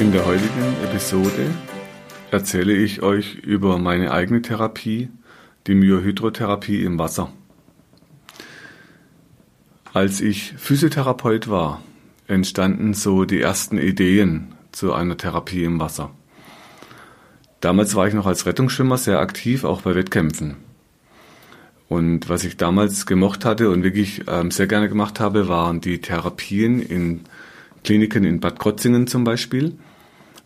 In 0.00 0.10
der 0.10 0.26
heutigen 0.26 0.74
Episode 0.82 1.50
erzähle 2.32 2.72
ich 2.72 3.02
euch 3.02 3.36
über 3.36 3.78
meine 3.78 4.10
eigene 4.10 4.42
Therapie, 4.42 5.08
die 5.68 5.74
Myohydrotherapie 5.76 6.82
im 6.82 6.98
Wasser. 6.98 7.32
Als 9.92 10.20
ich 10.20 10.54
Physiotherapeut 10.56 11.48
war, 11.48 11.80
entstanden 12.26 12.94
so 12.94 13.24
die 13.24 13.40
ersten 13.40 13.78
Ideen 13.78 14.54
zu 14.72 14.92
einer 14.92 15.16
Therapie 15.16 15.62
im 15.62 15.78
Wasser. 15.78 16.10
Damals 17.60 17.94
war 17.94 18.08
ich 18.08 18.14
noch 18.14 18.26
als 18.26 18.46
Rettungsschwimmer 18.46 18.98
sehr 18.98 19.20
aktiv, 19.20 19.62
auch 19.62 19.82
bei 19.82 19.94
Wettkämpfen. 19.94 20.56
Und 21.88 22.28
was 22.28 22.42
ich 22.42 22.56
damals 22.56 23.06
gemocht 23.06 23.44
hatte 23.44 23.70
und 23.70 23.84
wirklich 23.84 24.22
ähm, 24.26 24.50
sehr 24.50 24.66
gerne 24.66 24.88
gemacht 24.88 25.20
habe, 25.20 25.46
waren 25.46 25.80
die 25.80 26.00
Therapien 26.00 26.80
in 26.80 27.20
Kliniken 27.84 28.24
in 28.24 28.40
Bad 28.40 28.58
Krotzingen 28.58 29.06
zum 29.06 29.24
Beispiel. 29.24 29.76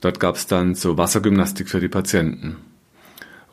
Dort 0.01 0.21
gab 0.21 0.37
es 0.37 0.47
dann 0.47 0.75
so 0.75 0.99
Wassergymnastik 0.99 1.69
für 1.69 1.81
die 1.81 1.89
Patienten. 1.89 2.57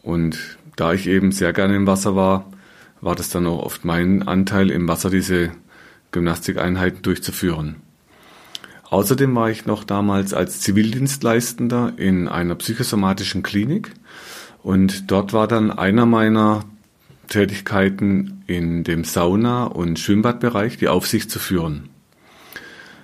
Und 0.02 0.58
da 0.76 0.94
ich 0.94 1.08
eben 1.08 1.32
sehr 1.32 1.54
gerne 1.54 1.76
im 1.76 1.88
Wasser 1.88 2.16
war, 2.16 2.52
war 3.02 3.16
das 3.16 3.30
dann 3.30 3.48
auch 3.48 3.64
oft 3.64 3.86
mein 3.86 4.28
Anteil, 4.28 4.70
im 4.70 4.88
Wasser 4.88 5.10
diese 5.10 5.52
Gymnastikeinheiten 6.12 7.02
durchzuführen. 7.02 7.78
Außerdem 8.90 9.36
war 9.36 9.50
ich 9.50 9.66
noch 9.66 9.84
damals 9.84 10.34
als 10.34 10.62
Zivildienstleistender 10.62 11.94
in 11.98 12.28
einer 12.28 12.56
psychosomatischen 12.56 13.44
Klinik 13.44 13.92
und 14.62 15.12
dort 15.12 15.34
war 15.34 15.48
dann 15.48 15.72
einer 15.72 16.06
meiner 16.06 16.64
Tätigkeiten 17.28 18.44
in 18.48 18.84
dem 18.84 19.04
Sauna- 19.04 19.66
und 19.66 20.00
Schwimmbadbereich 20.00 20.78
die 20.78 20.88
Aufsicht 20.88 21.32
zu 21.32 21.40
führen. 21.40 21.90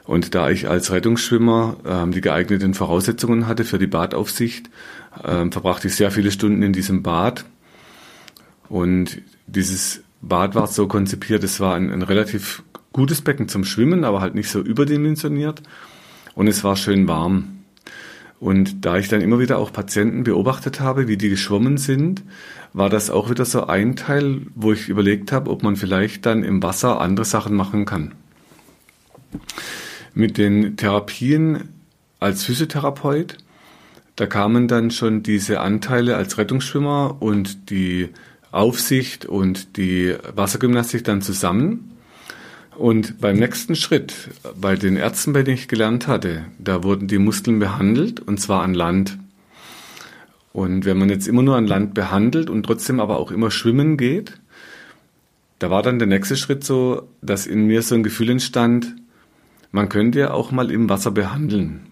Und 0.04 0.34
da 0.36 0.50
ich 0.50 0.68
als 0.68 0.92
Rettungsschwimmer 0.92 1.78
ähm, 1.86 2.12
die 2.12 2.22
geeigneten 2.22 2.74
Voraussetzungen 2.74 3.48
hatte 3.48 3.64
für 3.64 3.78
die 3.78 3.88
Badaufsicht, 3.88 4.70
ähm, 5.24 5.52
verbrachte 5.52 5.88
ich 5.88 5.96
sehr 5.96 6.12
viele 6.12 6.32
Stunden 6.32 6.64
in 6.64 6.74
diesem 6.74 7.04
Bad. 7.04 7.46
Und 8.68 9.22
dieses 9.48 10.02
Bad 10.22 10.56
war 10.56 10.68
so 10.68 10.88
konzipiert, 10.88 11.44
es 11.44 11.60
war 11.60 11.76
ein, 11.76 11.92
ein 11.92 12.02
relativ 12.02 12.64
gutes 12.94 13.22
Becken 13.22 13.48
zum 13.48 13.64
Schwimmen, 13.64 14.04
aber 14.04 14.22
halt 14.22 14.36
nicht 14.36 14.50
so 14.50 14.60
überdimensioniert. 14.60 15.62
Und 16.36 16.48
es 16.48 16.64
war 16.64 16.76
schön 16.76 17.08
warm. 17.08 17.60
Und 18.40 18.86
da 18.86 18.98
ich 18.98 19.08
dann 19.08 19.22
immer 19.22 19.40
wieder 19.40 19.60
auch 19.60 19.72
Patienten 19.72 20.24
beobachtet 20.24 20.80
habe, 20.80 21.08
wie 21.08 21.18
die 21.18 21.30
geschwommen 21.30 21.78
sind, 21.78 22.24
war 22.74 22.90
das 22.90 23.12
auch 23.12 23.30
wieder 23.30 23.46
so 23.46 23.68
ein 23.68 23.96
Teil, 23.96 24.42
wo 24.56 24.72
ich 24.74 24.90
überlegt 24.90 25.32
habe, 25.32 25.52
ob 25.52 25.62
man 25.62 25.76
vielleicht 25.76 26.26
dann 26.26 26.44
im 26.44 26.64
Wasser 26.64 27.00
andere 27.02 27.26
Sachen 27.26 27.56
machen 27.56 27.86
kann. 27.86 28.14
Mit 30.14 30.38
den 30.38 30.76
Therapien 30.78 31.70
als 32.20 32.44
Physiotherapeut, 32.44 33.38
da 34.16 34.26
kamen 34.28 34.68
dann 34.68 34.92
schon 34.92 35.24
diese 35.24 35.62
Anteile 35.62 36.16
als 36.16 36.38
Rettungsschwimmer 36.38 37.18
und 37.22 37.70
die 37.70 38.10
Aufsicht 38.52 39.26
und 39.26 39.78
die 39.78 40.16
Wassergymnastik 40.36 41.04
dann 41.04 41.22
zusammen. 41.22 41.98
Und 42.78 43.20
beim 43.20 43.38
nächsten 43.38 43.76
Schritt, 43.76 44.30
bei 44.60 44.76
den 44.76 44.98
Ärzten, 44.98 45.34
bei 45.34 45.44
denen 45.44 45.58
ich 45.58 45.68
gelernt 45.68 46.08
hatte, 46.08 46.46
da 46.60 46.84
wurden 46.84 47.08
die 47.08 47.18
Muskeln 47.18 47.60
behandelt 47.60 48.20
und 48.20 48.40
zwar 48.40 48.64
an 48.64 48.74
Land. 48.74 49.18
Und 50.54 50.86
wenn 50.86 50.98
man 50.98 51.10
jetzt 51.10 51.28
immer 51.28 51.44
nur 51.44 51.56
an 51.56 51.68
Land 51.68 51.94
behandelt 51.94 52.50
und 52.50 52.64
trotzdem 52.64 53.00
aber 53.00 53.18
auch 53.18 53.32
immer 53.32 53.52
schwimmen 53.52 53.98
geht, 53.98 54.34
da 55.60 55.70
war 55.70 55.84
dann 55.84 56.00
der 56.00 56.08
nächste 56.08 56.36
Schritt 56.36 56.64
so, 56.64 57.08
dass 57.22 57.46
in 57.46 57.68
mir 57.68 57.82
so 57.84 57.96
ein 57.96 58.04
Gefühl 58.04 58.32
entstand, 58.32 58.96
man 59.72 59.90
könnte 59.90 60.20
ja 60.20 60.32
auch 60.32 60.52
mal 60.52 60.72
im 60.72 60.90
Wasser 60.90 61.12
behandeln. 61.12 61.88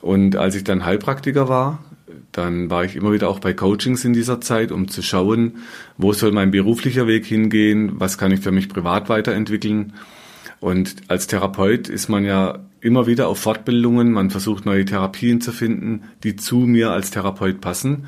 Und 0.00 0.36
als 0.36 0.54
ich 0.54 0.64
dann 0.64 0.84
Heilpraktiker 0.84 1.48
war, 1.48 1.84
dann 2.32 2.70
war 2.70 2.84
ich 2.84 2.96
immer 2.96 3.12
wieder 3.12 3.28
auch 3.28 3.40
bei 3.40 3.52
Coachings 3.52 4.04
in 4.04 4.12
dieser 4.12 4.40
Zeit, 4.40 4.72
um 4.72 4.88
zu 4.88 5.02
schauen, 5.02 5.58
wo 5.96 6.12
soll 6.12 6.32
mein 6.32 6.50
beruflicher 6.50 7.06
Weg 7.06 7.26
hingehen, 7.26 7.92
was 7.94 8.18
kann 8.18 8.32
ich 8.32 8.40
für 8.40 8.52
mich 8.52 8.68
privat 8.68 9.08
weiterentwickeln. 9.08 9.94
Und 10.60 10.96
als 11.08 11.26
Therapeut 11.26 11.88
ist 11.88 12.08
man 12.08 12.24
ja 12.24 12.60
immer 12.80 13.06
wieder 13.06 13.28
auf 13.28 13.38
Fortbildungen, 13.38 14.12
man 14.12 14.30
versucht 14.30 14.64
neue 14.64 14.84
Therapien 14.84 15.40
zu 15.40 15.52
finden, 15.52 16.04
die 16.22 16.36
zu 16.36 16.58
mir 16.58 16.90
als 16.90 17.10
Therapeut 17.10 17.60
passen 17.60 18.06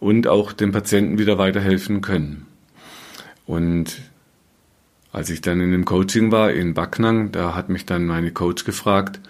und 0.00 0.26
auch 0.26 0.52
dem 0.52 0.72
Patienten 0.72 1.18
wieder 1.18 1.38
weiterhelfen 1.38 2.00
können. 2.00 2.46
Und 3.46 4.00
als 5.14 5.30
ich 5.30 5.40
dann 5.40 5.60
in 5.60 5.70
dem 5.70 5.84
Coaching 5.84 6.32
war 6.32 6.52
in 6.52 6.74
Backnang, 6.74 7.30
da 7.30 7.54
hat 7.54 7.68
mich 7.68 7.86
dann 7.86 8.04
meine 8.04 8.32
Coach 8.32 8.64
gefragt, 8.64 9.20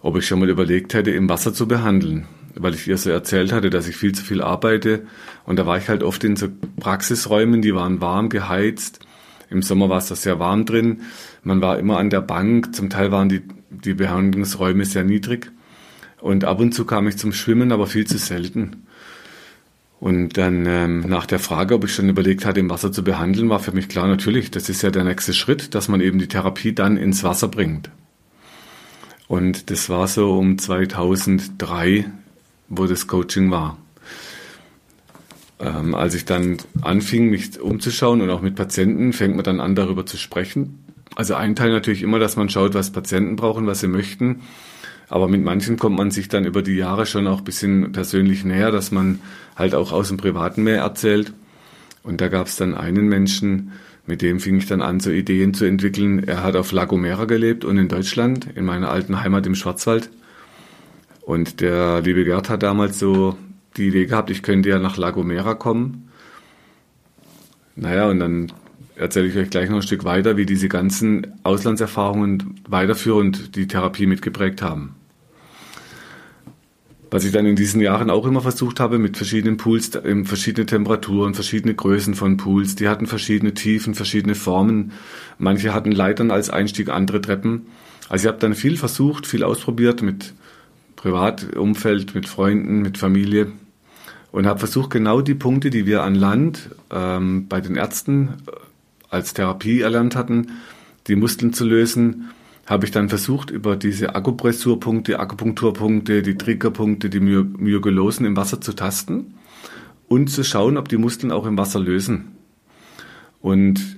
ob 0.00 0.16
ich 0.16 0.24
schon 0.24 0.38
mal 0.38 0.48
überlegt 0.48 0.94
hätte, 0.94 1.10
im 1.10 1.28
Wasser 1.28 1.52
zu 1.52 1.66
behandeln, 1.66 2.28
weil 2.54 2.74
ich 2.74 2.86
ihr 2.86 2.96
so 2.96 3.10
erzählt 3.10 3.50
hatte, 3.50 3.68
dass 3.68 3.88
ich 3.88 3.96
viel 3.96 4.14
zu 4.14 4.22
viel 4.22 4.40
arbeite. 4.40 5.04
Und 5.44 5.58
da 5.58 5.66
war 5.66 5.78
ich 5.78 5.88
halt 5.88 6.04
oft 6.04 6.22
in 6.22 6.36
so 6.36 6.46
Praxisräumen, 6.78 7.60
die 7.60 7.74
waren 7.74 8.00
warm, 8.00 8.28
geheizt. 8.28 9.00
Im 9.50 9.62
Sommer 9.62 9.88
war 9.88 9.98
es 9.98 10.06
da 10.06 10.14
sehr 10.14 10.38
warm 10.38 10.64
drin. 10.64 11.00
Man 11.42 11.60
war 11.60 11.80
immer 11.80 11.98
an 11.98 12.08
der 12.08 12.20
Bank. 12.20 12.72
Zum 12.72 12.88
Teil 12.88 13.10
waren 13.10 13.28
die, 13.28 13.42
die 13.70 13.94
Behandlungsräume 13.94 14.84
sehr 14.84 15.02
niedrig. 15.02 15.50
Und 16.20 16.44
ab 16.44 16.60
und 16.60 16.72
zu 16.72 16.84
kam 16.84 17.08
ich 17.08 17.16
zum 17.16 17.32
Schwimmen, 17.32 17.72
aber 17.72 17.88
viel 17.88 18.06
zu 18.06 18.18
selten. 18.18 18.85
Und 19.98 20.36
dann 20.36 20.66
ähm, 20.66 21.00
nach 21.00 21.26
der 21.26 21.38
Frage, 21.38 21.74
ob 21.74 21.84
ich 21.84 21.94
schon 21.94 22.08
überlegt 22.08 22.44
hatte, 22.44 22.60
im 22.60 22.68
Wasser 22.68 22.92
zu 22.92 23.02
behandeln, 23.02 23.48
war 23.48 23.60
für 23.60 23.72
mich 23.72 23.88
klar, 23.88 24.06
natürlich, 24.06 24.50
das 24.50 24.68
ist 24.68 24.82
ja 24.82 24.90
der 24.90 25.04
nächste 25.04 25.32
Schritt, 25.32 25.74
dass 25.74 25.88
man 25.88 26.00
eben 26.00 26.18
die 26.18 26.28
Therapie 26.28 26.74
dann 26.74 26.96
ins 26.96 27.24
Wasser 27.24 27.48
bringt. 27.48 27.90
Und 29.26 29.70
das 29.70 29.88
war 29.88 30.06
so 30.06 30.38
um 30.38 30.58
2003, 30.58 32.04
wo 32.68 32.86
das 32.86 33.06
Coaching 33.06 33.50
war. 33.50 33.78
Ähm, 35.58 35.94
als 35.94 36.14
ich 36.14 36.26
dann 36.26 36.58
anfing, 36.82 37.30
mich 37.30 37.58
umzuschauen 37.58 38.20
und 38.20 38.28
auch 38.28 38.42
mit 38.42 38.54
Patienten, 38.54 39.14
fängt 39.14 39.34
man 39.34 39.44
dann 39.44 39.60
an, 39.60 39.74
darüber 39.74 40.04
zu 40.04 40.18
sprechen. 40.18 40.84
Also 41.14 41.34
ein 41.34 41.56
Teil 41.56 41.70
natürlich 41.70 42.02
immer, 42.02 42.18
dass 42.18 42.36
man 42.36 42.50
schaut, 42.50 42.74
was 42.74 42.92
Patienten 42.92 43.36
brauchen, 43.36 43.66
was 43.66 43.80
sie 43.80 43.88
möchten. 43.88 44.42
Aber 45.08 45.28
mit 45.28 45.42
manchen 45.42 45.76
kommt 45.76 45.96
man 45.96 46.10
sich 46.10 46.28
dann 46.28 46.44
über 46.44 46.62
die 46.62 46.74
Jahre 46.74 47.06
schon 47.06 47.26
auch 47.26 47.38
ein 47.38 47.44
bisschen 47.44 47.92
persönlich 47.92 48.44
näher, 48.44 48.70
dass 48.70 48.90
man 48.90 49.20
halt 49.54 49.74
auch 49.74 49.92
aus 49.92 50.08
dem 50.08 50.16
Privaten 50.16 50.62
mehr 50.62 50.78
erzählt. 50.78 51.32
Und 52.02 52.20
da 52.20 52.28
gab 52.28 52.46
es 52.46 52.56
dann 52.56 52.74
einen 52.74 53.08
Menschen, 53.08 53.72
mit 54.06 54.22
dem 54.22 54.40
fing 54.40 54.56
ich 54.56 54.66
dann 54.66 54.82
an, 54.82 55.00
so 55.00 55.10
Ideen 55.10 55.54
zu 55.54 55.64
entwickeln. 55.64 56.24
Er 56.26 56.42
hat 56.42 56.56
auf 56.56 56.72
La 56.72 56.84
Gomera 56.84 57.24
gelebt 57.24 57.64
und 57.64 57.78
in 57.78 57.88
Deutschland, 57.88 58.48
in 58.54 58.64
meiner 58.64 58.90
alten 58.90 59.20
Heimat 59.20 59.46
im 59.46 59.54
Schwarzwald. 59.54 60.10
Und 61.22 61.60
der 61.60 62.02
liebe 62.02 62.24
Gerd 62.24 62.48
hat 62.48 62.62
damals 62.62 62.98
so 62.98 63.36
die 63.76 63.88
Idee 63.88 64.06
gehabt, 64.06 64.30
ich 64.30 64.42
könnte 64.42 64.68
ja 64.68 64.78
nach 64.78 64.96
La 64.96 65.10
Gomera 65.10 65.54
kommen. 65.54 66.08
Naja, 67.74 68.08
und 68.08 68.20
dann 68.20 68.52
erzähle 68.96 69.26
ich 69.26 69.36
euch 69.36 69.50
gleich 69.50 69.68
noch 69.68 69.76
ein 69.76 69.82
Stück 69.82 70.04
weiter, 70.04 70.36
wie 70.36 70.46
diese 70.46 70.68
ganzen 70.68 71.26
Auslandserfahrungen 71.42 72.60
weiterführend 72.68 73.54
die 73.54 73.66
Therapie 73.66 74.06
mitgeprägt 74.06 74.62
haben. 74.62 74.95
Was 77.10 77.24
ich 77.24 77.32
dann 77.32 77.46
in 77.46 77.54
diesen 77.54 77.80
Jahren 77.80 78.10
auch 78.10 78.26
immer 78.26 78.40
versucht 78.40 78.80
habe, 78.80 78.98
mit 78.98 79.16
verschiedenen 79.16 79.56
Pools, 79.56 79.90
verschiedene 80.24 80.66
Temperaturen, 80.66 81.34
verschiedene 81.34 81.74
Größen 81.74 82.14
von 82.14 82.36
Pools, 82.36 82.74
die 82.74 82.88
hatten 82.88 83.06
verschiedene 83.06 83.54
Tiefen, 83.54 83.94
verschiedene 83.94 84.34
Formen. 84.34 84.92
Manche 85.38 85.72
hatten 85.72 85.92
Leitern 85.92 86.30
als 86.30 86.50
Einstieg, 86.50 86.88
andere 86.88 87.20
Treppen. 87.20 87.66
Also 88.08 88.24
ich 88.24 88.28
habe 88.28 88.40
dann 88.40 88.54
viel 88.54 88.76
versucht, 88.76 89.26
viel 89.26 89.44
ausprobiert 89.44 90.02
mit 90.02 90.34
Privatumfeld, 90.96 92.14
mit 92.14 92.26
Freunden, 92.26 92.82
mit 92.82 92.98
Familie 92.98 93.52
und 94.32 94.46
habe 94.46 94.58
versucht, 94.58 94.90
genau 94.90 95.20
die 95.20 95.34
Punkte, 95.34 95.70
die 95.70 95.86
wir 95.86 96.02
an 96.02 96.14
Land 96.14 96.70
ähm, 96.90 97.46
bei 97.48 97.60
den 97.60 97.76
Ärzten 97.76 98.34
als 99.08 99.32
Therapie 99.32 99.80
erlernt 99.80 100.16
hatten, 100.16 100.52
die 101.06 101.16
Muskeln 101.16 101.52
zu 101.52 101.64
lösen, 101.64 102.30
habe 102.66 102.84
ich 102.84 102.90
dann 102.90 103.08
versucht, 103.08 103.50
über 103.50 103.76
diese 103.76 104.14
Akupressurpunkte, 104.14 105.20
Akupunkturpunkte, 105.20 106.22
die 106.22 106.36
Triggerpunkte, 106.36 107.08
die 107.08 107.20
My 107.20 107.36
im 107.36 108.36
Wasser 108.36 108.60
zu 108.60 108.72
tasten 108.74 109.34
und 110.08 110.28
zu 110.28 110.42
schauen, 110.42 110.76
ob 110.76 110.88
die 110.88 110.96
Muskeln 110.96 111.30
auch 111.32 111.46
im 111.46 111.56
Wasser 111.56 111.78
lösen. 111.78 112.32
Und 113.40 113.96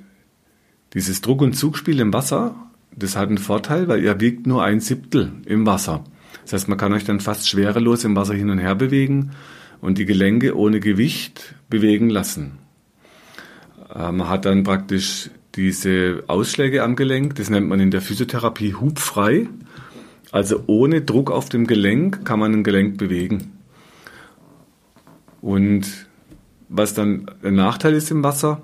dieses 0.92 1.22
Druck- 1.22 1.42
und 1.42 1.54
Zugspiel 1.54 1.98
im 2.00 2.12
Wasser, 2.12 2.54
das 2.94 3.16
hat 3.16 3.28
einen 3.28 3.38
Vorteil, 3.38 3.88
weil 3.88 4.04
er 4.04 4.20
wiegt 4.20 4.46
nur 4.46 4.62
ein 4.62 4.80
Siebtel 4.80 5.32
im 5.46 5.64
Wasser. 5.64 6.04
Das 6.42 6.52
heißt, 6.52 6.68
man 6.68 6.78
kann 6.78 6.92
euch 6.92 7.04
dann 7.04 7.20
fast 7.20 7.48
schwerelos 7.48 8.04
im 8.04 8.16
Wasser 8.16 8.34
hin 8.34 8.50
und 8.50 8.58
her 8.58 8.74
bewegen 8.74 9.30
und 9.80 9.98
die 9.98 10.04
Gelenke 10.04 10.56
ohne 10.56 10.80
Gewicht 10.80 11.54
bewegen 11.70 12.10
lassen. 12.10 12.58
Äh, 13.94 14.12
man 14.12 14.28
hat 14.28 14.44
dann 14.44 14.62
praktisch 14.62 15.30
diese 15.58 16.22
Ausschläge 16.28 16.84
am 16.84 16.94
Gelenk, 16.94 17.34
das 17.34 17.50
nennt 17.50 17.68
man 17.68 17.80
in 17.80 17.90
der 17.90 18.00
Physiotherapie 18.00 18.74
hubfrei. 18.74 19.48
Also 20.30 20.62
ohne 20.66 21.02
Druck 21.02 21.32
auf 21.32 21.48
dem 21.48 21.66
Gelenk 21.66 22.24
kann 22.24 22.38
man 22.38 22.52
ein 22.52 22.62
Gelenk 22.62 22.96
bewegen. 22.96 23.58
Und 25.40 26.06
was 26.68 26.94
dann 26.94 27.26
ein 27.42 27.54
Nachteil 27.54 27.94
ist 27.94 28.10
im 28.12 28.22
Wasser, 28.22 28.62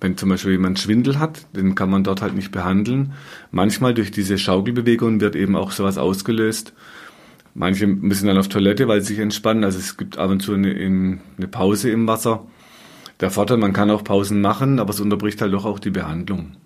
wenn 0.00 0.16
zum 0.16 0.30
Beispiel 0.30 0.52
jemand 0.52 0.78
Schwindel 0.78 1.18
hat, 1.18 1.46
den 1.54 1.74
kann 1.74 1.90
man 1.90 2.02
dort 2.02 2.22
halt 2.22 2.34
nicht 2.34 2.50
behandeln. 2.50 3.12
Manchmal 3.50 3.92
durch 3.92 4.10
diese 4.10 4.38
Schaukelbewegung 4.38 5.20
wird 5.20 5.36
eben 5.36 5.54
auch 5.54 5.70
sowas 5.70 5.98
ausgelöst. 5.98 6.72
Manche 7.52 7.86
müssen 7.86 8.26
dann 8.26 8.38
auf 8.38 8.48
Toilette, 8.48 8.88
weil 8.88 9.02
sie 9.02 9.14
sich 9.14 9.18
entspannen. 9.18 9.64
Also 9.64 9.78
es 9.78 9.98
gibt 9.98 10.16
ab 10.16 10.30
und 10.30 10.40
zu 10.40 10.54
eine, 10.54 10.70
eine 10.70 11.48
Pause 11.48 11.90
im 11.90 12.06
Wasser. 12.06 12.46
Der 13.20 13.30
Vorteil, 13.30 13.56
man 13.56 13.72
kann 13.72 13.90
auch 13.90 14.04
Pausen 14.04 14.40
machen, 14.40 14.78
aber 14.78 14.90
es 14.90 15.00
unterbricht 15.00 15.40
halt 15.40 15.52
doch 15.52 15.64
auch 15.64 15.78
die 15.78 15.90
Behandlung. 15.90 16.56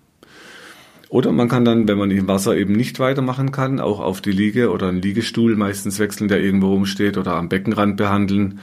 Oder 1.09 1.33
man 1.33 1.49
kann 1.49 1.65
dann, 1.65 1.89
wenn 1.89 1.99
man 1.99 2.11
im 2.11 2.29
Wasser 2.29 2.57
eben 2.57 2.73
nicht 2.73 3.01
weitermachen 3.01 3.51
kann, 3.51 3.81
auch 3.81 3.99
auf 3.99 4.21
die 4.21 4.31
Liege 4.31 4.71
oder 4.71 4.89
einen 4.89 5.03
Liegestuhl 5.03 5.57
meistens 5.57 5.99
wechseln, 5.99 6.29
der 6.29 6.41
irgendwo 6.41 6.69
rumsteht 6.69 7.19
oder 7.19 7.35
am 7.35 7.49
Beckenrand 7.49 7.97
behandeln. 7.97 8.61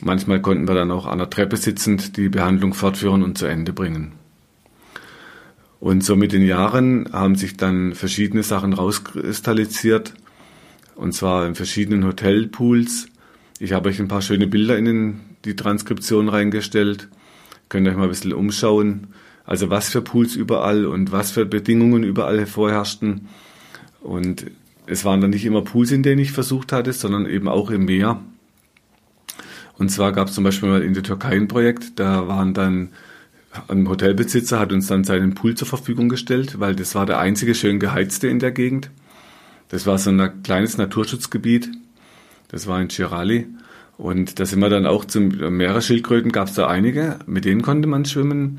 Manchmal 0.00 0.40
konnten 0.40 0.66
wir 0.66 0.74
dann 0.74 0.90
auch 0.90 1.06
an 1.06 1.18
der 1.18 1.28
Treppe 1.28 1.58
sitzend 1.58 2.16
die 2.16 2.30
Behandlung 2.30 2.72
fortführen 2.72 3.22
und 3.22 3.36
zu 3.36 3.46
Ende 3.46 3.74
bringen. 3.74 4.12
Und 5.80 6.02
so 6.02 6.16
mit 6.16 6.32
den 6.32 6.46
Jahren 6.46 7.08
haben 7.12 7.34
sich 7.34 7.56
dann 7.56 7.94
verschiedene 7.94 8.42
Sachen 8.42 8.72
rauskristallisiert, 8.72 10.14
und 10.94 11.12
zwar 11.12 11.46
in 11.46 11.54
verschiedenen 11.54 12.04
Hotelpools. 12.04 13.06
Ich 13.58 13.72
habe 13.72 13.88
euch 13.88 14.00
ein 14.00 14.08
paar 14.08 14.22
schöne 14.22 14.46
Bilder 14.46 14.78
in 14.78 15.20
die 15.44 15.56
Transkription 15.56 16.28
reingestellt. 16.28 17.08
Könnt 17.72 17.88
euch 17.88 17.96
mal 17.96 18.02
ein 18.02 18.10
bisschen 18.10 18.34
umschauen. 18.34 19.06
Also 19.46 19.70
was 19.70 19.88
für 19.88 20.02
Pools 20.02 20.36
überall 20.36 20.84
und 20.84 21.10
was 21.10 21.30
für 21.30 21.46
Bedingungen 21.46 22.02
überall 22.02 22.44
vorherrschten. 22.44 23.28
Und 24.02 24.50
es 24.84 25.06
waren 25.06 25.22
dann 25.22 25.30
nicht 25.30 25.46
immer 25.46 25.62
Pools, 25.62 25.90
in 25.90 26.02
denen 26.02 26.20
ich 26.20 26.32
versucht 26.32 26.70
hatte, 26.70 26.92
sondern 26.92 27.24
eben 27.24 27.48
auch 27.48 27.70
im 27.70 27.86
Meer. 27.86 28.20
Und 29.78 29.88
zwar 29.88 30.12
gab 30.12 30.28
es 30.28 30.34
zum 30.34 30.44
Beispiel 30.44 30.68
mal 30.68 30.82
in 30.82 30.92
der 30.92 31.02
Türkei 31.02 31.30
ein 31.30 31.48
Projekt, 31.48 31.98
da 31.98 32.28
waren 32.28 32.52
dann 32.52 32.90
ein 33.68 33.88
Hotelbesitzer 33.88 34.60
hat 34.60 34.70
uns 34.70 34.88
dann 34.88 35.04
seinen 35.04 35.32
Pool 35.32 35.54
zur 35.54 35.66
Verfügung 35.66 36.10
gestellt, 36.10 36.60
weil 36.60 36.76
das 36.76 36.94
war 36.94 37.06
der 37.06 37.20
einzige 37.20 37.54
schön 37.54 37.80
geheizte 37.80 38.28
in 38.28 38.38
der 38.38 38.52
Gegend. 38.52 38.90
Das 39.70 39.86
war 39.86 39.96
so 39.96 40.10
ein 40.10 40.42
kleines 40.42 40.76
Naturschutzgebiet. 40.76 41.70
Das 42.48 42.66
war 42.66 42.82
in 42.82 42.90
Chirali. 42.90 43.46
Und 44.02 44.40
da 44.40 44.46
sind 44.46 44.58
wir 44.58 44.68
dann 44.68 44.84
auch 44.84 45.04
zum 45.04 45.28
Meeresschildkröten 45.28 46.32
gab 46.32 46.48
es 46.48 46.54
da 46.54 46.66
einige, 46.66 47.20
mit 47.26 47.44
denen 47.44 47.62
konnte 47.62 47.86
man 47.86 48.04
schwimmen. 48.04 48.58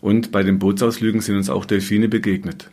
Und 0.00 0.30
bei 0.30 0.44
den 0.44 0.60
Bootsausflügen 0.60 1.20
sind 1.20 1.34
uns 1.34 1.50
auch 1.50 1.64
Delfine 1.64 2.08
begegnet. 2.08 2.70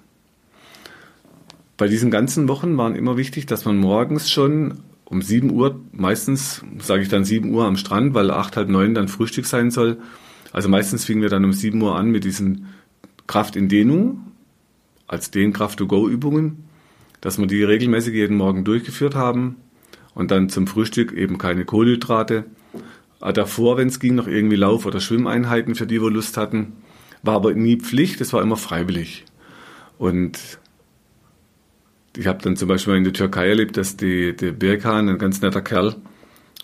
Bei 1.78 1.88
diesen 1.88 2.12
ganzen 2.12 2.48
Wochen 2.48 2.78
waren 2.78 2.94
immer 2.94 3.18
wichtig, 3.18 3.48
dass 3.48 3.66
man 3.66 3.78
morgens 3.78 4.30
schon 4.30 4.82
um 5.04 5.24
7 5.24 5.50
Uhr, 5.50 5.80
meistens 5.94 6.64
sage 6.78 7.02
ich 7.02 7.10
dann 7.10 7.26
7 7.26 7.52
Uhr 7.52 7.66
am 7.66 7.76
Strand, 7.76 8.14
weil 8.14 8.30
8, 8.30 8.56
halb 8.56 8.70
9 8.70 8.94
dann 8.94 9.08
Frühstück 9.08 9.48
sein 9.48 9.72
soll. 9.72 9.98
Also 10.52 10.70
meistens 10.70 11.06
fingen 11.06 11.24
wir 11.24 11.30
dann 11.30 11.44
um 11.44 11.54
7 11.54 11.82
Uhr 11.82 11.96
an 11.96 12.12
mit 12.12 12.24
diesen 12.24 12.68
Kraft 13.26 13.56
in 13.56 13.68
Dehnung, 13.68 14.28
als 15.08 15.32
Dehnkraft-to-go-Übungen, 15.32 16.66
dass 17.20 17.40
wir 17.40 17.48
die 17.48 17.64
regelmäßig 17.64 18.14
jeden 18.14 18.38
Morgen 18.38 18.64
durchgeführt 18.64 19.16
haben 19.16 19.56
und 20.14 20.32
dann 20.32 20.50
zum 20.50 20.68
Frühstück 20.68 21.14
eben 21.14 21.38
keine 21.38 21.66
Kohlenhydrate. 21.66 22.46
Ah, 23.20 23.32
davor, 23.32 23.78
wenn 23.78 23.88
es 23.88 24.00
ging, 24.00 24.16
noch 24.16 24.28
irgendwie 24.28 24.56
Lauf- 24.56 24.86
oder 24.86 25.00
Schwimmeinheiten 25.00 25.76
für 25.76 25.86
die, 25.86 26.02
wo 26.02 26.10
Lust 26.10 26.38
hatten. 26.38 26.74
War 27.24 27.36
aber 27.36 27.54
nie 27.54 27.78
Pflicht, 27.78 28.20
es 28.20 28.34
war 28.34 28.42
immer 28.42 28.58
freiwillig. 28.58 29.26
Und 29.98 30.40
ich 32.18 32.28
habe 32.28 32.42
dann 32.42 32.56
zum 32.56 32.68
Beispiel 32.68 32.96
in 32.96 33.04
der 33.04 33.14
Türkei 33.14 33.50
erlebt, 33.50 33.78
dass 33.78 33.96
die, 33.96 34.36
der 34.36 34.52
Birkan, 34.52 35.08
ein 35.08 35.18
ganz 35.18 35.42
netter 35.42 35.62
Kerl, 35.62 35.96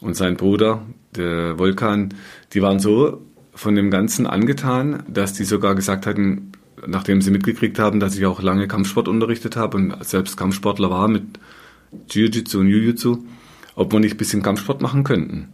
und 0.01 0.15
sein 0.15 0.37
Bruder, 0.37 0.83
der 1.15 1.57
Volkan, 1.57 2.13
die 2.53 2.61
waren 2.61 2.79
so 2.79 3.21
von 3.53 3.75
dem 3.75 3.89
Ganzen 3.89 4.27
angetan, 4.27 5.03
dass 5.07 5.33
die 5.33 5.43
sogar 5.43 5.73
gesagt 5.73 6.05
hatten, 6.05 6.51
nachdem 6.85 7.21
sie 7.21 7.31
mitgekriegt 7.31 7.79
haben, 7.79 7.99
dass 7.99 8.15
ich 8.15 8.25
auch 8.25 8.41
lange 8.41 8.67
Kampfsport 8.67 9.07
unterrichtet 9.07 9.55
habe 9.55 9.77
und 9.77 10.05
selbst 10.05 10.37
Kampfsportler 10.37 10.91
war 10.91 11.07
mit 11.07 11.23
Jiu-Jitsu 12.09 12.59
und 12.59 12.67
Jiu-Jitsu, 12.67 13.23
ob 13.77 13.93
wir 13.93 13.99
nicht 13.99 14.15
ein 14.15 14.17
bisschen 14.17 14.41
Kampfsport 14.41 14.81
machen 14.81 15.03
könnten. 15.03 15.49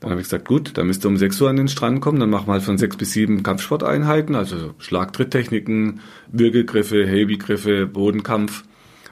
Dann 0.00 0.10
habe 0.10 0.20
ich 0.20 0.26
gesagt, 0.26 0.46
gut, 0.46 0.76
dann 0.76 0.88
müsst 0.88 1.04
ihr 1.06 1.08
um 1.08 1.16
6 1.16 1.40
Uhr 1.40 1.48
an 1.48 1.56
den 1.56 1.68
Strand 1.68 2.00
kommen, 2.02 2.20
dann 2.20 2.28
machen 2.28 2.48
wir 2.48 2.54
halt 2.54 2.62
von 2.62 2.76
6 2.76 2.96
bis 2.96 3.12
7 3.12 3.42
Kampfsporteinheiten, 3.42 4.34
also 4.34 4.74
Schlagtritttechniken, 4.78 6.00
Würgegriffe, 6.30 7.06
Hebelgriffe, 7.06 7.86
Bodenkampf 7.86 8.64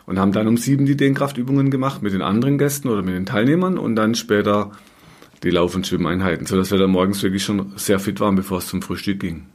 und 0.06 0.18
haben 0.18 0.32
dann 0.32 0.48
um 0.48 0.56
sieben 0.56 0.84
die 0.84 0.96
Dehnkraftübungen 0.96 1.70
gemacht 1.70 2.02
mit 2.02 2.12
den 2.12 2.20
anderen 2.20 2.58
Gästen 2.58 2.88
oder 2.88 3.02
mit 3.02 3.14
den 3.14 3.26
Teilnehmern 3.26 3.78
und 3.78 3.96
dann 3.96 4.16
später 4.16 4.72
die 5.44 5.50
Lauf- 5.50 5.74
und 5.74 5.86
Schwimmeinheiten, 5.86 6.46
sodass 6.46 6.72
wir 6.72 6.78
dann 6.78 6.90
morgens 6.90 7.22
wirklich 7.22 7.44
schon 7.44 7.72
sehr 7.76 8.00
fit 8.00 8.20
waren, 8.20 8.34
bevor 8.34 8.58
es 8.58 8.66
zum 8.66 8.82
Frühstück 8.82 9.20
ging. 9.20 9.46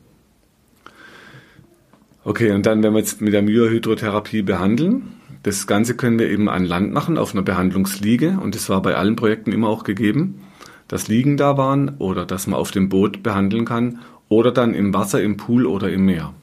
Okay, 2.24 2.52
und 2.52 2.66
dann, 2.66 2.82
wenn 2.84 2.94
wir 2.94 3.00
jetzt 3.00 3.22
mit 3.22 3.34
der 3.34 3.42
Myohydrotherapie 3.42 4.42
behandeln, 4.42 5.17
das 5.48 5.66
Ganze 5.66 5.96
können 5.96 6.20
wir 6.20 6.30
eben 6.30 6.50
an 6.50 6.66
Land 6.66 6.92
machen, 6.92 7.18
auf 7.18 7.34
einer 7.34 7.42
Behandlungsliege, 7.42 8.38
und 8.44 8.54
das 8.54 8.68
war 8.68 8.82
bei 8.82 8.96
allen 8.96 9.16
Projekten 9.16 9.54
immer 9.54 9.70
auch 9.70 9.86
gegeben, 9.86 10.42
dass 10.90 11.08
Liegen 11.08 11.38
da 11.38 11.58
waren 11.58 11.96
oder 12.00 12.26
dass 12.26 12.48
man 12.48 12.60
auf 12.60 12.72
dem 12.72 12.90
Boot 12.90 13.24
behandeln 13.24 13.64
kann 13.64 14.00
oder 14.28 14.52
dann 14.52 14.74
im 14.74 14.94
Wasser, 14.94 15.22
im 15.22 15.38
Pool 15.38 15.66
oder 15.66 15.90
im 15.90 16.04
Meer. 16.06 16.34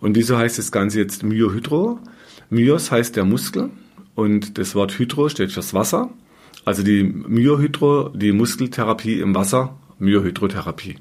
Und 0.00 0.14
wieso 0.14 0.38
heißt 0.38 0.56
das 0.56 0.70
Ganze 0.70 1.00
jetzt 1.00 1.24
Myohydro? 1.24 1.98
Myos 2.48 2.92
heißt 2.92 3.16
der 3.16 3.24
Muskel 3.24 3.70
und 4.14 4.56
das 4.56 4.76
Wort 4.76 4.96
Hydro 4.96 5.28
steht 5.28 5.50
fürs 5.50 5.74
Wasser. 5.74 6.10
Also 6.64 6.84
die 6.84 7.02
Myohydro, 7.02 8.10
die 8.10 8.30
Muskeltherapie 8.30 9.18
im 9.18 9.34
Wasser, 9.34 9.76
Myohydrotherapie. 9.98 10.94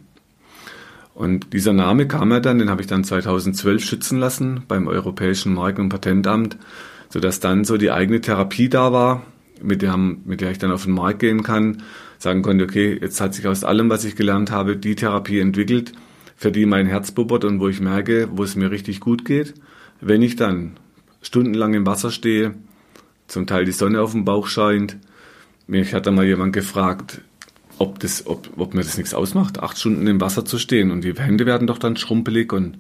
Und 1.14 1.54
dieser 1.54 1.74
Name 1.74 2.08
kam 2.08 2.32
ja 2.32 2.40
dann, 2.40 2.60
den 2.60 2.70
habe 2.70 2.82
ich 2.82 2.88
dann 2.88 3.04
2012 3.04 3.86
schützen 3.86 4.20
lassen 4.20 4.64
beim 4.68 4.88
Europäischen 4.88 5.54
Marken- 5.54 5.82
und 5.82 5.90
Patentamt, 5.90 6.58
sodass 7.10 7.40
dann 7.40 7.66
so 7.66 7.78
die 7.78 7.92
eigene 7.92 8.22
Therapie 8.22 8.70
da 8.70 8.92
war, 8.92 9.24
mit 9.62 9.82
der, 9.82 9.96
mit 9.98 10.42
der 10.42 10.52
ich 10.52 10.58
dann 10.58 10.72
auf 10.72 10.86
den 10.86 10.94
Markt 10.94 11.20
gehen 11.20 11.44
kann, 11.44 11.84
sagen 12.18 12.42
konnte, 12.42 12.64
okay, 12.64 12.98
jetzt 13.00 13.22
hat 13.22 13.36
sich 13.36 13.48
aus 13.48 13.64
allem, 13.64 13.90
was 13.90 14.06
ich 14.06 14.16
gelernt 14.16 14.50
habe, 14.50 14.76
die 14.76 14.96
Therapie 14.96 15.40
entwickelt, 15.40 15.94
für 16.36 16.52
die 16.52 16.66
mein 16.66 16.88
Herz 16.88 17.12
bubbert 17.12 17.46
und 17.46 17.60
wo 17.60 17.68
ich 17.68 17.80
merke, 17.80 18.30
wo 18.32 18.44
es 18.44 18.56
mir 18.56 18.72
richtig 18.72 19.00
gut 19.00 19.24
geht. 19.24 19.54
Wenn 20.02 20.22
ich 20.22 20.36
dann 20.36 20.78
stundenlang 21.22 21.74
im 21.76 21.86
Wasser 21.86 22.12
stehe, 22.12 22.56
zum 23.28 23.48
Teil 23.48 23.66
die 23.66 23.72
Sonne 23.72 24.02
auf 24.02 24.12
dem 24.12 24.26
Bauch 24.26 24.48
scheint. 24.48 24.98
Mich 25.68 25.94
hat 25.94 26.06
da 26.06 26.12
mal 26.12 26.26
jemand 26.26 26.54
gefragt, 26.54 27.22
ob, 27.78 28.00
das, 28.00 28.26
ob, 28.28 28.50
ob 28.58 28.74
mir 28.74 28.84
das 28.84 28.98
nichts 28.98 29.14
ausmacht, 29.14 29.60
acht 29.60 29.78
Stunden 29.78 30.08
im 30.08 30.22
Wasser 30.22 30.46
zu 30.46 30.58
stehen 30.58 30.92
und 30.92 31.04
die 31.04 31.14
Hände 31.14 31.46
werden 31.46 31.68
doch 31.68 31.78
dann 31.78 31.98
schrumpelig 31.98 32.54
und 32.54 32.78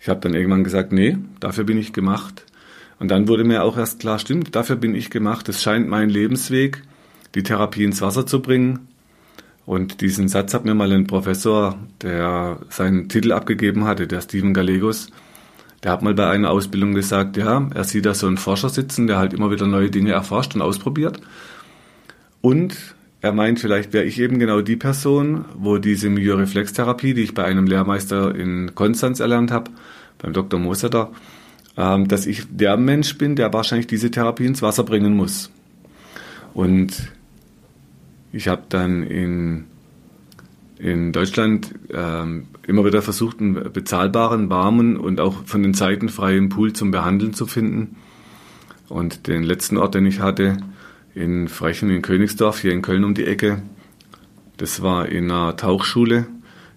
ich 0.00 0.08
habe 0.08 0.20
dann 0.20 0.34
irgendwann 0.34 0.64
gesagt, 0.64 0.92
nee, 0.92 1.16
dafür 1.38 1.62
bin 1.64 1.78
ich 1.78 1.92
gemacht. 1.92 2.44
Und 2.98 3.08
dann 3.10 3.28
wurde 3.28 3.44
mir 3.44 3.62
auch 3.62 3.76
erst 3.76 4.00
klar, 4.00 4.18
stimmt, 4.18 4.54
dafür 4.56 4.76
bin 4.76 4.96
ich 4.96 5.10
gemacht. 5.10 5.48
Es 5.48 5.62
scheint 5.62 5.88
mein 5.88 6.08
Lebensweg, 6.08 6.82
die 7.36 7.44
Therapie 7.44 7.84
ins 7.84 8.02
Wasser 8.02 8.26
zu 8.26 8.42
bringen. 8.42 8.88
Und 9.64 10.00
diesen 10.00 10.26
Satz 10.26 10.54
hat 10.54 10.64
mir 10.64 10.74
mal 10.74 10.90
ein 10.90 11.06
Professor, 11.06 11.78
der 12.00 12.58
seinen 12.68 13.08
Titel 13.08 13.30
abgegeben 13.30 13.84
hatte, 13.84 14.08
der 14.08 14.20
Stephen 14.20 14.54
Gallegos, 14.54 15.08
der 15.82 15.92
hat 15.92 16.02
mal 16.02 16.14
bei 16.14 16.28
einer 16.28 16.50
Ausbildung 16.50 16.94
gesagt, 16.94 17.36
ja, 17.36 17.68
er 17.74 17.84
sieht 17.84 18.06
da 18.06 18.14
so 18.14 18.26
einen 18.26 18.38
Forscher 18.38 18.68
sitzen, 18.68 19.06
der 19.06 19.18
halt 19.18 19.32
immer 19.32 19.50
wieder 19.50 19.66
neue 19.66 19.90
Dinge 19.90 20.12
erforscht 20.12 20.54
und 20.54 20.62
ausprobiert. 20.62 21.20
Und 22.40 22.76
er 23.22 23.32
meint, 23.32 23.60
vielleicht 23.60 23.92
wäre 23.92 24.04
ich 24.04 24.18
eben 24.18 24.40
genau 24.40 24.60
die 24.60 24.76
Person, 24.76 25.44
wo 25.56 25.78
diese 25.78 26.10
Myoreflextherapie, 26.10 27.14
die 27.14 27.22
ich 27.22 27.34
bei 27.34 27.44
einem 27.44 27.66
Lehrmeister 27.66 28.34
in 28.34 28.74
Konstanz 28.74 29.20
erlernt 29.20 29.52
habe, 29.52 29.70
beim 30.18 30.32
Dr. 30.32 30.58
Moseter, 30.58 31.12
ähm, 31.76 32.08
dass 32.08 32.26
ich 32.26 32.42
der 32.50 32.76
Mensch 32.76 33.16
bin, 33.18 33.36
der 33.36 33.52
wahrscheinlich 33.52 33.86
diese 33.86 34.10
Therapie 34.10 34.44
ins 34.44 34.60
Wasser 34.60 34.82
bringen 34.82 35.16
muss. 35.16 35.50
Und 36.52 37.12
ich 38.32 38.48
habe 38.48 38.62
dann 38.68 39.04
in 39.04 39.64
in 40.82 41.12
Deutschland 41.12 41.72
ähm, 41.94 42.48
immer 42.66 42.84
wieder 42.84 43.02
versucht, 43.02 43.38
einen 43.38 43.72
bezahlbaren, 43.72 44.50
warmen 44.50 44.96
und 44.96 45.20
auch 45.20 45.44
von 45.44 45.62
den 45.62 45.74
Zeiten 45.74 46.08
freien 46.08 46.48
Pool 46.48 46.72
zum 46.72 46.90
Behandeln 46.90 47.34
zu 47.34 47.46
finden. 47.46 47.94
Und 48.88 49.28
den 49.28 49.44
letzten 49.44 49.76
Ort, 49.76 49.94
den 49.94 50.06
ich 50.06 50.18
hatte, 50.18 50.56
in 51.14 51.48
Frechen 51.48 51.90
in 51.90 52.02
Königsdorf, 52.02 52.60
hier 52.60 52.72
in 52.72 52.82
Köln 52.82 53.04
um 53.04 53.14
die 53.14 53.26
Ecke, 53.26 53.62
das 54.56 54.82
war 54.82 55.08
in 55.08 55.30
einer 55.30 55.56
Tauchschule. 55.56 56.26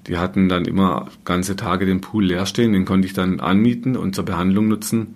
Die 0.08 0.18
hatten 0.18 0.50
dann 0.50 0.66
immer 0.66 1.08
ganze 1.24 1.56
Tage 1.56 1.86
den 1.86 2.02
Pool 2.02 2.26
leer 2.26 2.46
stehen, 2.46 2.74
den 2.74 2.86
konnte 2.86 3.08
ich 3.08 3.14
dann 3.14 3.40
anmieten 3.40 3.96
und 3.96 4.16
zur 4.16 4.26
Behandlung 4.26 4.68
nutzen. 4.68 5.16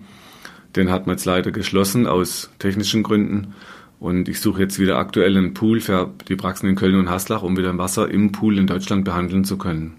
Den 0.76 0.90
hat 0.90 1.06
man 1.06 1.16
jetzt 1.16 1.24
leider 1.24 1.50
geschlossen 1.50 2.06
aus 2.06 2.50
technischen 2.58 3.02
Gründen. 3.02 3.54
Und 3.98 4.28
ich 4.28 4.40
suche 4.40 4.62
jetzt 4.62 4.78
wieder 4.78 4.98
aktuell 4.98 5.36
einen 5.36 5.52
Pool 5.52 5.80
für 5.80 6.12
die 6.28 6.36
Praxen 6.36 6.68
in 6.68 6.74
Köln 6.76 6.96
und 6.96 7.10
Haslach, 7.10 7.42
um 7.42 7.56
wieder 7.56 7.76
Wasser 7.76 8.10
im 8.10 8.32
Pool 8.32 8.56
in 8.58 8.66
Deutschland 8.66 9.04
behandeln 9.04 9.44
zu 9.44 9.58
können. 9.58 9.96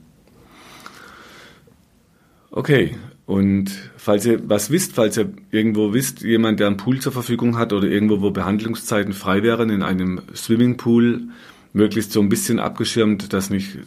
Okay, 2.49 2.97
und 3.31 3.71
falls 3.95 4.25
ihr 4.25 4.49
was 4.49 4.71
wisst, 4.71 4.91
falls 4.91 5.17
ihr 5.17 5.31
irgendwo 5.51 5.93
wisst, 5.93 6.21
jemand, 6.21 6.59
der 6.59 6.67
einen 6.67 6.75
Pool 6.75 6.99
zur 6.99 7.13
Verfügung 7.13 7.57
hat 7.57 7.71
oder 7.71 7.87
irgendwo, 7.87 8.19
wo 8.19 8.31
Behandlungszeiten 8.31 9.13
frei 9.13 9.41
wären 9.41 9.69
in 9.69 9.83
einem 9.83 10.21
Swimmingpool, 10.35 11.29
möglichst 11.71 12.11
so 12.11 12.19
ein 12.19 12.27
bisschen 12.27 12.59
abgeschirmt, 12.59 13.31
das 13.31 13.49
nicht 13.49 13.77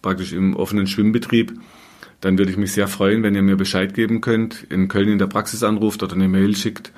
praktisch 0.00 0.32
im 0.32 0.56
offenen 0.56 0.86
Schwimmbetrieb, 0.86 1.52
dann 2.22 2.38
würde 2.38 2.50
ich 2.50 2.56
mich 2.56 2.72
sehr 2.72 2.88
freuen, 2.88 3.22
wenn 3.22 3.34
ihr 3.34 3.42
mir 3.42 3.56
Bescheid 3.56 3.92
geben 3.92 4.22
könnt, 4.22 4.64
in 4.70 4.88
Köln 4.88 5.10
in 5.10 5.18
der 5.18 5.26
Praxis 5.26 5.62
anruft 5.62 6.02
oder 6.02 6.14
eine 6.14 6.26
Mail 6.26 6.56
schickt. 6.56 6.90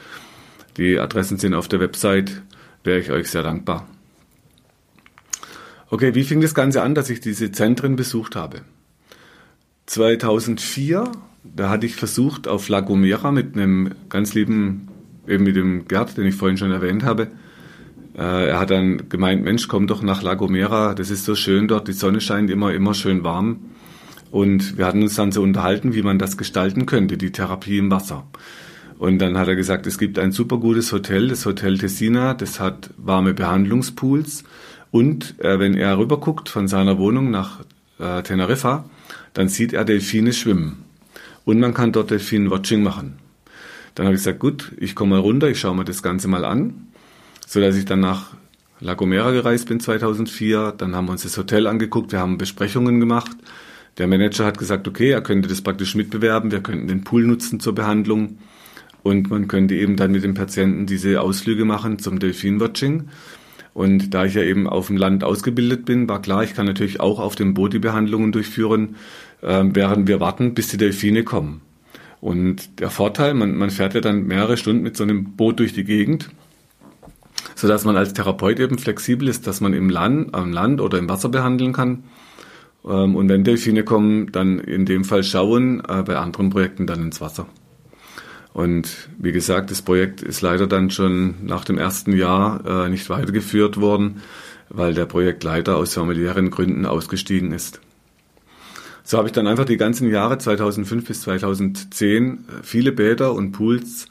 Die 0.76 0.96
Adressen 0.96 1.38
sind 1.38 1.54
auf 1.54 1.66
der 1.66 1.80
Website, 1.80 2.42
wäre 2.84 3.00
ich 3.00 3.10
euch 3.10 3.28
sehr 3.32 3.42
dankbar. 3.42 3.88
Okay, 5.88 6.14
wie 6.14 6.22
fing 6.22 6.40
das 6.40 6.54
Ganze 6.54 6.82
an, 6.82 6.94
dass 6.94 7.10
ich 7.10 7.18
diese 7.18 7.50
Zentren 7.50 7.96
besucht 7.96 8.36
habe? 8.36 8.60
2004, 9.86 11.10
da 11.42 11.70
hatte 11.70 11.86
ich 11.86 11.96
versucht, 11.96 12.48
auf 12.48 12.68
La 12.68 12.80
Gomera 12.80 13.32
mit 13.32 13.56
einem 13.56 13.92
ganz 14.08 14.34
lieben, 14.34 14.88
eben 15.26 15.44
mit 15.44 15.56
dem 15.56 15.88
Gerd, 15.88 16.16
den 16.16 16.26
ich 16.26 16.34
vorhin 16.34 16.58
schon 16.58 16.70
erwähnt 16.70 17.04
habe, 17.04 17.28
äh, 18.16 18.48
er 18.48 18.60
hat 18.60 18.70
dann 18.70 19.08
gemeint, 19.08 19.42
Mensch, 19.42 19.68
komm 19.68 19.86
doch 19.86 20.02
nach 20.02 20.22
La 20.22 20.34
Gomera, 20.34 20.94
das 20.94 21.10
ist 21.10 21.24
so 21.24 21.34
schön 21.34 21.68
dort, 21.68 21.88
die 21.88 21.92
Sonne 21.92 22.20
scheint 22.20 22.50
immer, 22.50 22.72
immer 22.72 22.94
schön 22.94 23.24
warm. 23.24 23.60
Und 24.30 24.78
wir 24.78 24.86
hatten 24.86 25.02
uns 25.02 25.16
dann 25.16 25.32
so 25.32 25.42
unterhalten, 25.42 25.94
wie 25.94 26.02
man 26.02 26.18
das 26.18 26.36
gestalten 26.36 26.86
könnte, 26.86 27.16
die 27.16 27.32
Therapie 27.32 27.78
im 27.78 27.90
Wasser. 27.90 28.24
Und 28.98 29.18
dann 29.18 29.38
hat 29.38 29.48
er 29.48 29.56
gesagt, 29.56 29.86
es 29.86 29.98
gibt 29.98 30.18
ein 30.18 30.30
super 30.30 30.58
gutes 30.58 30.92
Hotel, 30.92 31.28
das 31.28 31.46
Hotel 31.46 31.78
Tessina, 31.78 32.34
das 32.34 32.60
hat 32.60 32.90
warme 32.98 33.32
Behandlungspools. 33.32 34.44
Und 34.90 35.40
äh, 35.40 35.58
wenn 35.58 35.74
er 35.74 35.98
rüberguckt 35.98 36.48
von 36.48 36.68
seiner 36.68 36.98
Wohnung 36.98 37.30
nach 37.30 37.60
äh, 37.98 38.22
Teneriffa, 38.22 38.84
dann 39.32 39.48
sieht 39.48 39.72
er 39.72 39.84
Delfine 39.84 40.32
schwimmen. 40.32 40.89
Und 41.44 41.58
man 41.58 41.74
kann 41.74 41.92
dort 41.92 42.10
Delfin-Watching 42.10 42.82
machen. 42.82 43.18
Dann 43.94 44.06
habe 44.06 44.14
ich 44.14 44.20
gesagt, 44.20 44.38
gut, 44.38 44.72
ich 44.78 44.94
komme 44.94 45.16
mal 45.16 45.20
runter, 45.20 45.48
ich 45.48 45.60
schaue 45.60 45.74
mir 45.74 45.84
das 45.84 46.02
Ganze 46.02 46.28
mal 46.28 46.44
an 46.44 46.86
so 47.50 47.58
dass 47.60 47.76
ich 47.76 47.84
dann 47.84 47.98
nach 47.98 48.30
La 48.78 48.94
Gomera 48.94 49.32
gereist 49.32 49.66
bin 49.66 49.80
2004. 49.80 50.74
Dann 50.78 50.94
haben 50.94 51.06
wir 51.06 51.12
uns 51.12 51.24
das 51.24 51.36
Hotel 51.36 51.66
angeguckt, 51.66 52.12
wir 52.12 52.20
haben 52.20 52.38
Besprechungen 52.38 53.00
gemacht. 53.00 53.36
Der 53.98 54.06
Manager 54.06 54.44
hat 54.44 54.56
gesagt, 54.56 54.86
okay, 54.86 55.10
er 55.10 55.20
könnte 55.20 55.48
das 55.48 55.60
praktisch 55.60 55.96
mitbewerben, 55.96 56.52
wir 56.52 56.60
könnten 56.60 56.86
den 56.86 57.02
Pool 57.02 57.26
nutzen 57.26 57.58
zur 57.58 57.74
Behandlung 57.74 58.38
und 59.02 59.30
man 59.30 59.48
könnte 59.48 59.74
eben 59.74 59.96
dann 59.96 60.12
mit 60.12 60.22
dem 60.22 60.34
Patienten 60.34 60.86
diese 60.86 61.20
Ausflüge 61.20 61.64
machen 61.64 61.98
zum 61.98 62.20
Delfinwatching. 62.20 63.08
Und 63.74 64.14
da 64.14 64.26
ich 64.26 64.34
ja 64.34 64.42
eben 64.42 64.68
auf 64.68 64.86
dem 64.86 64.96
Land 64.96 65.24
ausgebildet 65.24 65.84
bin, 65.84 66.08
war 66.08 66.22
klar, 66.22 66.44
ich 66.44 66.54
kann 66.54 66.66
natürlich 66.66 67.00
auch 67.00 67.18
auf 67.18 67.34
dem 67.34 67.52
Boot 67.52 67.72
die 67.72 67.80
Behandlungen 67.80 68.30
durchführen, 68.30 68.94
äh, 69.42 69.64
während 69.64 70.08
wir 70.08 70.20
warten, 70.20 70.54
bis 70.54 70.68
die 70.68 70.76
Delfine 70.76 71.24
kommen. 71.24 71.62
Und 72.20 72.80
der 72.80 72.90
Vorteil, 72.90 73.34
man, 73.34 73.56
man 73.56 73.70
fährt 73.70 73.94
ja 73.94 74.00
dann 74.00 74.26
mehrere 74.26 74.56
Stunden 74.56 74.82
mit 74.82 74.96
so 74.96 75.04
einem 75.04 75.36
Boot 75.36 75.58
durch 75.58 75.72
die 75.72 75.84
Gegend 75.84 76.30
so 77.60 77.68
dass 77.68 77.84
man 77.84 77.96
als 77.96 78.14
Therapeut 78.14 78.58
eben 78.58 78.78
flexibel 78.78 79.28
ist, 79.28 79.46
dass 79.46 79.60
man 79.60 79.74
im 79.74 79.90
Land, 79.90 80.34
am 80.34 80.52
Land 80.52 80.80
oder 80.80 80.98
im 80.98 81.08
Wasser 81.08 81.28
behandeln 81.28 81.72
kann. 81.72 82.04
Ähm, 82.84 83.16
und 83.16 83.28
wenn 83.28 83.44
Delfine 83.44 83.84
kommen, 83.84 84.32
dann 84.32 84.58
in 84.58 84.86
dem 84.86 85.04
Fall 85.04 85.22
schauen, 85.22 85.82
äh, 85.86 86.02
bei 86.02 86.16
anderen 86.16 86.50
Projekten 86.50 86.86
dann 86.86 87.02
ins 87.02 87.20
Wasser. 87.20 87.46
Und 88.52 89.08
wie 89.18 89.32
gesagt, 89.32 89.70
das 89.70 89.82
Projekt 89.82 90.22
ist 90.22 90.40
leider 90.40 90.66
dann 90.66 90.90
schon 90.90 91.34
nach 91.44 91.64
dem 91.64 91.78
ersten 91.78 92.16
Jahr 92.16 92.86
äh, 92.86 92.88
nicht 92.88 93.08
weitergeführt 93.10 93.80
worden, 93.80 94.22
weil 94.70 94.94
der 94.94 95.04
Projektleiter 95.04 95.76
aus 95.76 95.94
familiären 95.94 96.50
Gründen 96.50 96.86
ausgestiegen 96.86 97.52
ist. 97.52 97.80
So 99.10 99.18
habe 99.18 99.26
ich 99.26 99.32
dann 99.32 99.48
einfach 99.48 99.64
die 99.64 99.76
ganzen 99.76 100.08
Jahre 100.08 100.38
2005 100.38 101.04
bis 101.04 101.22
2010 101.22 102.28
äh, 102.28 102.36
viele 102.62 102.92
Bäder 102.92 103.34
und 103.34 103.50
Pools 103.50 104.06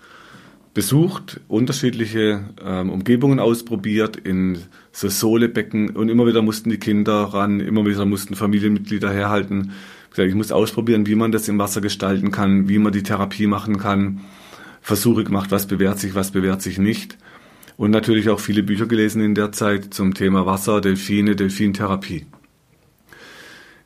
besucht, 0.74 1.40
unterschiedliche 1.48 2.42
ähm, 2.62 2.90
Umgebungen 2.90 3.40
ausprobiert, 3.40 4.18
in 4.18 4.58
so 4.92 5.08
Sohlebecken 5.08 5.92
und 5.92 6.10
immer 6.10 6.28
wieder 6.28 6.42
mussten 6.42 6.70
die 6.70 6.80
Kinder 6.80 7.14
ran, 7.14 7.62
immer 7.62 7.86
wieder 7.86 8.06
mussten 8.06 8.36
Familienmitglieder 8.36 9.10
herhalten. 9.10 9.72
Ich 10.18 10.36
muss 10.36 10.52
ausprobieren, 10.52 11.08
wie 11.08 11.16
man 11.16 11.32
das 11.32 11.48
im 11.48 11.60
Wasser 11.60 11.80
gestalten 11.80 12.32
kann, 12.32 12.68
wie 12.68 12.78
man 12.78 12.92
die 12.92 13.04
Therapie 13.04 13.48
machen 13.48 13.78
kann. 13.78 14.20
Versuche 14.82 15.24
gemacht, 15.24 15.50
was 15.50 15.66
bewährt 15.66 16.00
sich, 16.00 16.14
was 16.14 16.32
bewährt 16.32 16.62
sich 16.62 16.78
nicht. 16.78 17.18
Und 17.78 17.92
natürlich 17.92 18.28
auch 18.28 18.42
viele 18.42 18.64
Bücher 18.64 18.86
gelesen 18.86 19.22
in 19.22 19.34
der 19.34 19.54
Zeit 19.54 19.94
zum 19.94 20.14
Thema 20.14 20.46
Wasser, 20.46 20.82
Delfine, 20.82 21.38
Delfintherapie. 21.38 22.26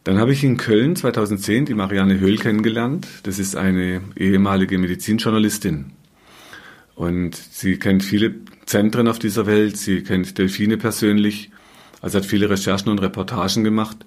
Dann 0.04 0.18
habe 0.20 0.34
ich 0.34 0.44
in 0.44 0.58
Köln 0.58 0.96
2010 0.96 1.66
die 1.66 1.74
Marianne 1.74 2.20
Höhl 2.20 2.38
kennengelernt. 2.38 3.08
Das 3.24 3.40
ist 3.40 3.56
eine 3.56 4.02
ehemalige 4.18 4.78
Medizinjournalistin. 4.78 5.94
Und 6.96 7.36
sie 7.36 7.78
kennt 7.80 8.04
viele 8.04 8.36
Zentren 8.66 9.08
auf 9.08 9.18
dieser 9.18 9.46
Welt, 9.46 9.78
sie 9.78 10.04
kennt 10.04 10.38
Delfine 10.38 10.78
persönlich, 10.78 11.52
also 12.02 12.18
hat 12.18 12.26
viele 12.26 12.50
Recherchen 12.50 12.92
und 12.92 13.00
Reportagen 13.00 13.64
gemacht. 13.64 13.98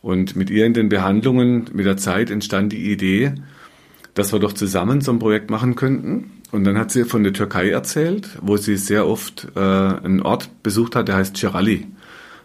Und 0.00 0.36
mit 0.36 0.50
ihr 0.50 0.64
in 0.64 0.74
den 0.74 0.88
Behandlungen 0.88 1.66
mit 1.72 1.84
der 1.84 1.96
Zeit 1.96 2.30
entstand 2.30 2.72
die 2.72 2.90
Idee, 2.92 3.34
dass 4.14 4.32
wir 4.32 4.38
doch 4.38 4.52
zusammen 4.52 5.00
so 5.00 5.12
ein 5.12 5.18
Projekt 5.18 5.50
machen 5.50 5.74
könnten. 5.74 6.30
Und 6.52 6.64
dann 6.64 6.78
hat 6.78 6.92
sie 6.92 7.04
von 7.04 7.24
der 7.24 7.32
Türkei 7.32 7.70
erzählt, 7.70 8.38
wo 8.40 8.56
sie 8.56 8.76
sehr 8.76 9.06
oft 9.06 9.48
äh, 9.54 9.58
einen 9.58 10.22
Ort 10.22 10.62
besucht 10.62 10.94
hat, 10.96 11.08
der 11.08 11.16
heißt 11.16 11.36
Cerali, 11.36 11.86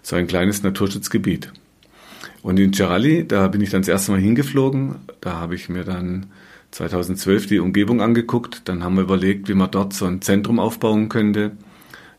so 0.01 0.15
ein 0.15 0.27
kleines 0.27 0.63
Naturschutzgebiet. 0.63 1.53
Und 2.43 2.59
in 2.59 2.73
Cerali, 2.73 3.25
da 3.25 3.47
bin 3.47 3.62
ich 3.62 3.69
dann 3.69 3.81
das 3.81 3.88
erste 3.88 4.12
Mal 4.12 4.19
hingeflogen. 4.19 4.95
Da 5.21 5.38
habe 5.38 5.55
ich 5.55 5.69
mir 5.69 5.85
dann 5.85 6.27
2012 6.71 7.47
die 7.47 7.59
Umgebung 7.59 8.01
angeguckt. 8.01 8.63
Dann 8.65 8.83
haben 8.83 8.95
wir 8.95 9.03
überlegt, 9.03 9.47
wie 9.47 9.53
man 9.53 9.71
dort 9.71 9.93
so 9.93 10.05
ein 10.05 10.21
Zentrum 10.21 10.59
aufbauen 10.59 11.07
könnte. 11.07 11.53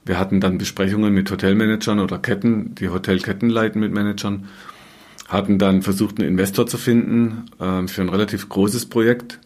Wir 0.06 0.18
hatten 0.18 0.40
dann 0.40 0.56
Besprechungen 0.56 1.12
mit 1.12 1.30
Hotelmanagern 1.30 2.00
oder 2.00 2.18
Ketten, 2.18 2.74
die 2.74 2.88
Hotelketten 2.88 3.50
leiten 3.50 3.80
mit 3.80 3.92
Managern. 3.92 4.48
Hatten 5.28 5.58
dann 5.58 5.82
versucht, 5.82 6.18
einen 6.18 6.28
Investor 6.28 6.66
zu 6.66 6.78
finden 6.78 7.50
äh, 7.60 7.86
für 7.86 8.00
ein 8.00 8.08
relativ 8.08 8.48
großes 8.48 8.86
Projekt. 8.86 9.40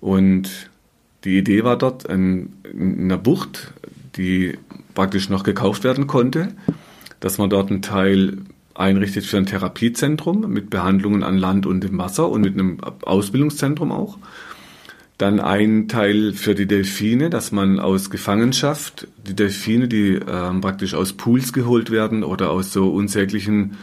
Und 0.00 0.70
die 1.24 1.36
Idee 1.36 1.64
war 1.64 1.76
dort 1.76 2.04
in, 2.04 2.52
in 2.72 3.00
einer 3.00 3.18
Bucht, 3.18 3.72
die 4.16 4.56
praktisch 4.94 5.28
noch 5.28 5.42
gekauft 5.42 5.82
werden 5.82 6.06
konnte, 6.06 6.54
dass 7.18 7.38
man 7.38 7.50
dort 7.50 7.70
einen 7.70 7.82
Teil 7.82 8.38
einrichtet 8.74 9.24
für 9.24 9.38
ein 9.38 9.46
Therapiezentrum 9.46 10.50
mit 10.50 10.70
Behandlungen 10.70 11.22
an 11.22 11.38
Land 11.38 11.66
und 11.66 11.84
im 11.84 11.98
Wasser 11.98 12.28
und 12.28 12.42
mit 12.42 12.54
einem 12.54 12.78
Ausbildungszentrum 13.02 13.92
auch. 13.92 14.18
Dann 15.16 15.38
ein 15.38 15.86
Teil 15.86 16.32
für 16.32 16.56
die 16.56 16.66
Delfine, 16.66 17.30
dass 17.30 17.52
man 17.52 17.78
aus 17.78 18.10
Gefangenschaft 18.10 19.06
die 19.28 19.34
Delfine, 19.34 19.86
die 19.86 20.14
äh, 20.14 20.60
praktisch 20.60 20.94
aus 20.94 21.12
Pools 21.12 21.52
geholt 21.52 21.90
werden 21.90 22.24
oder 22.24 22.50
aus 22.50 22.72
so 22.72 22.92
unsäglichen 22.92 23.76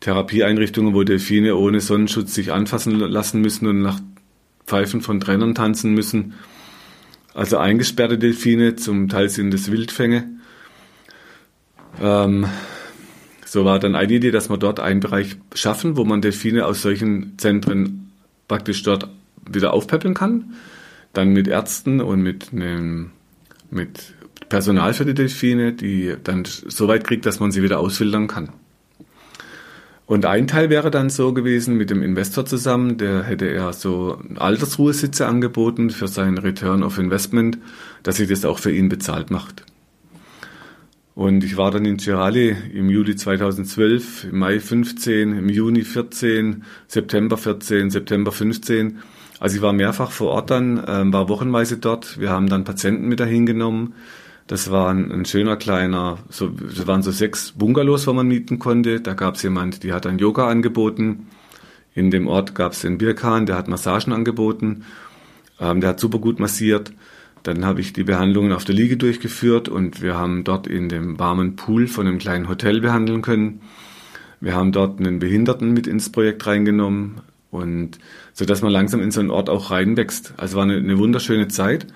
Therapieeinrichtungen, 0.00 0.94
wo 0.94 1.02
Delfine 1.02 1.56
ohne 1.56 1.80
Sonnenschutz 1.80 2.34
sich 2.34 2.52
anfassen 2.52 2.98
lassen 2.98 3.42
müssen 3.42 3.66
und 3.66 3.82
nach 3.82 4.00
Pfeifen 4.66 5.02
von 5.02 5.20
Trennern 5.20 5.54
tanzen 5.54 5.92
müssen. 5.92 6.34
Also 7.34 7.58
eingesperrte 7.58 8.16
Delfine, 8.16 8.76
zum 8.76 9.10
Teil 9.10 9.28
sind 9.28 9.52
es 9.52 9.70
Wildfänge. 9.70 10.24
Ähm, 12.00 12.46
so 13.56 13.64
war 13.64 13.78
dann 13.78 13.94
eine 13.94 14.12
Idee, 14.12 14.32
dass 14.32 14.50
wir 14.50 14.58
dort 14.58 14.80
einen 14.80 15.00
Bereich 15.00 15.38
schaffen, 15.54 15.96
wo 15.96 16.04
man 16.04 16.20
Delfine 16.20 16.66
aus 16.66 16.82
solchen 16.82 17.38
Zentren 17.38 18.12
praktisch 18.48 18.82
dort 18.82 19.08
wieder 19.50 19.72
aufpäppeln 19.72 20.12
kann. 20.12 20.52
Dann 21.14 21.30
mit 21.30 21.48
Ärzten 21.48 22.02
und 22.02 22.20
mit, 22.20 22.52
einem, 22.52 23.12
mit 23.70 24.12
Personal 24.50 24.92
für 24.92 25.06
die 25.06 25.14
Delfine, 25.14 25.72
die 25.72 26.16
dann 26.22 26.44
so 26.44 26.86
weit 26.86 27.04
kriegt, 27.04 27.24
dass 27.24 27.40
man 27.40 27.50
sie 27.50 27.62
wieder 27.62 27.80
ausfiltern 27.80 28.26
kann. 28.26 28.50
Und 30.04 30.26
ein 30.26 30.46
Teil 30.46 30.68
wäre 30.68 30.90
dann 30.90 31.08
so 31.08 31.32
gewesen 31.32 31.78
mit 31.78 31.88
dem 31.88 32.02
Investor 32.02 32.44
zusammen, 32.44 32.98
der 32.98 33.22
hätte 33.22 33.46
er 33.46 33.72
so 33.72 34.20
Altersruhesitze 34.34 35.26
angeboten 35.26 35.88
für 35.88 36.08
seinen 36.08 36.36
Return 36.36 36.82
of 36.82 36.98
Investment, 36.98 37.56
dass 38.02 38.16
sich 38.16 38.28
das 38.28 38.44
auch 38.44 38.58
für 38.58 38.70
ihn 38.70 38.90
bezahlt 38.90 39.30
macht. 39.30 39.64
Und 41.16 41.44
ich 41.44 41.56
war 41.56 41.70
dann 41.70 41.86
in 41.86 41.98
Cerali 41.98 42.54
im 42.74 42.90
Juli 42.90 43.16
2012, 43.16 44.24
im 44.24 44.38
Mai 44.38 44.60
15, 44.60 45.32
im 45.32 45.48
Juni 45.48 45.80
14, 45.80 46.62
September 46.88 47.38
14, 47.38 47.90
September 47.90 48.30
15. 48.30 48.98
Also 49.40 49.56
ich 49.56 49.62
war 49.62 49.72
mehrfach 49.72 50.10
vor 50.10 50.32
Ort 50.32 50.50
dann, 50.50 50.76
äh, 50.76 51.10
war 51.10 51.30
wochenweise 51.30 51.78
dort. 51.78 52.20
Wir 52.20 52.28
haben 52.28 52.50
dann 52.50 52.64
Patienten 52.64 53.08
mit 53.08 53.18
dahin 53.18 53.46
genommen. 53.46 53.94
Das 54.46 54.70
war 54.70 54.90
ein, 54.90 55.10
ein 55.10 55.24
schöner 55.24 55.56
kleiner, 55.56 56.18
so, 56.28 56.48
das 56.48 56.86
waren 56.86 57.02
so 57.02 57.12
sechs 57.12 57.52
Bungalows, 57.52 58.06
wo 58.06 58.12
man 58.12 58.28
mieten 58.28 58.58
konnte. 58.58 59.00
Da 59.00 59.14
gab 59.14 59.36
es 59.36 59.42
jemand, 59.42 59.84
die 59.84 59.94
hat 59.94 60.04
dann 60.04 60.18
Yoga 60.18 60.48
angeboten. 60.48 61.28
In 61.94 62.10
dem 62.10 62.26
Ort 62.26 62.54
gab 62.54 62.72
es 62.72 62.82
den 62.82 62.98
Birkan, 62.98 63.46
der 63.46 63.56
hat 63.56 63.68
Massagen 63.68 64.12
angeboten. 64.12 64.84
Ähm, 65.58 65.80
der 65.80 65.90
hat 65.90 66.00
super 66.00 66.18
gut 66.18 66.40
massiert. 66.40 66.92
Dann 67.46 67.64
habe 67.64 67.80
ich 67.80 67.92
die 67.92 68.02
Behandlungen 68.02 68.50
auf 68.50 68.64
der 68.64 68.74
Liege 68.74 68.96
durchgeführt 68.96 69.68
und 69.68 70.02
wir 70.02 70.16
haben 70.16 70.42
dort 70.42 70.66
in 70.66 70.88
dem 70.88 71.16
warmen 71.20 71.54
Pool 71.54 71.86
von 71.86 72.04
einem 72.04 72.18
kleinen 72.18 72.48
Hotel 72.48 72.80
behandeln 72.80 73.22
können. 73.22 73.60
Wir 74.40 74.56
haben 74.56 74.72
dort 74.72 74.98
einen 74.98 75.20
Behinderten 75.20 75.72
mit 75.72 75.86
ins 75.86 76.10
Projekt 76.10 76.44
reingenommen 76.44 77.20
und 77.52 78.00
so 78.32 78.44
dass 78.44 78.62
man 78.62 78.72
langsam 78.72 79.00
in 79.00 79.12
so 79.12 79.20
einen 79.20 79.30
Ort 79.30 79.48
auch 79.48 79.70
reinwächst. 79.70 80.34
Also 80.36 80.56
war 80.56 80.64
eine, 80.64 80.76
eine 80.78 80.98
wunderschöne 80.98 81.46
Zeit. 81.46 81.86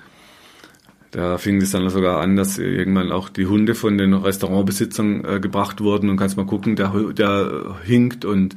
Da 1.11 1.37
fing 1.37 1.61
es 1.61 1.73
dann 1.73 1.89
sogar 1.91 2.21
an, 2.21 2.37
dass 2.37 2.57
irgendwann 2.59 3.11
auch 3.11 3.29
die 3.29 3.47
Hunde 3.47 3.75
von 3.75 3.99
den 3.99 4.15
Restaurantbesitzern 4.15 5.25
äh, 5.25 5.41
gebracht 5.41 5.81
wurden 5.81 6.11
und 6.11 6.17
kannst 6.17 6.37
mal 6.37 6.47
gucken, 6.47 6.77
der, 6.77 6.91
der 7.13 7.77
hinkt 7.83 8.25
und 8.25 8.55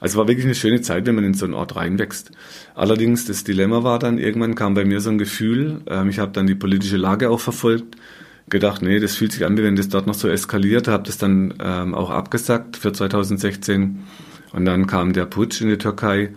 also 0.00 0.18
war 0.18 0.28
wirklich 0.28 0.46
eine 0.46 0.54
schöne 0.54 0.80
Zeit, 0.80 1.06
wenn 1.06 1.14
man 1.14 1.24
in 1.24 1.34
so 1.34 1.44
einen 1.44 1.54
Ort 1.54 1.76
reinwächst. 1.76 2.30
Allerdings 2.74 3.24
das 3.24 3.44
Dilemma 3.44 3.82
war 3.82 3.98
dann, 3.98 4.18
irgendwann 4.18 4.54
kam 4.54 4.74
bei 4.74 4.84
mir 4.84 5.00
so 5.00 5.10
ein 5.10 5.18
Gefühl, 5.18 5.80
ähm, 5.86 6.08
ich 6.08 6.18
habe 6.18 6.32
dann 6.32 6.46
die 6.46 6.54
politische 6.54 6.96
Lage 6.96 7.30
auch 7.30 7.40
verfolgt, 7.40 7.96
gedacht, 8.48 8.82
nee, 8.82 9.00
das 9.00 9.16
fühlt 9.16 9.32
sich 9.32 9.44
an, 9.44 9.56
wie 9.56 9.62
wenn 9.62 9.76
das 9.76 9.88
dort 9.88 10.06
noch 10.06 10.14
so 10.14 10.28
eskaliert, 10.28 10.88
habe 10.88 11.02
das 11.04 11.18
dann 11.18 11.54
ähm, 11.60 11.94
auch 11.94 12.10
abgesagt 12.10 12.76
für 12.76 12.92
2016 12.92 14.04
und 14.52 14.64
dann 14.64 14.86
kam 14.86 15.12
der 15.12 15.26
Putsch 15.26 15.60
in 15.60 15.68
die 15.68 15.78
Türkei, 15.78 16.30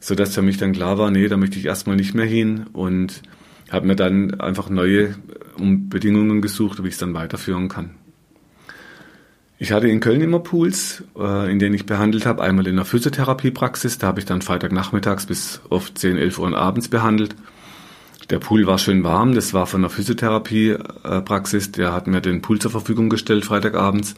so 0.00 0.14
dass 0.14 0.34
für 0.34 0.42
mich 0.42 0.58
dann 0.58 0.72
klar 0.72 0.98
war, 0.98 1.10
nee, 1.10 1.28
da 1.28 1.36
möchte 1.36 1.58
ich 1.58 1.64
erstmal 1.64 1.96
nicht 1.96 2.14
mehr 2.14 2.26
hin 2.26 2.66
und 2.72 3.22
habe 3.70 3.86
mir 3.86 3.96
dann 3.96 4.40
einfach 4.40 4.68
neue 4.68 5.16
um 5.58 5.88
Bedingungen 5.88 6.42
gesucht, 6.42 6.82
wie 6.82 6.88
ich 6.88 6.94
es 6.94 7.00
dann 7.00 7.14
weiterführen 7.14 7.68
kann. 7.68 7.90
Ich 9.58 9.72
hatte 9.72 9.88
in 9.88 10.00
Köln 10.00 10.20
immer 10.20 10.40
Pools, 10.40 11.02
äh, 11.18 11.50
in 11.50 11.58
denen 11.58 11.74
ich 11.74 11.86
behandelt 11.86 12.26
habe. 12.26 12.42
Einmal 12.42 12.66
in 12.66 12.76
der 12.76 12.84
Physiotherapiepraxis, 12.84 13.96
da 13.96 14.08
habe 14.08 14.20
ich 14.20 14.26
dann 14.26 14.42
Freitagnachmittags 14.42 15.26
bis 15.26 15.62
oft 15.70 15.96
10, 15.96 16.18
11 16.18 16.38
Uhr 16.38 16.56
abends 16.56 16.88
behandelt. 16.88 17.34
Der 18.28 18.38
Pool 18.38 18.66
war 18.66 18.78
schön 18.78 19.04
warm, 19.04 19.34
das 19.34 19.54
war 19.54 19.66
von 19.66 19.82
der 19.82 19.90
Physiotherapiepraxis, 19.90 21.70
der 21.72 21.92
hat 21.92 22.08
mir 22.08 22.20
den 22.20 22.42
Pool 22.42 22.58
zur 22.58 22.72
Verfügung 22.72 23.08
gestellt 23.08 23.44
Freitagabends 23.44 24.16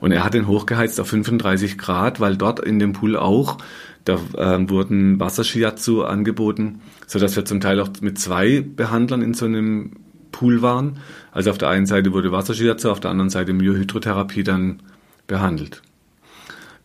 und 0.00 0.10
er 0.10 0.24
hat 0.24 0.34
den 0.34 0.48
hochgeheizt 0.48 0.98
auf 1.00 1.08
35 1.08 1.78
Grad, 1.78 2.18
weil 2.18 2.36
dort 2.36 2.58
in 2.58 2.80
dem 2.80 2.94
Pool 2.94 3.16
auch, 3.16 3.58
da 4.04 4.18
äh, 4.36 4.68
wurden 4.68 5.20
Wassershiatsu 5.20 6.02
angeboten, 6.02 6.80
so 7.06 7.20
dass 7.20 7.36
wir 7.36 7.44
zum 7.44 7.60
Teil 7.60 7.78
auch 7.80 7.90
mit 8.00 8.18
zwei 8.18 8.60
Behandlern 8.60 9.22
in 9.22 9.34
so 9.34 9.46
einem 9.46 9.92
Pool 10.34 10.62
waren. 10.62 10.98
Also 11.30 11.50
auf 11.50 11.58
der 11.58 11.68
einen 11.68 11.86
Seite 11.86 12.12
wurde 12.12 12.32
Wasserschiatze, 12.32 12.90
auf 12.90 12.98
der 12.98 13.12
anderen 13.12 13.30
Seite 13.30 13.52
Myohydrotherapie 13.52 14.42
dann 14.42 14.80
behandelt. 15.28 15.80